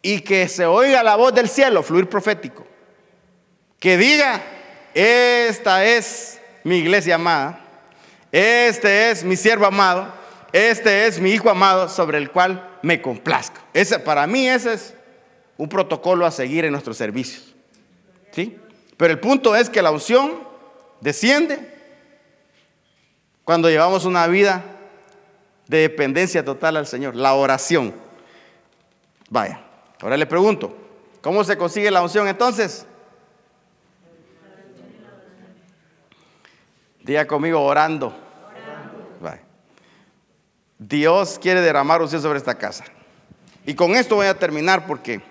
y 0.00 0.20
que 0.20 0.48
se 0.48 0.66
oiga 0.66 1.02
la 1.02 1.16
voz 1.16 1.34
del 1.34 1.48
cielo, 1.48 1.82
fluir 1.82 2.08
profético. 2.08 2.66
Que 3.78 3.96
diga, 3.96 4.42
esta 4.94 5.84
es 5.84 6.40
mi 6.64 6.78
iglesia 6.78 7.14
amada, 7.16 7.60
este 8.30 9.10
es 9.10 9.24
mi 9.24 9.36
siervo 9.36 9.66
amado, 9.66 10.12
este 10.52 11.06
es 11.06 11.18
mi 11.18 11.30
hijo 11.30 11.50
amado 11.50 11.88
sobre 11.88 12.18
el 12.18 12.30
cual 12.30 12.78
me 12.82 13.00
complazco. 13.00 13.60
Ese, 13.72 13.98
para 13.98 14.26
mí 14.26 14.48
ese 14.48 14.74
es 14.74 14.94
un 15.56 15.68
protocolo 15.68 16.26
a 16.26 16.30
seguir 16.30 16.64
en 16.64 16.72
nuestros 16.72 16.96
servicios. 16.96 17.54
¿Sí? 18.32 18.58
Pero 18.96 19.12
el 19.12 19.20
punto 19.20 19.54
es 19.54 19.68
que 19.68 19.82
la 19.82 19.90
unción 19.90 20.46
desciende 21.00 21.72
cuando 23.44 23.68
llevamos 23.68 24.04
una 24.04 24.26
vida 24.26 24.64
de 25.72 25.78
dependencia 25.78 26.44
total 26.44 26.76
al 26.76 26.86
Señor, 26.86 27.16
la 27.16 27.32
oración. 27.32 27.94
Vaya, 29.30 29.64
ahora 30.02 30.18
le 30.18 30.26
pregunto, 30.26 30.76
¿cómo 31.22 31.42
se 31.44 31.56
consigue 31.56 31.90
la 31.90 32.02
unción 32.02 32.28
entonces? 32.28 32.84
Diga 37.02 37.26
conmigo 37.26 37.60
orando. 37.62 38.14
Dios 40.78 41.38
quiere 41.40 41.62
derramar 41.62 42.02
unción 42.02 42.20
sobre 42.20 42.38
esta 42.38 42.58
casa. 42.58 42.84
Y 43.64 43.74
con 43.74 43.92
esto 43.92 44.16
voy 44.16 44.26
a 44.26 44.38
terminar 44.38 44.86
porque 44.86 45.22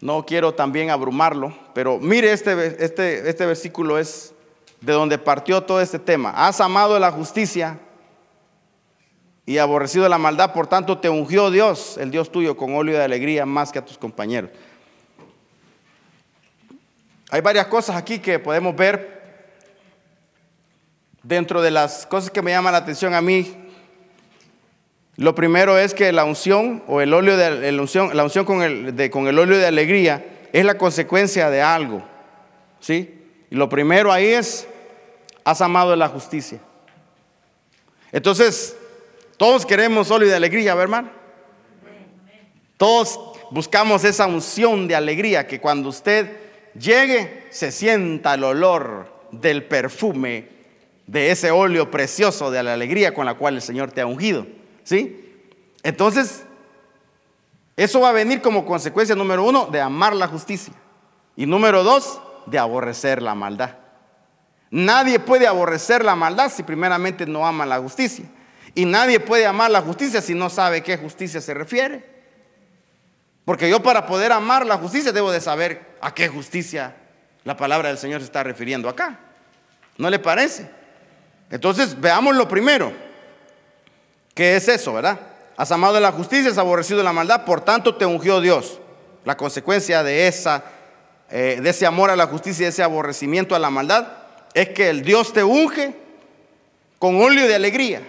no 0.00 0.26
quiero 0.26 0.52
también 0.52 0.90
abrumarlo, 0.90 1.56
pero 1.72 1.98
mire 1.98 2.32
este, 2.32 2.84
este, 2.84 3.30
este 3.30 3.46
versículo 3.46 3.98
es 3.98 4.34
de 4.80 4.92
donde 4.92 5.16
partió 5.16 5.62
todo 5.62 5.80
este 5.80 5.98
tema. 5.98 6.32
Has 6.36 6.60
amado 6.60 6.98
la 6.98 7.10
justicia 7.10 7.78
y 9.48 9.56
aborrecido 9.56 10.06
la 10.10 10.18
maldad, 10.18 10.52
por 10.52 10.66
tanto 10.66 10.98
te 10.98 11.08
ungió 11.08 11.50
Dios, 11.50 11.96
el 11.96 12.10
Dios 12.10 12.30
tuyo, 12.30 12.54
con 12.54 12.74
óleo 12.74 12.98
de 12.98 13.04
alegría 13.04 13.46
más 13.46 13.72
que 13.72 13.78
a 13.78 13.84
tus 13.84 13.96
compañeros. 13.96 14.50
Hay 17.30 17.40
varias 17.40 17.66
cosas 17.68 17.96
aquí 17.96 18.18
que 18.18 18.38
podemos 18.38 18.76
ver 18.76 19.56
dentro 21.22 21.62
de 21.62 21.70
las 21.70 22.04
cosas 22.04 22.30
que 22.30 22.42
me 22.42 22.50
llaman 22.50 22.72
la 22.72 22.78
atención 22.80 23.14
a 23.14 23.22
mí 23.22 23.56
lo 25.16 25.34
primero 25.34 25.78
es 25.78 25.94
que 25.94 26.12
la 26.12 26.24
unción 26.24 26.84
o 26.86 27.00
el 27.00 27.14
óleo 27.14 27.38
de 27.38 27.72
la 27.72 27.80
unción, 27.80 28.14
la 28.14 28.24
unción 28.24 28.44
con, 28.44 28.62
el, 28.62 29.10
con 29.10 29.28
el 29.28 29.38
óleo 29.38 29.56
de 29.56 29.66
alegría 29.66 30.24
es 30.52 30.64
la 30.64 30.76
consecuencia 30.76 31.48
de 31.48 31.62
algo. 31.62 32.04
¿Sí? 32.80 33.18
Y 33.50 33.56
lo 33.56 33.68
primero 33.70 34.12
ahí 34.12 34.26
es, 34.26 34.68
has 35.42 35.62
amado 35.62 35.96
la 35.96 36.08
justicia. 36.08 36.60
Entonces, 38.12 38.76
todos 39.38 39.64
queremos 39.64 40.10
óleo 40.10 40.28
de 40.28 40.34
alegría, 40.34 40.74
¿verdad, 40.74 40.82
hermano? 40.82 41.10
Todos 42.76 43.18
buscamos 43.50 44.04
esa 44.04 44.26
unción 44.26 44.86
de 44.86 44.94
alegría, 44.94 45.46
que 45.46 45.60
cuando 45.60 45.88
usted 45.88 46.36
llegue 46.74 47.46
se 47.50 47.72
sienta 47.72 48.34
el 48.34 48.44
olor 48.44 49.12
del 49.32 49.64
perfume 49.64 50.48
de 51.06 51.30
ese 51.30 51.50
óleo 51.50 51.90
precioso 51.90 52.50
de 52.50 52.62
la 52.62 52.74
alegría 52.74 53.14
con 53.14 53.26
la 53.26 53.34
cual 53.34 53.54
el 53.54 53.62
Señor 53.62 53.90
te 53.92 54.00
ha 54.00 54.06
ungido. 54.06 54.46
¿Sí? 54.84 55.44
Entonces, 55.82 56.44
eso 57.76 58.00
va 58.00 58.10
a 58.10 58.12
venir 58.12 58.42
como 58.42 58.66
consecuencia 58.66 59.14
número 59.14 59.44
uno 59.44 59.66
de 59.66 59.80
amar 59.80 60.14
la 60.14 60.26
justicia. 60.26 60.74
Y 61.36 61.46
número 61.46 61.84
dos, 61.84 62.20
de 62.46 62.58
aborrecer 62.58 63.22
la 63.22 63.34
maldad. 63.34 63.76
Nadie 64.70 65.18
puede 65.18 65.46
aborrecer 65.46 66.04
la 66.04 66.14
maldad 66.14 66.50
si 66.50 66.62
primeramente 66.62 67.26
no 67.26 67.46
ama 67.46 67.64
la 67.64 67.78
justicia. 67.78 68.24
Y 68.74 68.84
nadie 68.84 69.20
puede 69.20 69.46
amar 69.46 69.70
la 69.70 69.80
justicia 69.80 70.20
si 70.20 70.34
no 70.34 70.50
sabe 70.50 70.82
qué 70.82 70.96
justicia 70.96 71.40
se 71.40 71.54
refiere. 71.54 72.04
Porque 73.44 73.68
yo 73.68 73.82
para 73.82 74.06
poder 74.06 74.32
amar 74.32 74.66
la 74.66 74.76
justicia 74.76 75.12
debo 75.12 75.32
de 75.32 75.40
saber 75.40 75.96
a 76.00 76.14
qué 76.14 76.28
justicia 76.28 76.94
la 77.44 77.56
palabra 77.56 77.88
del 77.88 77.98
Señor 77.98 78.20
se 78.20 78.26
está 78.26 78.42
refiriendo 78.42 78.88
acá. 78.88 79.18
¿No 79.96 80.10
le 80.10 80.18
parece? 80.18 80.68
Entonces, 81.50 81.98
veamos 81.98 82.36
lo 82.36 82.46
primero. 82.46 82.92
¿Qué 84.34 84.56
es 84.56 84.68
eso, 84.68 84.92
verdad? 84.92 85.18
Has 85.56 85.72
amado 85.72 85.98
la 85.98 86.12
justicia, 86.12 86.50
has 86.50 86.58
aborrecido 86.58 87.02
la 87.02 87.12
maldad, 87.12 87.44
por 87.44 87.62
tanto 87.62 87.96
te 87.96 88.06
ungió 88.06 88.40
Dios. 88.40 88.78
La 89.24 89.36
consecuencia 89.36 90.02
de, 90.02 90.28
esa, 90.28 90.62
eh, 91.30 91.58
de 91.60 91.70
ese 91.70 91.86
amor 91.86 92.10
a 92.10 92.16
la 92.16 92.26
justicia 92.26 92.62
y 92.62 92.64
de 92.66 92.70
ese 92.70 92.82
aborrecimiento 92.82 93.54
a 93.54 93.58
la 93.58 93.70
maldad 93.70 94.06
es 94.54 94.68
que 94.68 94.90
el 94.90 95.02
Dios 95.02 95.32
te 95.32 95.42
unge 95.42 95.96
con 96.98 97.20
óleo 97.20 97.46
de 97.48 97.54
alegría, 97.54 98.02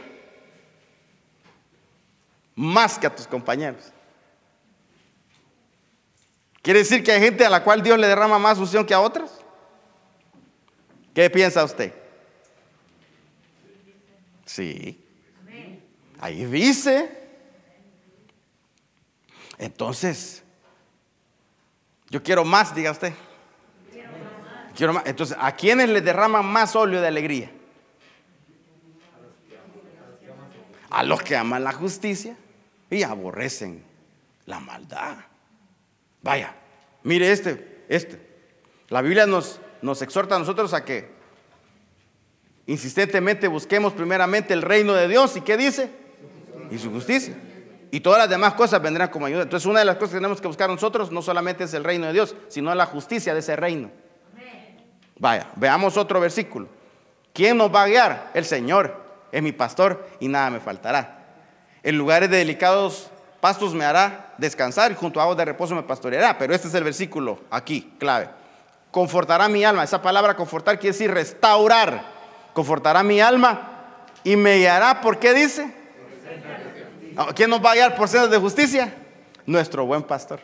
más 2.60 3.00
que 3.00 3.08
a 3.08 3.16
tus 3.16 3.26
compañeros. 3.26 3.94
¿Quiere 6.62 6.80
decir 6.80 7.02
que 7.02 7.14
hay 7.14 7.22
gente 7.22 7.46
a 7.46 7.50
la 7.50 7.64
cual 7.64 7.82
Dios 7.82 7.98
le 7.98 8.06
derrama 8.06 8.38
más 8.38 8.58
unción 8.58 8.86
que 8.86 8.94
a 8.94 9.00
otras? 9.00 9.32
¿Qué 11.14 11.30
piensa 11.30 11.64
usted? 11.64 11.94
Sí. 14.46 15.02
Ahí 16.20 16.44
dice. 16.48 17.10
Entonces, 19.58 20.44
yo 22.10 22.22
quiero 22.22 22.44
más, 22.44 22.76
diga 22.76 22.92
usted. 22.92 23.14
Quiero 24.76 24.92
más. 24.92 25.06
Entonces, 25.06 25.38
¿a 25.40 25.56
quiénes 25.56 25.88
le 25.88 26.02
derraman 26.02 26.46
más 26.46 26.76
óleo 26.76 27.00
de 27.00 27.08
alegría? 27.08 27.52
A 30.90 31.04
los 31.04 31.22
que 31.22 31.38
aman 31.38 31.64
la 31.64 31.72
justicia 31.72 32.36
y 32.90 33.04
aborrecen 33.04 33.84
la 34.46 34.60
maldad. 34.60 35.18
Vaya, 36.22 36.56
mire 37.04 37.32
este, 37.32 37.86
este. 37.88 38.28
La 38.90 39.02
Biblia 39.02 39.26
nos, 39.26 39.60
nos 39.82 40.02
exhorta 40.02 40.36
a 40.36 40.40
nosotros 40.40 40.74
a 40.74 40.84
que 40.84 41.10
insistentemente 42.68 43.48
busquemos 43.48 43.94
primeramente 43.94 44.54
el 44.54 44.62
reino 44.62 44.94
de 44.94 45.08
Dios. 45.08 45.36
¿Y 45.38 45.42
qué 45.42 45.58
dice? 45.58 46.00
y 46.72 46.78
su 46.78 46.92
justicia. 46.92 47.36
Y 47.92 48.02
todas 48.02 48.20
las 48.20 48.30
demás 48.30 48.54
cosas 48.54 48.82
vendrán 48.82 49.10
como 49.10 49.26
ayuda. 49.26 49.44
Entonces 49.44 49.66
una 49.66 49.80
de 49.80 49.86
las 49.86 49.96
cosas 49.96 50.12
que 50.12 50.18
tenemos 50.18 50.40
que 50.40 50.48
buscar 50.48 50.70
nosotros 50.70 51.12
no 51.12 51.22
solamente 51.22 51.64
es 51.64 51.74
el 51.74 51.84
reino 51.84 52.08
de 52.08 52.14
Dios, 52.14 52.36
sino 52.48 52.74
la 52.76 52.86
justicia 52.86 53.34
de 53.34 53.40
ese 53.40 53.56
reino. 53.56 53.90
Vaya, 55.18 55.48
veamos 55.56 55.98
otro 55.98 56.20
versículo. 56.20 56.68
¿Quién 57.34 57.58
nos 57.58 57.74
va 57.74 57.84
a 57.84 57.88
guiar? 57.88 58.32
El 58.34 58.46
Señor 58.46 58.96
es 59.32 59.42
mi 59.42 59.52
pastor 59.52 60.08
y 60.20 60.28
nada 60.28 60.50
me 60.50 60.60
faltará. 60.60 61.19
En 61.84 61.98
lugares 61.98 62.30
de 62.30 62.38
delicados 62.38 63.10
pastos 63.40 63.74
me 63.74 63.86
hará 63.86 64.34
descansar 64.38 64.92
y 64.92 64.96
junto 64.96 65.20
a 65.20 65.24
aguas 65.24 65.38
de 65.38 65.46
reposo 65.46 65.76
me 65.76 65.84
pastoreará. 65.84 66.38
Pero 66.38 66.54
este 66.54 66.68
es 66.68 66.74
el 66.74 66.84
versículo 66.84 67.40
aquí, 67.50 67.94
clave. 67.98 68.30
Confortará 68.92 69.48
mi 69.48 69.64
alma. 69.64 69.84
Esa 69.84 70.02
palabra 70.02 70.36
confortar 70.36 70.80
quiere 70.80 70.94
decir 70.94 71.12
restaurar. 71.12 72.04
Confortará 72.54 73.04
mi 73.04 73.22
alma 73.22 73.98
y 74.24 74.36
me 74.36 74.58
guiará. 74.58 75.02
¿Por 75.02 75.20
qué 75.20 75.34
dice? 75.34 75.74
¿Quién 77.36 77.50
nos 77.50 77.64
va 77.64 77.72
a 77.72 77.76
guiar 77.76 77.96
por 77.96 78.08
sendas 78.08 78.32
de 78.32 78.38
justicia? 78.38 78.94
Nuestro 79.46 79.86
buen 79.86 80.04
pastor. 80.04 80.40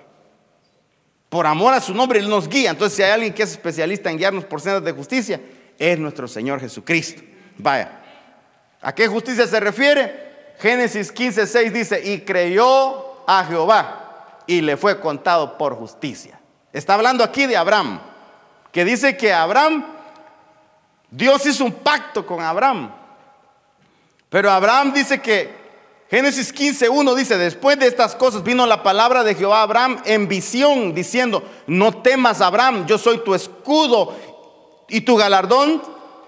Por 1.30 1.48
amor 1.48 1.74
a 1.74 1.82
su 1.82 1.94
nombre, 1.94 2.20
Él 2.20 2.30
nos 2.30 2.48
guía. 2.48 2.70
Entonces, 2.70 2.96
si 2.96 3.04
hay 3.04 3.12
alguien 3.12 3.34
que 3.34 3.44
es 3.44 3.52
especialista 3.52 4.10
en 4.10 4.18
guiarnos 4.18 4.46
por 4.46 4.62
sendas 4.62 4.84
de 4.84 4.92
justicia, 4.92 5.42
es 5.78 6.00
nuestro 6.00 6.28
Señor 6.28 6.60
Jesucristo. 6.60 7.22
Vaya, 7.58 8.00
¿a 8.82 8.94
qué 8.94 9.08
justicia 9.08 9.48
se 9.48 9.60
refiere? 9.60 10.35
Génesis 10.60 11.12
15, 11.12 11.48
6 11.48 11.74
dice, 11.74 12.02
y 12.04 12.22
creyó 12.22 13.24
a 13.28 13.44
Jehová 13.46 14.44
y 14.48 14.62
le 14.62 14.78
fue 14.78 15.00
contado 15.00 15.58
por 15.58 15.76
justicia. 15.76 16.40
Está 16.72 16.94
hablando 16.94 17.24
aquí 17.24 17.46
de 17.46 17.58
Abraham, 17.58 18.00
que 18.72 18.86
dice 18.86 19.18
que 19.18 19.34
Abraham, 19.34 19.86
Dios 21.10 21.46
hizo 21.46 21.66
un 21.66 21.72
pacto 21.72 22.26
con 22.26 22.42
Abraham. 22.42 22.92
Pero 24.30 24.52
Abraham 24.52 24.94
dice 24.94 25.22
que 25.22 25.66
Génesis 26.10 26.54
15, 26.54 26.90
1 26.90 27.16
dice, 27.16 27.38
después 27.38 27.80
de 27.80 27.88
estas 27.88 28.16
cosas 28.16 28.44
vino 28.44 28.66
la 28.66 28.84
palabra 28.84 29.24
de 29.24 29.36
Jehová 29.36 29.60
a 29.60 29.64
Abraham 29.64 30.02
en 30.06 30.28
visión, 30.28 30.94
diciendo, 30.94 31.44
no 31.68 32.02
temas 32.02 32.42
Abraham, 32.42 32.86
yo 32.86 32.98
soy 32.98 33.20
tu 33.20 33.34
escudo 33.34 34.16
y 34.88 35.02
tu 35.02 35.16
galardón 35.16 35.82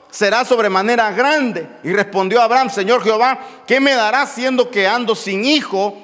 será 0.10 0.46
sobremanera 0.46 1.12
grande. 1.12 1.68
Y 1.84 1.94
respondió 1.94 2.42
Abraham, 2.42 2.70
Señor 2.70 3.04
Jehová, 3.04 3.40
¿qué 3.66 3.80
me 3.80 3.94
dará 3.94 4.26
siendo 4.26 4.70
que 4.70 4.88
ando 4.88 5.16
sin 5.16 5.46
hijo, 5.46 5.98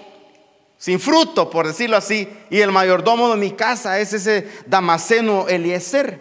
sin 0.78 1.00
fruto, 1.00 1.50
por 1.50 1.68
decirlo 1.68 1.98
así? 1.98 2.28
Y 2.50 2.60
el 2.62 2.72
mayordomo 2.72 3.30
de 3.30 3.38
mi 3.38 3.52
casa 3.52 4.00
es 4.00 4.14
ese 4.14 4.50
Damaseno 4.66 5.48
Eliezer. 5.48 6.20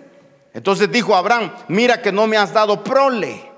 Entonces 0.55 0.91
dijo 0.91 1.17
Abraham, 1.17 1.53
mira 1.69 2.03
que 2.03 2.13
no 2.13 2.27
me 2.27 2.37
has 2.37 2.53
dado 2.53 2.85
prole. 2.85 3.51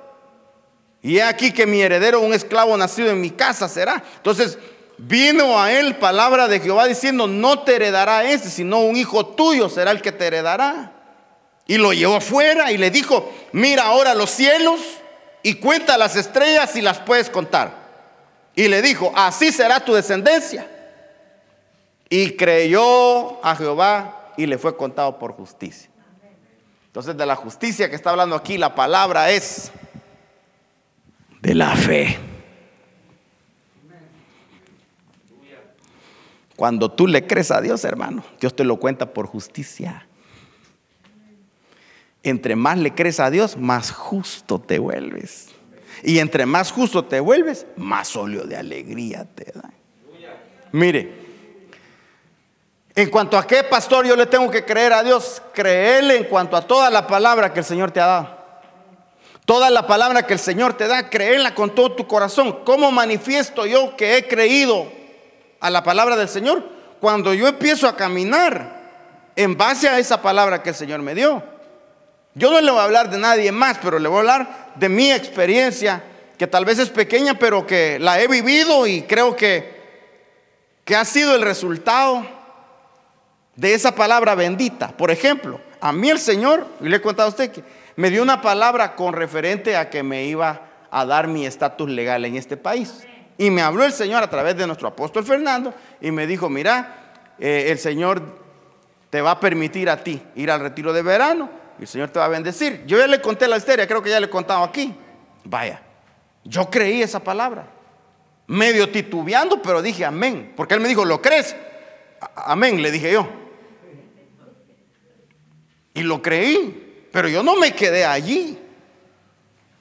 Y 1.03 1.19
he 1.19 1.23
aquí 1.23 1.53
que 1.53 1.67
mi 1.67 1.83
heredero, 1.83 2.21
un 2.21 2.33
esclavo 2.33 2.77
nacido 2.77 3.11
en 3.11 3.21
mi 3.21 3.31
casa 3.31 3.69
será. 3.69 4.03
Entonces 4.17 4.59
vino 4.97 5.61
a 5.61 5.73
él 5.73 5.97
palabra 5.97 6.49
de 6.49 6.61
Jehová 6.61 6.87
diciendo, 6.87 7.27
no 7.27 7.59
te 7.61 7.77
heredará 7.77 8.25
ese, 8.25 8.49
sino 8.49 8.81
un 8.81 8.97
hijo 8.97 9.27
tuyo 9.27 9.69
será 9.69 9.91
el 9.91 10.01
que 10.01 10.13
te 10.13 10.27
heredará. 10.27 10.94
Y 11.67 11.79
lo 11.79 11.93
llevó 11.93 12.17
afuera 12.17 12.73
y 12.73 12.79
le 12.79 12.91
dijo, 12.91 13.33
mira 13.53 13.85
ahora 13.85 14.15
los 14.15 14.31
cielos 14.31 14.81
y 15.43 15.55
cuenta 15.55 15.97
las 15.97 16.17
estrellas 16.17 16.71
si 16.71 16.83
las 16.83 16.99
puedes 16.99 17.31
contar. 17.31 17.85
Y 18.55 18.69
le 18.69 18.83
dijo, 18.83 19.13
así 19.15 19.51
será 19.51 19.81
tu 19.81 19.95
descendencia. 19.95 20.69
Y 22.09 22.37
creyó 22.37 23.45
a 23.45 23.57
Jehová 23.57 24.33
y 24.37 24.47
le 24.47 24.59
fue 24.59 24.77
contado 24.77 25.19
por 25.19 25.33
justicia. 25.33 25.91
Entonces 26.87 27.17
de 27.17 27.27
la 27.27 27.35
justicia 27.35 27.91
que 27.91 27.97
está 27.97 28.11
hablando 28.11 28.37
aquí, 28.37 28.59
la 28.59 28.75
palabra 28.75 29.31
es 29.31 29.73
de 31.41 31.55
la 31.55 31.75
fe. 31.75 32.19
Cuando 36.57 36.91
tú 36.93 37.09
le 37.09 37.27
crees 37.27 37.51
a 37.51 37.61
Dios, 37.61 37.85
hermano, 37.85 38.25
Dios 38.41 38.55
te 38.55 38.65
lo 38.65 38.79
cuenta 38.79 39.13
por 39.13 39.27
justicia. 39.27 40.07
Entre 42.25 42.57
más 42.57 42.79
le 42.79 42.95
crees 42.95 43.21
a 43.21 43.31
Dios, 43.31 43.57
más 43.59 43.93
justo 43.93 44.59
te 44.59 44.79
vuelves. 44.79 45.51
Y 46.03 46.19
entre 46.19 46.47
más 46.47 46.73
justo 46.73 47.05
te 47.05 47.21
vuelves, 47.21 47.67
más 47.77 48.17
óleo 48.17 48.45
de 48.45 48.57
alegría 48.57 49.27
te 49.35 49.53
da. 49.55 49.71
Mire, 50.73 51.13
en 52.97 53.11
cuanto 53.11 53.37
a 53.37 53.47
qué 53.47 53.63
pastor 53.63 54.07
yo 54.07 54.17
le 54.17 54.27
tengo 54.27 54.51
que 54.51 54.65
creer 54.65 54.95
a 54.95 55.03
Dios, 55.03 55.43
créele 55.53 56.17
en 56.17 56.25
cuanto 56.25 56.57
a 56.57 56.67
toda 56.67 56.91
la 56.91 57.07
palabra 57.07 57.53
que 57.53 57.61
el 57.61 57.65
Señor 57.65 57.91
te 57.91 58.01
ha 58.01 58.07
dado. 58.07 58.45
Toda 59.45 59.69
la 59.69 59.87
palabra 59.87 60.27
que 60.27 60.33
el 60.33 60.39
Señor 60.39 60.75
te 60.75 60.89
da, 60.89 61.11
créela 61.11 61.55
con 61.55 61.75
todo 61.75 61.93
tu 61.93 62.07
corazón. 62.07 62.65
¿Cómo 62.65 62.91
manifiesto 62.91 63.67
yo 63.67 63.95
que 63.97 64.17
he 64.17 64.27
creído 64.27 64.91
a 65.61 65.69
la 65.69 65.83
palabra 65.83 66.17
del 66.17 66.29
Señor? 66.29 66.65
Cuando 67.01 67.35
yo 67.35 67.47
empiezo 67.47 67.87
a 67.87 67.97
caminar 67.97 68.83
en 69.37 69.57
base 69.57 69.89
a 69.89 69.99
esa 69.99 70.23
palabra 70.23 70.63
que 70.63 70.71
el 70.71 70.75
Señor 70.75 71.03
me 71.03 71.15
dio. 71.15 71.54
Yo 72.35 72.51
no 72.51 72.61
le 72.61 72.71
voy 72.71 72.81
a 72.81 72.85
hablar 72.85 73.11
de 73.11 73.19
nadie 73.19 73.53
más, 73.53 73.79
pero 73.81 73.99
le 73.99 74.09
voy 74.09 74.17
a 74.17 74.21
hablar 74.21 74.73
de 74.75 74.89
mi 74.89 75.13
experiencia, 75.13 76.03
que 76.37 76.49
tal 76.49 76.65
vez 76.65 76.81
es 76.81 76.91
pequeña, 76.91 77.35
pero 77.39 77.65
que 77.65 77.99
la 78.01 78.21
he 78.21 78.27
vivido 78.27 78.87
y 78.89 79.03
creo 79.03 79.37
que, 79.37 79.73
que 80.85 80.97
ha 80.97 81.05
sido 81.05 81.37
el 81.37 81.43
resultado 81.43 82.27
de 83.55 83.75
esa 83.75 83.95
palabra 83.95 84.35
bendita. 84.35 84.89
Por 84.89 85.13
ejemplo, 85.13 85.61
a 85.81 85.93
mí 85.93 86.11
el 86.11 86.19
Señor, 86.19 86.67
y 86.81 86.89
le 86.89 86.97
he 86.97 87.01
contado 87.01 87.29
a 87.29 87.31
usted 87.31 87.53
que 87.53 87.63
me 87.95 88.11
dio 88.11 88.21
una 88.21 88.43
palabra 88.43 88.97
con 88.97 89.13
referente 89.13 89.77
a 89.77 89.89
que 89.89 90.03
me 90.03 90.25
iba 90.25 90.63
a 90.91 91.07
dar 91.07 91.29
mi 91.29 91.47
estatus 91.47 91.89
legal 91.89 92.25
en 92.25 92.35
este 92.35 92.57
país. 92.57 93.07
Y 93.39 93.51
me 93.51 93.63
habló 93.63 93.85
el 93.85 93.93
Señor 93.93 94.25
a 94.25 94.31
través 94.31 94.57
de 94.57 94.67
nuestro 94.67 94.89
apóstol 94.89 95.25
Fernando 95.25 95.73
y 96.01 96.11
me 96.11 96.27
dijo, 96.27 96.49
mira, 96.49 96.97
eh, 97.39 97.67
el 97.69 97.79
Señor 97.79 98.23
te 99.11 99.21
va 99.21 99.33
a 99.33 99.41
permitir 99.41 99.89
a 99.89 100.03
ti 100.03 100.21
ir 100.35 100.51
al 100.51 100.59
retiro 100.59 100.93
de 100.93 101.03
verano 101.03 101.64
el 101.85 101.89
Señor 101.89 102.09
te 102.09 102.19
va 102.19 102.25
a 102.25 102.29
bendecir. 102.29 102.85
Yo 102.87 102.99
ya 102.99 103.07
le 103.07 103.21
conté 103.21 103.47
la 103.47 103.59
historia, 103.59 103.87
creo 103.87 104.03
que 104.03 104.11
ya 104.11 104.19
le 104.19 104.27
he 104.27 104.31
contado 104.31 104.65
aquí. 104.65 104.95
Vaya, 105.45 105.83
yo 106.43 106.71
creí 106.71 107.03
esa 107.03 107.23
palabra. 107.23 107.67
Medio 108.47 108.91
titubeando, 108.91 109.61
pero 109.61 109.83
dije 109.83 110.05
amén. 110.05 110.53
Porque 110.57 110.75
él 110.75 110.81
me 110.81 110.89
dijo, 110.89 111.05
¿lo 111.05 111.21
crees? 111.21 111.55
Amén, 112.35 112.81
le 112.81 112.91
dije 112.91 113.13
yo. 113.13 113.29
Y 115.93 116.03
lo 116.03 116.23
creí. 116.23 117.09
Pero 117.13 117.29
yo 117.29 117.43
no 117.43 117.55
me 117.57 117.73
quedé 117.73 118.05
allí. 118.05 118.59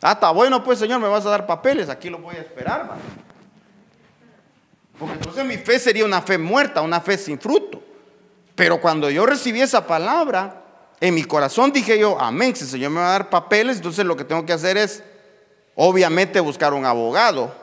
Ah, 0.02 0.12
está 0.12 0.30
bueno, 0.32 0.62
pues 0.62 0.80
Señor, 0.80 1.00
me 1.00 1.08
vas 1.08 1.26
a 1.26 1.30
dar 1.30 1.46
papeles, 1.46 1.88
aquí 1.88 2.10
lo 2.10 2.18
voy 2.18 2.36
a 2.36 2.40
esperar. 2.40 2.98
Porque 5.00 5.14
entonces 5.16 5.46
mi 5.46 5.56
fe 5.58 5.80
sería 5.80 6.04
una 6.04 6.22
fe 6.22 6.38
muerta, 6.38 6.82
una 6.82 7.00
fe 7.00 7.18
sin 7.18 7.40
fruto. 7.40 7.82
Pero 8.56 8.82
cuando 8.82 9.10
yo 9.10 9.26
recibí 9.26 9.62
esa 9.62 9.88
palabra, 9.88 10.63
en 11.00 11.14
mi 11.16 11.24
corazón 11.24 11.72
dije 11.72 12.00
yo, 12.00 12.20
amén, 12.20 12.56
si 12.56 12.64
el 12.64 12.70
Señor 12.70 12.92
me 12.92 13.00
va 13.00 13.08
a 13.08 13.12
dar 13.12 13.30
papeles, 13.30 13.78
entonces 13.78 14.06
lo 14.06 14.16
que 14.16 14.24
tengo 14.24 14.46
que 14.46 14.54
hacer 14.54 14.78
es, 14.78 15.04
obviamente, 15.76 16.40
buscar 16.40 16.74
un 16.74 16.86
abogado 16.86 17.54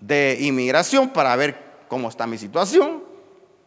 de 0.00 0.38
inmigración 0.40 1.10
para 1.10 1.34
ver 1.36 1.56
cómo 1.88 2.08
está 2.08 2.26
mi 2.26 2.38
situación. 2.38 3.04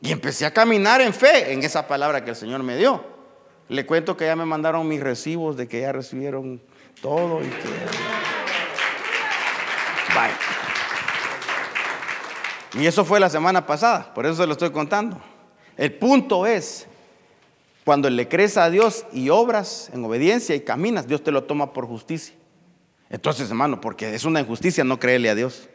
Y 0.02 0.12
empecé 0.12 0.46
a 0.46 0.52
caminar 0.54 1.00
en 1.02 1.14
fe 1.14 1.54
en 1.54 1.64
esa 1.64 1.88
palabra 1.88 2.24
que 2.24 2.32
el 2.32 2.36
Señor 2.36 2.64
me 2.64 2.76
dio. 2.76 3.04
Le 3.70 3.86
cuento 3.86 4.18
que 4.18 4.26
ya 4.26 4.36
me 4.36 4.46
mandaron 4.46 4.88
mis 4.88 5.00
recibos 5.00 5.56
de 5.56 5.68
que 5.68 5.82
ya 5.82 5.92
recibieron 5.92 6.62
todo 7.02 7.42
y 7.42 7.48
que... 7.48 8.12
Y 12.74 12.86
eso 12.86 13.04
fue 13.04 13.20
la 13.20 13.30
semana 13.30 13.66
pasada, 13.66 14.14
por 14.14 14.26
eso 14.26 14.36
se 14.36 14.46
lo 14.46 14.54
estoy 14.54 14.72
contando. 14.72 15.22
El 15.76 15.94
punto 15.94 16.46
es, 16.46 16.88
cuando 17.84 18.10
le 18.10 18.28
crees 18.28 18.58
a 18.58 18.70
Dios 18.70 19.06
y 19.12 19.30
obras 19.30 19.90
en 19.94 20.06
obediencia 20.06 20.56
y 20.56 20.62
caminas, 20.62 21.08
Dios 21.08 21.24
te 21.24 21.32
lo 21.32 21.44
toma 21.46 21.74
por 21.74 21.88
justicia. 21.88 22.36
Entonces, 23.10 23.50
hermano, 23.50 23.82
porque 23.82 24.14
es 24.14 24.24
una 24.24 24.40
injusticia 24.40 24.84
no 24.84 25.00
creerle 25.00 25.30
a 25.30 25.36
Dios. 25.36 25.68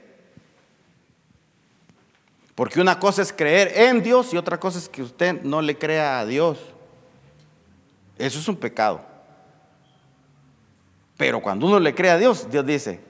Porque 2.54 2.80
una 2.80 2.98
cosa 2.98 3.22
es 3.22 3.32
creer 3.32 3.72
en 3.74 4.02
Dios 4.02 4.32
y 4.32 4.36
otra 4.36 4.58
cosa 4.58 4.78
es 4.78 4.88
que 4.88 5.02
usted 5.02 5.42
no 5.42 5.60
le 5.60 5.76
crea 5.76 6.20
a 6.20 6.26
Dios. 6.26 6.58
Eso 8.16 8.38
es 8.38 8.48
un 8.48 8.56
pecado. 8.56 9.02
Pero 11.18 11.42
cuando 11.42 11.66
uno 11.66 11.80
le 11.80 11.94
cree 11.94 12.10
a 12.10 12.18
Dios, 12.18 12.48
Dios 12.50 12.64
dice, 12.64 13.00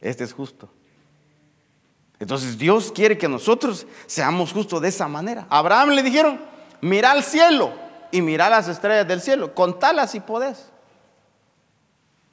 este 0.00 0.24
es 0.24 0.32
justo. 0.32 0.68
Entonces 2.18 2.56
Dios 2.56 2.90
quiere 2.90 3.18
que 3.18 3.28
nosotros 3.28 3.86
seamos 4.06 4.52
justos 4.52 4.80
de 4.80 4.88
esa 4.88 5.06
manera. 5.06 5.46
Abraham 5.50 5.90
le 5.90 6.02
dijeron, 6.02 6.40
mira 6.80 7.12
al 7.12 7.22
cielo 7.22 7.85
y 8.16 8.22
mira 8.22 8.48
las 8.48 8.66
estrellas 8.66 9.06
del 9.06 9.20
cielo, 9.20 9.54
contalas 9.54 10.12
si 10.12 10.20
podés. 10.20 10.70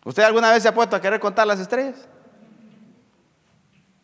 ¿Usted 0.06 0.24
alguna 0.24 0.50
vez 0.50 0.64
se 0.64 0.70
ha 0.70 0.74
puesto 0.74 0.96
a 0.96 1.02
querer 1.02 1.20
contar 1.20 1.46
las 1.46 1.60
estrellas? 1.60 2.08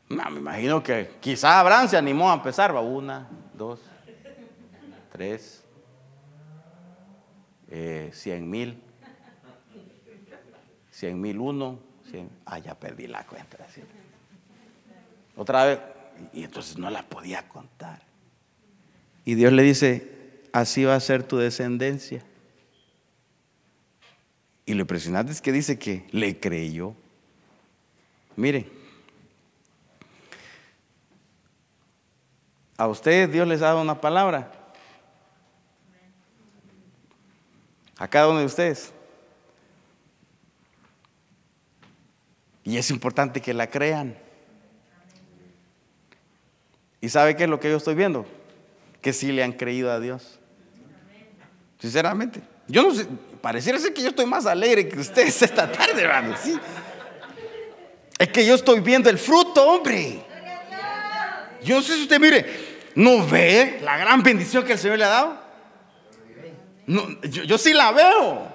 No, 0.09 0.29
me 0.29 0.39
imagino 0.39 0.83
que 0.83 1.15
quizá 1.21 1.57
Abraham 1.57 1.87
se 1.87 1.95
animó 1.95 2.31
a 2.31 2.33
empezar, 2.33 2.75
va 2.75 2.81
una, 2.81 3.29
dos, 3.53 3.79
tres, 5.09 5.63
eh, 7.69 8.09
100 8.11 8.49
mil, 8.49 8.83
100 10.91 11.21
mil 11.21 11.39
uno, 11.39 11.79
ah, 12.45 12.59
ya 12.59 12.75
perdí 12.75 13.07
la 13.07 13.25
cuenta. 13.25 13.57
Otra 15.37 15.63
vez, 15.63 15.79
y 16.33 16.43
entonces 16.43 16.77
no 16.77 16.89
la 16.89 17.03
podía 17.03 17.47
contar. 17.47 18.01
Y 19.23 19.35
Dios 19.35 19.53
le 19.53 19.63
dice, 19.63 20.18
así 20.51 20.83
va 20.83 20.95
a 20.95 20.99
ser 20.99 21.23
tu 21.23 21.37
descendencia. 21.37 22.23
Y 24.65 24.73
lo 24.75 24.81
impresionante 24.81 25.31
es 25.31 25.41
que 25.41 25.51
dice 25.51 25.79
que 25.79 26.05
le 26.11 26.39
creyó. 26.39 26.93
Miren, 28.35 28.69
a 32.77 32.87
ustedes 32.87 33.31
Dios 33.31 33.47
les 33.47 33.61
ha 33.61 33.65
dado 33.65 33.81
una 33.81 33.99
palabra 33.99 34.51
a 37.97 38.07
cada 38.07 38.29
uno 38.29 38.39
de 38.39 38.45
ustedes. 38.45 38.93
Y 42.63 42.77
es 42.77 42.89
importante 42.91 43.41
que 43.41 43.53
la 43.53 43.67
crean. 43.67 44.15
¿Y 47.01 47.09
sabe 47.09 47.35
qué 47.35 47.43
es 47.43 47.49
lo 47.49 47.59
que 47.59 47.69
yo 47.69 47.77
estoy 47.77 47.95
viendo? 47.95 48.25
Que 49.01 49.13
sí 49.13 49.31
le 49.31 49.43
han 49.43 49.53
creído 49.53 49.91
a 49.91 49.99
Dios. 49.99 50.38
Sinceramente. 51.79 52.41
Yo 52.67 52.83
no 52.83 52.93
sé, 52.93 53.07
pareciera 53.41 53.79
ser 53.79 53.93
que 53.93 54.01
yo 54.01 54.09
estoy 54.09 54.25
más 54.25 54.45
alegre 54.45 54.87
que 54.87 54.99
ustedes 54.99 55.41
esta 55.41 55.71
tarde, 55.71 56.01
hermano. 56.01 56.35
¿sí? 56.41 56.57
Es 58.17 58.27
que 58.29 58.45
yo 58.45 58.55
estoy 58.55 58.81
viendo 58.81 59.09
el 59.09 59.17
fruto, 59.17 59.65
hombre. 59.65 60.19
Yo 61.63 61.75
no 61.75 61.81
sé 61.81 61.95
si 61.95 62.03
usted 62.03 62.19
mire, 62.19 62.45
¿no 62.95 63.25
ve 63.25 63.79
la 63.81 63.97
gran 63.97 64.23
bendición 64.23 64.63
que 64.63 64.73
el 64.73 64.79
Señor 64.79 64.97
le 64.97 65.05
ha 65.05 65.09
dado? 65.09 65.39
Yo 67.23 67.57
sí 67.57 67.73
la 67.73 67.91
veo. 67.91 68.47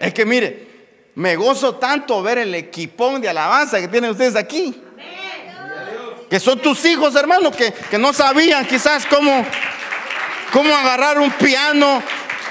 Es 0.00 0.12
que 0.12 0.24
mire, 0.24 0.74
me 1.14 1.36
gozo 1.36 1.76
tanto 1.76 2.22
ver 2.22 2.38
el 2.38 2.54
equipón 2.54 3.20
de 3.20 3.28
alabanza 3.28 3.80
que 3.80 3.88
tienen 3.88 4.10
ustedes 4.10 4.36
aquí. 4.36 4.80
Que 6.28 6.40
son 6.40 6.58
tus 6.60 6.84
hijos, 6.84 7.14
hermano, 7.14 7.50
que, 7.50 7.72
que 7.72 7.98
no 7.98 8.12
sabían 8.12 8.66
quizás 8.66 9.06
cómo, 9.06 9.46
cómo 10.52 10.74
agarrar 10.74 11.18
un 11.18 11.30
piano, 11.32 12.02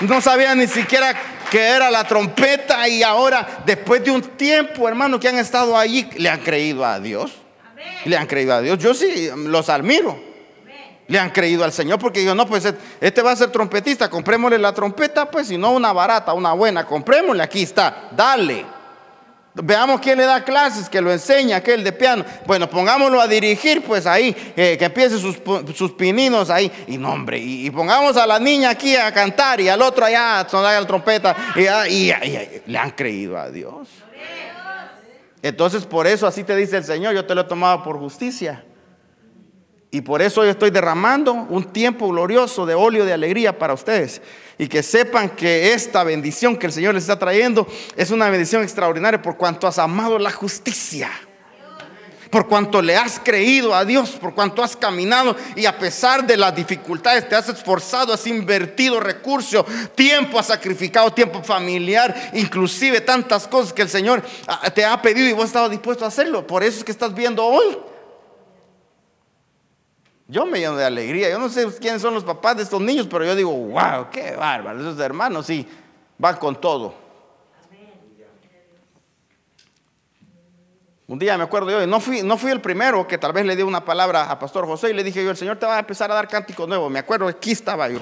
no 0.01 0.21
sabían 0.21 0.57
ni 0.59 0.67
siquiera 0.67 1.13
que 1.49 1.61
era 1.61 1.91
la 1.91 2.03
trompeta 2.03 2.87
y 2.87 3.03
ahora, 3.03 3.63
después 3.65 4.03
de 4.03 4.11
un 4.11 4.21
tiempo, 4.21 4.87
hermano, 4.87 5.19
que 5.19 5.27
han 5.27 5.37
estado 5.37 5.77
allí, 5.77 6.09
le 6.17 6.29
han 6.29 6.39
creído 6.39 6.85
a 6.85 6.99
Dios. 6.99 7.31
Le 8.05 8.17
han 8.17 8.27
creído 8.27 8.53
a 8.53 8.61
Dios. 8.61 8.79
Yo 8.79 8.93
sí 8.93 9.29
los 9.35 9.69
admiro. 9.69 10.19
Le 11.07 11.19
han 11.19 11.29
creído 11.29 11.63
al 11.63 11.71
Señor 11.73 11.99
porque 11.99 12.23
yo 12.23 12.33
no, 12.33 12.47
pues 12.47 12.73
este 13.01 13.21
va 13.21 13.31
a 13.31 13.35
ser 13.35 13.51
trompetista, 13.51 14.09
comprémosle 14.09 14.57
la 14.57 14.73
trompeta, 14.73 15.29
pues, 15.29 15.47
si 15.47 15.57
no 15.57 15.71
una 15.71 15.91
barata, 15.91 16.33
una 16.33 16.53
buena, 16.53 16.85
comprémosle, 16.85 17.43
aquí 17.43 17.63
está, 17.63 18.09
dale. 18.11 18.65
Veamos 19.55 20.01
quién 20.01 20.17
le 20.17 20.25
da 20.25 20.43
clases, 20.43 20.89
que 20.89 20.99
lo 20.99 21.11
enseña, 21.11 21.57
aquel 21.57 21.83
de 21.83 21.91
piano. 21.91 22.25
Bueno, 22.47 22.67
pongámoslo 22.67 23.21
a 23.21 23.27
dirigir, 23.27 23.83
pues 23.83 24.07
ahí, 24.07 24.35
eh, 24.55 24.77
que 24.79 24.85
empiece 24.85 25.19
sus, 25.19 25.91
pininos 25.91 26.49
ahí. 26.49 26.71
Y 26.87 26.97
no, 26.97 27.11
hombre, 27.13 27.37
y, 27.37 27.69
pongamos 27.69 28.17
a 28.17 28.25
la 28.25 28.39
niña 28.39 28.71
aquí 28.71 28.95
a 28.95 29.13
cantar 29.13 29.61
y 29.61 29.69
al 29.69 29.81
otro 29.83 30.05
allá 30.05 30.39
a 30.39 30.49
sonar 30.49 30.81
la 30.81 30.87
trompeta. 30.87 31.35
Y, 31.89 32.11
le 32.65 32.77
han 32.77 32.91
creído 32.91 33.37
a 33.37 33.51
Dios. 33.51 33.87
Entonces, 35.43 35.85
por 35.85 36.07
eso 36.07 36.25
así 36.25 36.43
te 36.43 36.55
dice 36.55 36.77
el 36.77 36.83
Señor, 36.83 37.13
yo 37.13 37.25
te 37.25 37.35
lo 37.35 37.41
he 37.41 37.45
tomado 37.45 37.83
por 37.83 37.99
justicia. 37.99 38.63
Y 39.93 40.01
por 40.01 40.23
eso 40.23 40.41
hoy 40.41 40.49
estoy 40.49 40.71
derramando 40.71 41.33
un 41.33 41.65
tiempo 41.65 42.07
glorioso 42.07 42.65
de 42.65 42.73
óleo 42.73 43.05
de 43.05 43.13
alegría 43.13 43.59
para 43.59 43.75
ustedes. 43.75 44.23
Y 44.57 44.67
que 44.67 44.81
sepan 44.81 45.29
que 45.29 45.71
esta 45.73 46.03
bendición 46.03 46.57
que 46.57 46.65
el 46.65 46.73
Señor 46.73 46.95
les 46.95 47.03
está 47.03 47.19
trayendo 47.19 47.67
es 47.95 48.09
una 48.09 48.27
bendición 48.31 48.63
extraordinaria 48.63 49.21
por 49.21 49.37
cuanto 49.37 49.67
has 49.67 49.77
amado 49.77 50.17
la 50.17 50.31
justicia. 50.31 51.11
Por 52.31 52.47
cuanto 52.47 52.81
le 52.81 52.97
has 52.97 53.19
creído 53.23 53.75
a 53.75 53.85
Dios, 53.85 54.13
por 54.19 54.33
cuanto 54.33 54.63
has 54.63 54.75
caminado 54.75 55.35
y 55.55 55.67
a 55.67 55.77
pesar 55.77 56.25
de 56.25 56.37
las 56.37 56.55
dificultades 56.55 57.29
te 57.29 57.35
has 57.35 57.49
esforzado, 57.49 58.13
has 58.13 58.25
invertido 58.25 58.99
recursos, 58.99 59.63
tiempo, 59.93 60.39
has 60.39 60.47
sacrificado 60.47 61.13
tiempo 61.13 61.43
familiar, 61.43 62.31
inclusive 62.33 62.99
tantas 63.01 63.47
cosas 63.47 63.71
que 63.71 63.83
el 63.83 63.89
Señor 63.89 64.23
ah, 64.47 64.71
te 64.71 64.83
ha 64.83 64.99
pedido 65.03 65.29
y 65.29 65.33
vos 65.33 65.45
estado 65.45 65.69
dispuesto 65.69 66.03
a 66.03 66.07
hacerlo. 66.07 66.47
Por 66.47 66.63
eso 66.63 66.79
es 66.79 66.83
que 66.83 66.91
estás 66.91 67.13
viendo 67.13 67.45
hoy 67.45 67.92
yo 70.27 70.45
me 70.45 70.59
lleno 70.59 70.75
de 70.75 70.85
alegría. 70.85 71.29
Yo 71.29 71.39
no 71.39 71.49
sé 71.49 71.67
quiénes 71.79 72.01
son 72.01 72.13
los 72.13 72.23
papás 72.23 72.57
de 72.57 72.63
estos 72.63 72.81
niños, 72.81 73.07
pero 73.09 73.25
yo 73.25 73.35
digo, 73.35 73.51
wow, 73.51 74.09
qué 74.11 74.35
bárbaro. 74.35 74.79
Esos 74.79 74.99
hermanos 74.99 75.45
sí 75.45 75.67
van 76.17 76.37
con 76.37 76.59
todo. 76.59 77.03
Un 81.05 81.19
día 81.19 81.37
me 81.37 81.43
acuerdo 81.43 81.69
yo, 81.69 81.85
no 81.85 81.99
fui, 81.99 82.23
no 82.23 82.37
fui 82.37 82.49
el 82.49 82.61
primero 82.61 83.05
que 83.05 83.17
tal 83.17 83.33
vez 83.33 83.45
le 83.45 83.55
di 83.55 83.61
una 83.61 83.83
palabra 83.83 84.31
a 84.31 84.39
Pastor 84.39 84.65
José 84.65 84.89
y 84.89 84.93
le 84.93 85.03
dije 85.03 85.23
yo, 85.23 85.29
el 85.29 85.37
Señor 85.37 85.59
te 85.59 85.65
va 85.65 85.75
a 85.75 85.79
empezar 85.79 86.09
a 86.09 86.15
dar 86.15 86.27
cánticos 86.27 86.67
nuevos. 86.67 86.89
Me 86.89 86.99
acuerdo, 86.99 87.27
aquí 87.27 87.51
estaba 87.51 87.89
yo. 87.89 87.99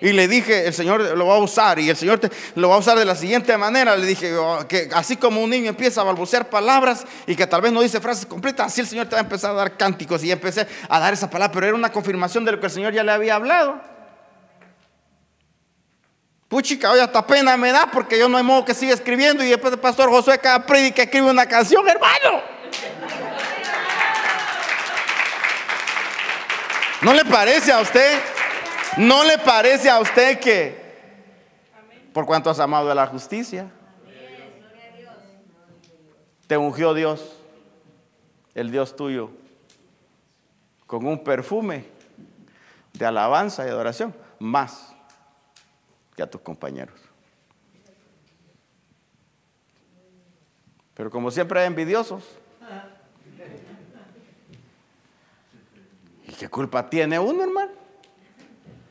Y 0.00 0.12
le 0.12 0.28
dije, 0.28 0.66
el 0.66 0.72
Señor 0.72 1.16
lo 1.16 1.26
va 1.26 1.34
a 1.34 1.38
usar 1.38 1.78
y 1.78 1.90
el 1.90 1.96
Señor 1.96 2.18
te, 2.18 2.30
lo 2.54 2.70
va 2.70 2.76
a 2.76 2.78
usar 2.78 2.98
de 2.98 3.04
la 3.04 3.14
siguiente 3.14 3.56
manera. 3.58 3.96
Le 3.96 4.06
dije, 4.06 4.34
oh, 4.34 4.66
que 4.66 4.88
así 4.94 5.16
como 5.16 5.42
un 5.42 5.50
niño 5.50 5.68
empieza 5.68 6.00
a 6.00 6.04
balbucear 6.04 6.48
palabras 6.48 7.04
y 7.26 7.36
que 7.36 7.46
tal 7.46 7.60
vez 7.60 7.70
no 7.70 7.82
dice 7.82 8.00
frases 8.00 8.24
completas, 8.24 8.68
así 8.68 8.80
el 8.80 8.86
Señor 8.86 9.06
te 9.06 9.12
va 9.12 9.20
a 9.20 9.24
empezar 9.24 9.50
a 9.50 9.54
dar 9.54 9.76
cánticos. 9.76 10.24
Y 10.24 10.32
empecé 10.32 10.66
a 10.88 11.00
dar 11.00 11.12
esa 11.12 11.28
palabra, 11.28 11.52
pero 11.52 11.66
era 11.66 11.76
una 11.76 11.92
confirmación 11.92 12.46
de 12.46 12.52
lo 12.52 12.60
que 12.60 12.66
el 12.66 12.72
Señor 12.72 12.94
ya 12.94 13.04
le 13.04 13.12
había 13.12 13.34
hablado. 13.34 13.78
Puchica, 16.48 16.90
hoy 16.90 16.98
hasta 16.98 17.24
pena 17.26 17.56
me 17.56 17.70
da 17.70 17.90
porque 17.92 18.18
yo 18.18 18.28
no 18.28 18.38
hay 18.38 18.42
modo 18.42 18.64
que 18.64 18.74
siga 18.74 18.94
escribiendo 18.94 19.44
y 19.44 19.48
después 19.48 19.72
el 19.72 19.78
pastor 19.78 20.10
Josué 20.10 20.38
cada 20.38 20.64
predica 20.66 21.02
escribe 21.02 21.30
una 21.30 21.46
canción, 21.46 21.86
hermano. 21.86 22.42
¿No 27.02 27.14
le 27.14 27.24
parece 27.24 27.70
a 27.70 27.80
usted? 27.80 28.18
¿No 28.98 29.24
le 29.24 29.38
parece 29.38 29.88
a 29.88 30.00
usted 30.00 30.40
que 30.40 30.90
por 32.12 32.26
cuanto 32.26 32.50
has 32.50 32.58
amado 32.58 32.90
a 32.90 32.94
la 32.94 33.06
justicia, 33.06 33.70
te 36.46 36.56
ungió 36.56 36.92
Dios, 36.92 37.36
el 38.54 38.72
Dios 38.72 38.96
tuyo, 38.96 39.30
con 40.86 41.06
un 41.06 41.22
perfume 41.22 41.84
de 42.92 43.06
alabanza 43.06 43.64
y 43.64 43.68
adoración, 43.68 44.14
más 44.40 44.92
que 46.16 46.22
a 46.22 46.28
tus 46.28 46.40
compañeros? 46.40 46.98
Pero 50.94 51.10
como 51.10 51.30
siempre 51.30 51.60
hay 51.60 51.66
envidiosos, 51.68 52.24
¿y 56.26 56.32
qué 56.32 56.48
culpa 56.48 56.90
tiene 56.90 57.18
uno, 57.18 57.44
hermano? 57.44 57.80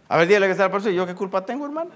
A 0.10 0.18
ver, 0.18 0.28
dígale 0.28 0.48
que 0.48 0.52
está 0.54 0.64
la 0.64 0.72
persona, 0.72 0.92
¿y 0.92 0.96
yo 0.96 1.06
qué 1.06 1.14
culpa 1.14 1.46
tengo, 1.46 1.66
hermano? 1.66 1.92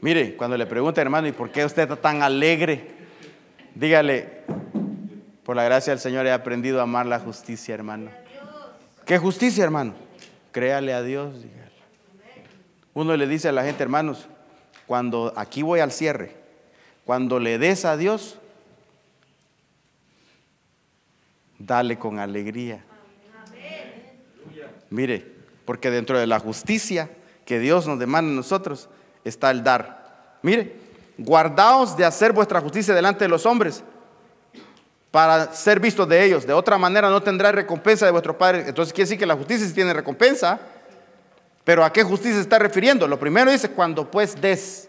Mire, 0.00 0.34
cuando 0.36 0.56
le 0.56 0.64
pregunte, 0.64 1.02
hermano, 1.02 1.28
¿y 1.28 1.32
por 1.32 1.50
qué 1.50 1.62
usted 1.66 1.82
está 1.82 1.96
tan 1.96 2.22
alegre? 2.22 2.88
Dígale, 3.74 4.40
por 5.44 5.54
la 5.54 5.62
gracia 5.64 5.92
del 5.92 6.00
Señor 6.00 6.26
he 6.26 6.32
aprendido 6.32 6.80
a 6.80 6.84
amar 6.84 7.04
la 7.04 7.20
justicia, 7.20 7.74
hermano. 7.74 8.10
¿Qué 9.04 9.18
justicia, 9.18 9.62
hermano? 9.62 9.92
Créale 10.52 10.94
a 10.94 11.02
Dios. 11.02 11.44
Uno 12.94 13.14
le 13.18 13.26
dice 13.26 13.50
a 13.50 13.52
la 13.52 13.64
gente, 13.64 13.82
hermanos, 13.82 14.28
cuando 14.86 15.34
aquí 15.36 15.60
voy 15.60 15.80
al 15.80 15.92
cierre, 15.92 16.34
cuando 17.04 17.38
le 17.38 17.58
des 17.58 17.84
a 17.84 17.98
Dios, 17.98 18.39
dale 21.60 21.98
con 21.98 22.18
alegría. 22.18 22.82
Mire, 24.88 25.24
porque 25.64 25.90
dentro 25.90 26.18
de 26.18 26.26
la 26.26 26.40
justicia 26.40 27.08
que 27.44 27.60
Dios 27.60 27.86
nos 27.86 27.98
demanda 27.98 28.32
a 28.32 28.34
nosotros 28.34 28.88
está 29.24 29.50
el 29.52 29.62
dar. 29.62 30.38
Mire, 30.42 30.74
guardaos 31.18 31.96
de 31.96 32.04
hacer 32.04 32.32
vuestra 32.32 32.60
justicia 32.60 32.94
delante 32.94 33.24
de 33.24 33.28
los 33.28 33.46
hombres 33.46 33.84
para 35.10 35.52
ser 35.52 35.78
vistos 35.78 36.08
de 36.08 36.24
ellos. 36.24 36.46
De 36.46 36.52
otra 36.52 36.78
manera 36.78 37.10
no 37.10 37.22
tendrá 37.22 37.52
recompensa 37.52 38.06
de 38.06 38.12
vuestro 38.12 38.36
Padre. 38.36 38.64
Entonces 38.66 38.92
quiere 38.92 39.06
decir 39.06 39.18
que 39.18 39.26
la 39.26 39.36
justicia 39.36 39.72
tiene 39.72 39.92
recompensa. 39.92 40.58
Pero 41.62 41.84
¿a 41.84 41.92
qué 41.92 42.02
justicia 42.02 42.36
se 42.36 42.42
está 42.42 42.58
refiriendo? 42.58 43.06
Lo 43.06 43.18
primero 43.18 43.52
dice 43.52 43.70
cuando 43.70 44.10
pues 44.10 44.40
des. 44.40 44.88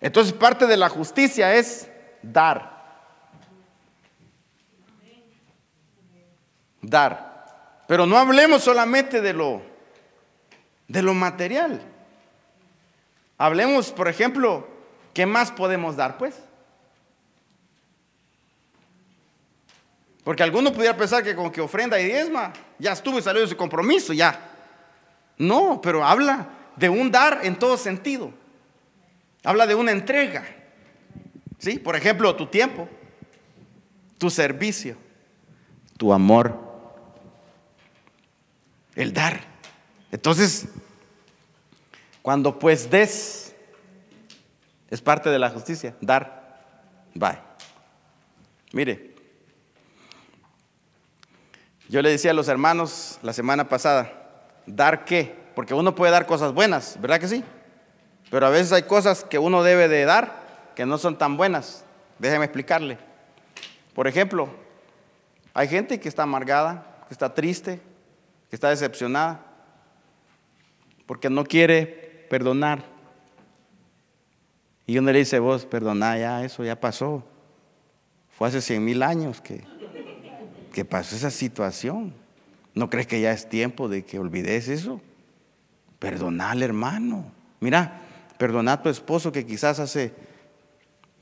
Entonces 0.00 0.32
parte 0.32 0.66
de 0.66 0.76
la 0.76 0.88
justicia 0.88 1.54
es 1.54 1.88
dar. 2.22 2.77
Dar. 6.88 7.28
Pero 7.86 8.06
no 8.06 8.18
hablemos 8.18 8.62
solamente 8.62 9.20
de 9.20 9.32
lo, 9.32 9.62
de 10.88 11.02
lo 11.02 11.14
material. 11.14 11.80
Hablemos, 13.38 13.90
por 13.92 14.08
ejemplo, 14.08 14.68
¿qué 15.14 15.24
más 15.24 15.50
podemos 15.50 15.96
dar? 15.96 16.18
Pues. 16.18 16.34
Porque 20.22 20.42
alguno 20.42 20.72
pudiera 20.72 20.96
pensar 20.96 21.22
que 21.22 21.34
con 21.34 21.50
que 21.50 21.62
ofrenda 21.62 21.98
y 21.98 22.04
diezma, 22.04 22.52
ya 22.78 22.92
estuvo 22.92 23.18
y 23.18 23.22
salió 23.22 23.40
de 23.40 23.48
su 23.48 23.56
compromiso, 23.56 24.12
ya. 24.12 24.38
No, 25.38 25.80
pero 25.80 26.04
habla 26.04 26.48
de 26.76 26.90
un 26.90 27.10
dar 27.10 27.40
en 27.42 27.58
todo 27.58 27.78
sentido. 27.78 28.32
Habla 29.44 29.66
de 29.66 29.74
una 29.74 29.92
entrega. 29.92 30.44
¿Sí? 31.58 31.78
Por 31.78 31.96
ejemplo, 31.96 32.36
tu 32.36 32.46
tiempo, 32.46 32.86
tu 34.18 34.28
servicio, 34.28 34.96
tu 35.96 36.12
amor 36.12 36.67
el 38.98 39.12
dar. 39.12 39.40
Entonces, 40.10 40.66
cuando 42.20 42.58
pues 42.58 42.90
des, 42.90 43.54
es 44.90 45.00
parte 45.00 45.30
de 45.30 45.38
la 45.38 45.50
justicia, 45.50 45.94
dar, 46.00 46.60
bye. 47.14 47.38
Mire, 48.72 49.14
yo 51.88 52.02
le 52.02 52.10
decía 52.10 52.32
a 52.32 52.34
los 52.34 52.48
hermanos 52.48 53.18
la 53.22 53.32
semana 53.32 53.68
pasada, 53.68 54.42
¿dar 54.66 55.04
qué? 55.04 55.34
Porque 55.54 55.74
uno 55.74 55.94
puede 55.94 56.10
dar 56.12 56.26
cosas 56.26 56.52
buenas, 56.52 57.00
¿verdad 57.00 57.20
que 57.20 57.28
sí? 57.28 57.44
Pero 58.30 58.46
a 58.46 58.50
veces 58.50 58.72
hay 58.72 58.82
cosas 58.82 59.24
que 59.24 59.38
uno 59.38 59.62
debe 59.62 59.88
de 59.88 60.04
dar 60.04 60.72
que 60.74 60.84
no 60.84 60.98
son 60.98 61.16
tan 61.16 61.36
buenas. 61.36 61.84
Déjeme 62.18 62.44
explicarle. 62.44 62.98
Por 63.94 64.06
ejemplo, 64.06 64.48
Hay 65.54 65.66
gente 65.66 65.98
que 65.98 66.08
está 66.08 66.22
amargada, 66.22 67.04
que 67.08 67.14
está 67.14 67.34
triste, 67.34 67.80
que 68.48 68.56
está 68.56 68.70
decepcionada, 68.70 69.44
porque 71.06 71.30
no 71.30 71.44
quiere 71.44 72.26
perdonar. 72.28 72.84
Y 74.86 74.98
uno 74.98 75.12
le 75.12 75.18
dice, 75.18 75.38
vos, 75.38 75.66
perdona, 75.66 76.18
ya 76.18 76.44
eso 76.44 76.64
ya 76.64 76.80
pasó. 76.80 77.24
Fue 78.30 78.48
hace 78.48 78.60
cien 78.60 78.84
mil 78.84 79.02
años 79.02 79.40
que, 79.40 79.64
que 80.72 80.84
pasó 80.84 81.16
esa 81.16 81.30
situación. 81.30 82.14
¿No 82.74 82.88
crees 82.88 83.06
que 83.06 83.20
ya 83.20 83.32
es 83.32 83.48
tiempo 83.48 83.88
de 83.88 84.04
que 84.04 84.18
olvides 84.18 84.68
eso? 84.68 85.00
Perdonale, 85.98 86.64
hermano. 86.64 87.32
Mira, 87.60 88.00
perdona 88.38 88.74
a 88.74 88.82
tu 88.82 88.88
esposo 88.88 89.32
que 89.32 89.44
quizás 89.44 89.80
hace, 89.80 90.14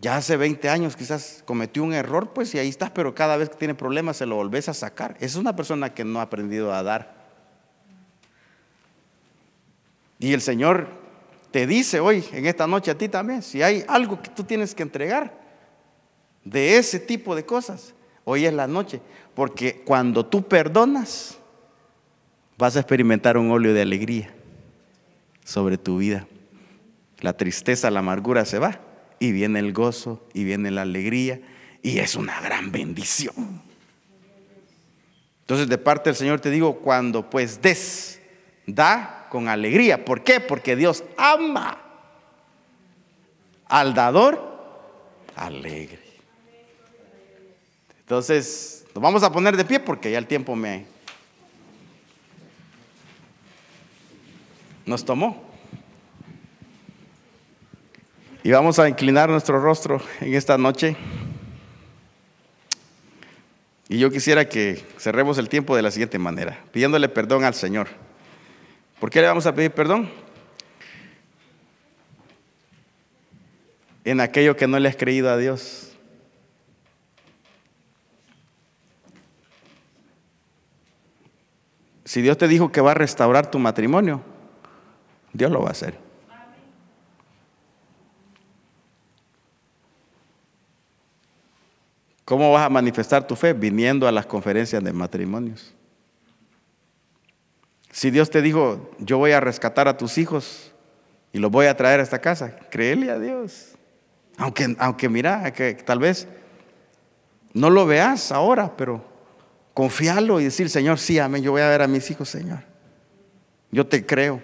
ya 0.00 0.16
hace 0.16 0.36
20 0.36 0.68
años, 0.68 0.94
quizás 0.94 1.42
cometió 1.46 1.82
un 1.82 1.94
error, 1.94 2.34
pues 2.34 2.54
y 2.54 2.58
ahí 2.58 2.68
estás, 2.68 2.90
pero 2.90 3.14
cada 3.14 3.36
vez 3.38 3.48
que 3.48 3.56
tiene 3.56 3.74
problemas 3.74 4.18
se 4.18 4.26
lo 4.26 4.36
volvés 4.36 4.68
a 4.68 4.74
sacar. 4.74 5.16
Esa 5.16 5.24
es 5.24 5.36
una 5.36 5.56
persona 5.56 5.94
que 5.94 6.04
no 6.04 6.20
ha 6.20 6.24
aprendido 6.24 6.74
a 6.74 6.82
dar. 6.82 7.15
Y 10.18 10.32
el 10.32 10.40
Señor 10.40 10.88
te 11.50 11.66
dice 11.66 12.00
hoy, 12.00 12.24
en 12.32 12.46
esta 12.46 12.66
noche 12.66 12.90
a 12.90 12.98
ti 12.98 13.08
también, 13.08 13.42
si 13.42 13.62
hay 13.62 13.84
algo 13.88 14.20
que 14.20 14.30
tú 14.30 14.44
tienes 14.44 14.74
que 14.74 14.82
entregar 14.82 15.38
de 16.44 16.78
ese 16.78 17.00
tipo 17.00 17.34
de 17.34 17.44
cosas, 17.44 17.94
hoy 18.24 18.46
es 18.46 18.52
la 18.52 18.66
noche. 18.66 19.00
Porque 19.34 19.82
cuando 19.84 20.24
tú 20.24 20.46
perdonas, 20.46 21.38
vas 22.58 22.76
a 22.76 22.80
experimentar 22.80 23.36
un 23.36 23.50
óleo 23.50 23.74
de 23.74 23.82
alegría 23.82 24.34
sobre 25.44 25.78
tu 25.78 25.98
vida. 25.98 26.26
La 27.20 27.36
tristeza, 27.36 27.90
la 27.90 28.00
amargura 28.00 28.44
se 28.44 28.58
va 28.58 28.80
y 29.18 29.32
viene 29.32 29.58
el 29.58 29.72
gozo 29.72 30.26
y 30.34 30.44
viene 30.44 30.70
la 30.70 30.82
alegría 30.82 31.40
y 31.82 31.98
es 31.98 32.16
una 32.16 32.40
gran 32.40 32.72
bendición. 32.72 33.62
Entonces 35.40 35.68
de 35.68 35.78
parte 35.78 36.10
del 36.10 36.16
Señor 36.16 36.40
te 36.40 36.50
digo, 36.50 36.80
cuando 36.80 37.30
pues 37.30 37.62
des, 37.62 38.20
da 38.66 39.15
con 39.28 39.48
alegría. 39.48 40.04
¿Por 40.04 40.22
qué? 40.22 40.40
Porque 40.40 40.76
Dios 40.76 41.04
ama 41.16 41.78
al 43.66 43.94
dador 43.94 44.56
alegre. 45.34 46.00
Entonces, 48.00 48.84
nos 48.94 49.02
vamos 49.02 49.22
a 49.22 49.32
poner 49.32 49.56
de 49.56 49.64
pie 49.64 49.80
porque 49.80 50.10
ya 50.10 50.18
el 50.18 50.26
tiempo 50.26 50.54
me, 50.54 50.86
nos 54.86 55.04
tomó. 55.04 55.44
Y 58.44 58.52
vamos 58.52 58.78
a 58.78 58.88
inclinar 58.88 59.28
nuestro 59.28 59.60
rostro 59.60 60.00
en 60.20 60.34
esta 60.34 60.56
noche. 60.56 60.96
Y 63.88 63.98
yo 63.98 64.10
quisiera 64.10 64.48
que 64.48 64.84
cerremos 64.98 65.38
el 65.38 65.48
tiempo 65.48 65.74
de 65.74 65.82
la 65.82 65.90
siguiente 65.90 66.18
manera, 66.18 66.60
pidiéndole 66.72 67.08
perdón 67.08 67.44
al 67.44 67.54
Señor. 67.54 67.88
¿Por 69.00 69.10
qué 69.10 69.20
le 69.20 69.26
vamos 69.26 69.46
a 69.46 69.54
pedir 69.54 69.70
perdón? 69.70 70.10
En 74.04 74.20
aquello 74.20 74.56
que 74.56 74.66
no 74.66 74.78
le 74.78 74.88
has 74.88 74.96
creído 74.96 75.30
a 75.30 75.36
Dios. 75.36 75.92
Si 82.04 82.22
Dios 82.22 82.38
te 82.38 82.48
dijo 82.48 82.72
que 82.72 82.80
va 82.80 82.92
a 82.92 82.94
restaurar 82.94 83.50
tu 83.50 83.58
matrimonio, 83.58 84.22
Dios 85.32 85.50
lo 85.50 85.60
va 85.60 85.68
a 85.68 85.72
hacer. 85.72 85.98
¿Cómo 92.24 92.50
vas 92.50 92.66
a 92.66 92.68
manifestar 92.68 93.24
tu 93.24 93.36
fe? 93.36 93.52
Viniendo 93.52 94.08
a 94.08 94.12
las 94.12 94.26
conferencias 94.26 94.82
de 94.82 94.92
matrimonios. 94.92 95.75
Si 97.96 98.10
Dios 98.10 98.28
te 98.28 98.42
dijo, 98.42 98.90
yo 98.98 99.16
voy 99.16 99.32
a 99.32 99.40
rescatar 99.40 99.88
a 99.88 99.96
tus 99.96 100.18
hijos 100.18 100.70
y 101.32 101.38
los 101.38 101.50
voy 101.50 101.64
a 101.64 101.78
traer 101.78 102.00
a 102.00 102.02
esta 102.02 102.18
casa, 102.18 102.54
créele 102.70 103.10
a 103.10 103.18
Dios. 103.18 103.68
Aunque, 104.36 104.76
aunque 104.78 105.08
mira, 105.08 105.50
que 105.54 105.72
tal 105.72 106.00
vez 106.00 106.28
no 107.54 107.70
lo 107.70 107.86
veas 107.86 108.32
ahora, 108.32 108.76
pero 108.76 109.02
confíalo 109.72 110.40
y 110.40 110.44
decir, 110.44 110.68
Señor, 110.68 110.98
sí, 110.98 111.18
amén, 111.18 111.42
yo 111.42 111.52
voy 111.52 111.62
a 111.62 111.70
ver 111.70 111.80
a 111.80 111.88
mis 111.88 112.10
hijos, 112.10 112.28
Señor. 112.28 112.58
Yo 113.70 113.86
te 113.86 114.04
creo. 114.04 114.42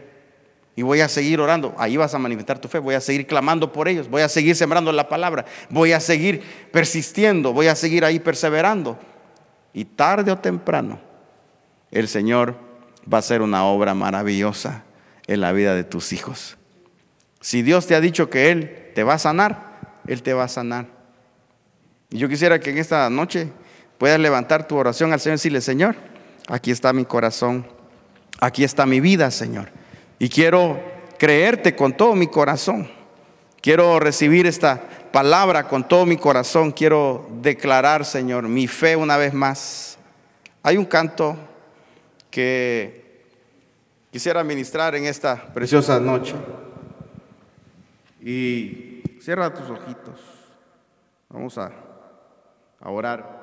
Y 0.74 0.80
voy 0.80 1.02
a 1.02 1.08
seguir 1.08 1.38
orando. 1.38 1.74
Ahí 1.76 1.98
vas 1.98 2.14
a 2.14 2.18
manifestar 2.18 2.58
tu 2.58 2.68
fe. 2.68 2.78
Voy 2.78 2.94
a 2.94 3.02
seguir 3.02 3.26
clamando 3.26 3.70
por 3.70 3.86
ellos. 3.86 4.08
Voy 4.08 4.22
a 4.22 4.30
seguir 4.30 4.56
sembrando 4.56 4.90
la 4.92 5.10
palabra. 5.10 5.44
Voy 5.68 5.92
a 5.92 6.00
seguir 6.00 6.40
persistiendo. 6.72 7.52
Voy 7.52 7.66
a 7.66 7.74
seguir 7.74 8.02
ahí 8.06 8.18
perseverando. 8.18 8.98
Y 9.74 9.84
tarde 9.84 10.32
o 10.32 10.38
temprano, 10.38 10.98
el 11.90 12.08
Señor 12.08 12.71
va 13.10 13.18
a 13.18 13.20
hacer 13.20 13.42
una 13.42 13.64
obra 13.64 13.94
maravillosa 13.94 14.84
en 15.26 15.40
la 15.40 15.52
vida 15.52 15.74
de 15.74 15.84
tus 15.84 16.12
hijos. 16.12 16.56
Si 17.40 17.62
Dios 17.62 17.86
te 17.86 17.94
ha 17.94 18.00
dicho 18.00 18.30
que 18.30 18.50
Él 18.50 18.90
te 18.94 19.02
va 19.02 19.14
a 19.14 19.18
sanar, 19.18 20.00
Él 20.06 20.22
te 20.22 20.32
va 20.32 20.44
a 20.44 20.48
sanar. 20.48 20.86
Y 22.10 22.18
yo 22.18 22.28
quisiera 22.28 22.60
que 22.60 22.70
en 22.70 22.78
esta 22.78 23.08
noche 23.10 23.48
puedas 23.98 24.20
levantar 24.20 24.66
tu 24.66 24.76
oración 24.76 25.12
al 25.12 25.20
Señor 25.20 25.34
y 25.34 25.38
decirle, 25.38 25.60
Señor, 25.60 25.96
aquí 26.48 26.70
está 26.70 26.92
mi 26.92 27.04
corazón. 27.04 27.66
Aquí 28.40 28.64
está 28.64 28.86
mi 28.86 29.00
vida, 29.00 29.30
Señor. 29.30 29.70
Y 30.18 30.28
quiero 30.28 30.80
creerte 31.18 31.76
con 31.76 31.96
todo 31.96 32.14
mi 32.14 32.26
corazón. 32.26 32.90
Quiero 33.60 34.00
recibir 34.00 34.46
esta 34.46 34.82
palabra 35.12 35.68
con 35.68 35.86
todo 35.86 36.04
mi 36.06 36.16
corazón. 36.16 36.72
Quiero 36.72 37.28
declarar, 37.40 38.04
Señor, 38.04 38.48
mi 38.48 38.66
fe 38.66 38.96
una 38.96 39.16
vez 39.16 39.32
más. 39.32 39.98
Hay 40.64 40.76
un 40.76 40.84
canto 40.84 41.36
que 42.32 43.28
quisiera 44.10 44.42
ministrar 44.42 44.96
en 44.96 45.04
esta 45.04 45.52
preciosa 45.52 46.00
noche. 46.00 46.34
Y 48.20 49.02
cierra 49.20 49.52
tus 49.54 49.68
ojitos. 49.70 50.20
Vamos 51.28 51.56
a, 51.58 51.70
orar. 52.80 53.42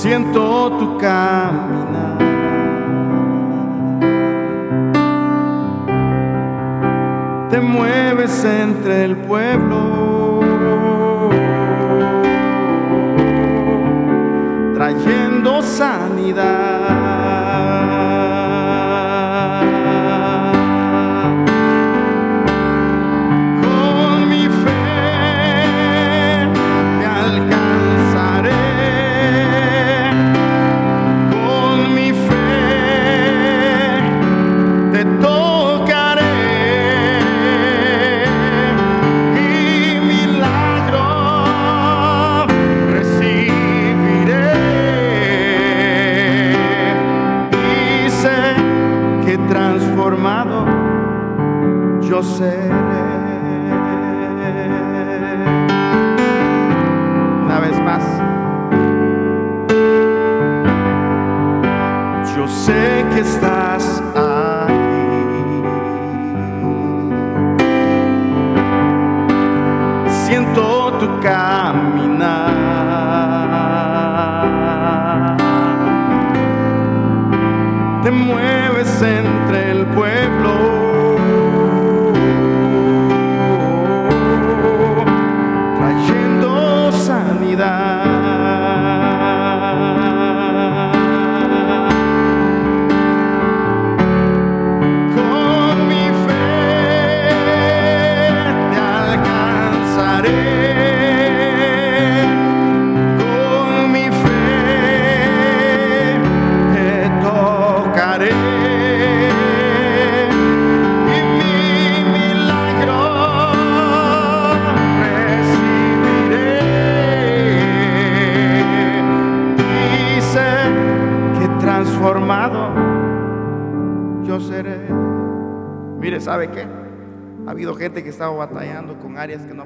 Siento 0.00 0.70
tu 0.78 0.96
caminar. 0.96 2.16
Te 7.50 7.60
mueves 7.60 8.44
entre 8.44 9.04
el 9.04 9.16
pueblo, 9.18 10.40
trayendo 14.74 15.60
sanidad. 15.60 16.69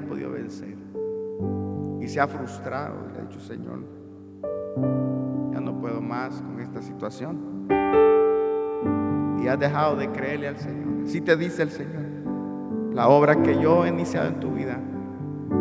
Podido 0.05 0.31
vencer. 0.31 0.75
Y 1.99 2.07
se 2.07 2.19
ha 2.19 2.27
frustrado. 2.27 2.95
Y 3.13 3.19
ha 3.19 3.21
dicho, 3.23 3.39
Señor, 3.39 3.79
ya 5.51 5.59
no 5.59 5.79
puedo 5.79 6.01
más 6.01 6.41
con 6.41 6.59
esta 6.59 6.81
situación. 6.81 7.67
Y 9.41 9.47
has 9.47 9.59
dejado 9.59 9.95
de 9.95 10.09
creerle 10.11 10.47
al 10.47 10.57
Señor. 10.57 11.07
Si 11.07 11.21
te 11.21 11.35
dice 11.35 11.63
el 11.63 11.69
Señor, 11.69 12.03
la 12.93 13.07
obra 13.09 13.41
que 13.41 13.61
yo 13.61 13.85
he 13.85 13.89
iniciado 13.89 14.27
en 14.27 14.39
tu 14.39 14.51
vida, 14.51 14.79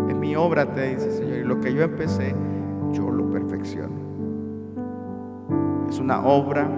es 0.09 0.14
mi 0.16 0.36
obra, 0.36 0.72
te 0.72 0.95
dice 0.95 1.07
el 1.07 1.12
Señor. 1.12 1.38
Y 1.38 1.45
lo 1.45 1.61
que 1.61 1.74
yo 1.74 1.82
empecé, 1.82 2.34
yo 2.92 3.11
lo 3.11 3.30
perfecciono. 3.30 4.05
Es 5.88 5.99
una 5.99 6.24
obra 6.24 6.68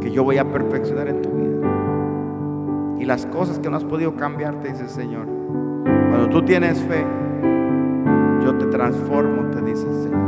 que 0.00 0.10
yo 0.10 0.24
voy 0.24 0.38
a 0.38 0.50
perfeccionar 0.50 1.08
en 1.08 1.22
tu 1.22 1.30
vida. 1.30 2.96
Y 2.98 3.04
las 3.04 3.26
cosas 3.26 3.58
que 3.58 3.68
no 3.68 3.76
has 3.76 3.84
podido 3.84 4.16
cambiar, 4.16 4.60
te 4.60 4.68
dice 4.68 4.82
el 4.82 4.88
Señor. 4.88 5.35
Cuando 6.16 6.40
tú 6.40 6.46
tienes 6.46 6.78
fe, 6.84 7.04
yo 8.42 8.56
te 8.56 8.64
transformo, 8.68 9.50
te 9.50 9.60
dice 9.60 9.86
el 9.86 10.02
Señor. 10.04 10.25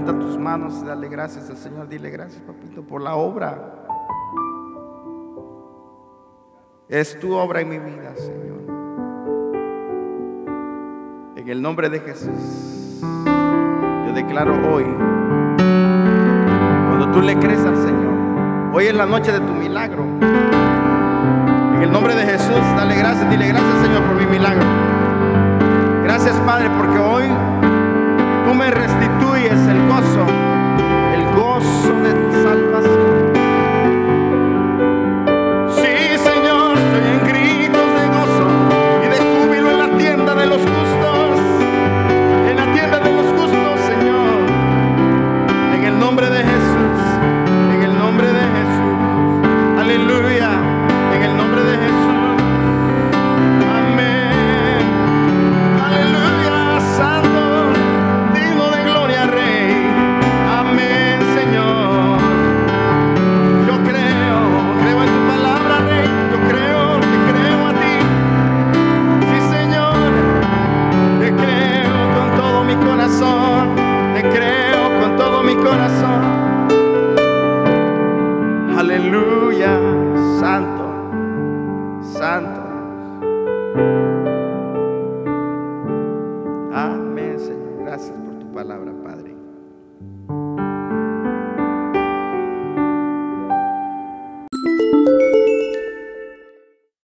Levanta 0.00 0.26
tus 0.26 0.38
manos 0.38 0.80
y 0.82 0.86
dale 0.86 1.08
gracias 1.08 1.50
al 1.50 1.58
Señor. 1.58 1.86
Dile 1.86 2.08
gracias, 2.08 2.40
papito, 2.40 2.82
por 2.82 3.02
la 3.02 3.16
obra. 3.16 3.84
Es 6.88 7.20
tu 7.20 7.34
obra 7.34 7.60
en 7.60 7.68
mi 7.68 7.78
vida, 7.78 8.14
Señor. 8.16 8.60
En 11.36 11.48
el 11.48 11.60
nombre 11.60 11.90
de 11.90 12.00
Jesús, 12.00 13.02
yo 13.02 14.12
declaro 14.14 14.54
hoy, 14.72 14.84
cuando 16.88 17.10
tú 17.12 17.20
le 17.20 17.38
crees 17.38 17.62
al 17.66 17.76
Señor, 17.76 18.72
hoy 18.72 18.86
es 18.86 18.94
la 18.94 19.04
noche 19.04 19.32
de 19.32 19.40
tu 19.40 19.52
milagro. 19.52 20.04
En 21.74 21.82
el 21.82 21.92
nombre 21.92 22.14
de 22.14 22.24
Jesús, 22.24 22.62
dale 22.74 22.96
gracias, 22.96 23.28
dile 23.28 23.48
gracias, 23.48 23.82
Señor, 23.82 24.02
por 24.04 24.14
mi 24.14 24.24
milagro. 24.24 24.64
Gracias, 26.04 26.34
Padre, 26.46 26.70
porque 26.78 26.98
hoy 26.98 27.49
me 28.60 28.70
restituyes 28.70 29.58
el 29.68 29.88
gozo, 29.88 30.26
el 31.14 31.24
gozo 31.34 31.94
de 32.02 32.19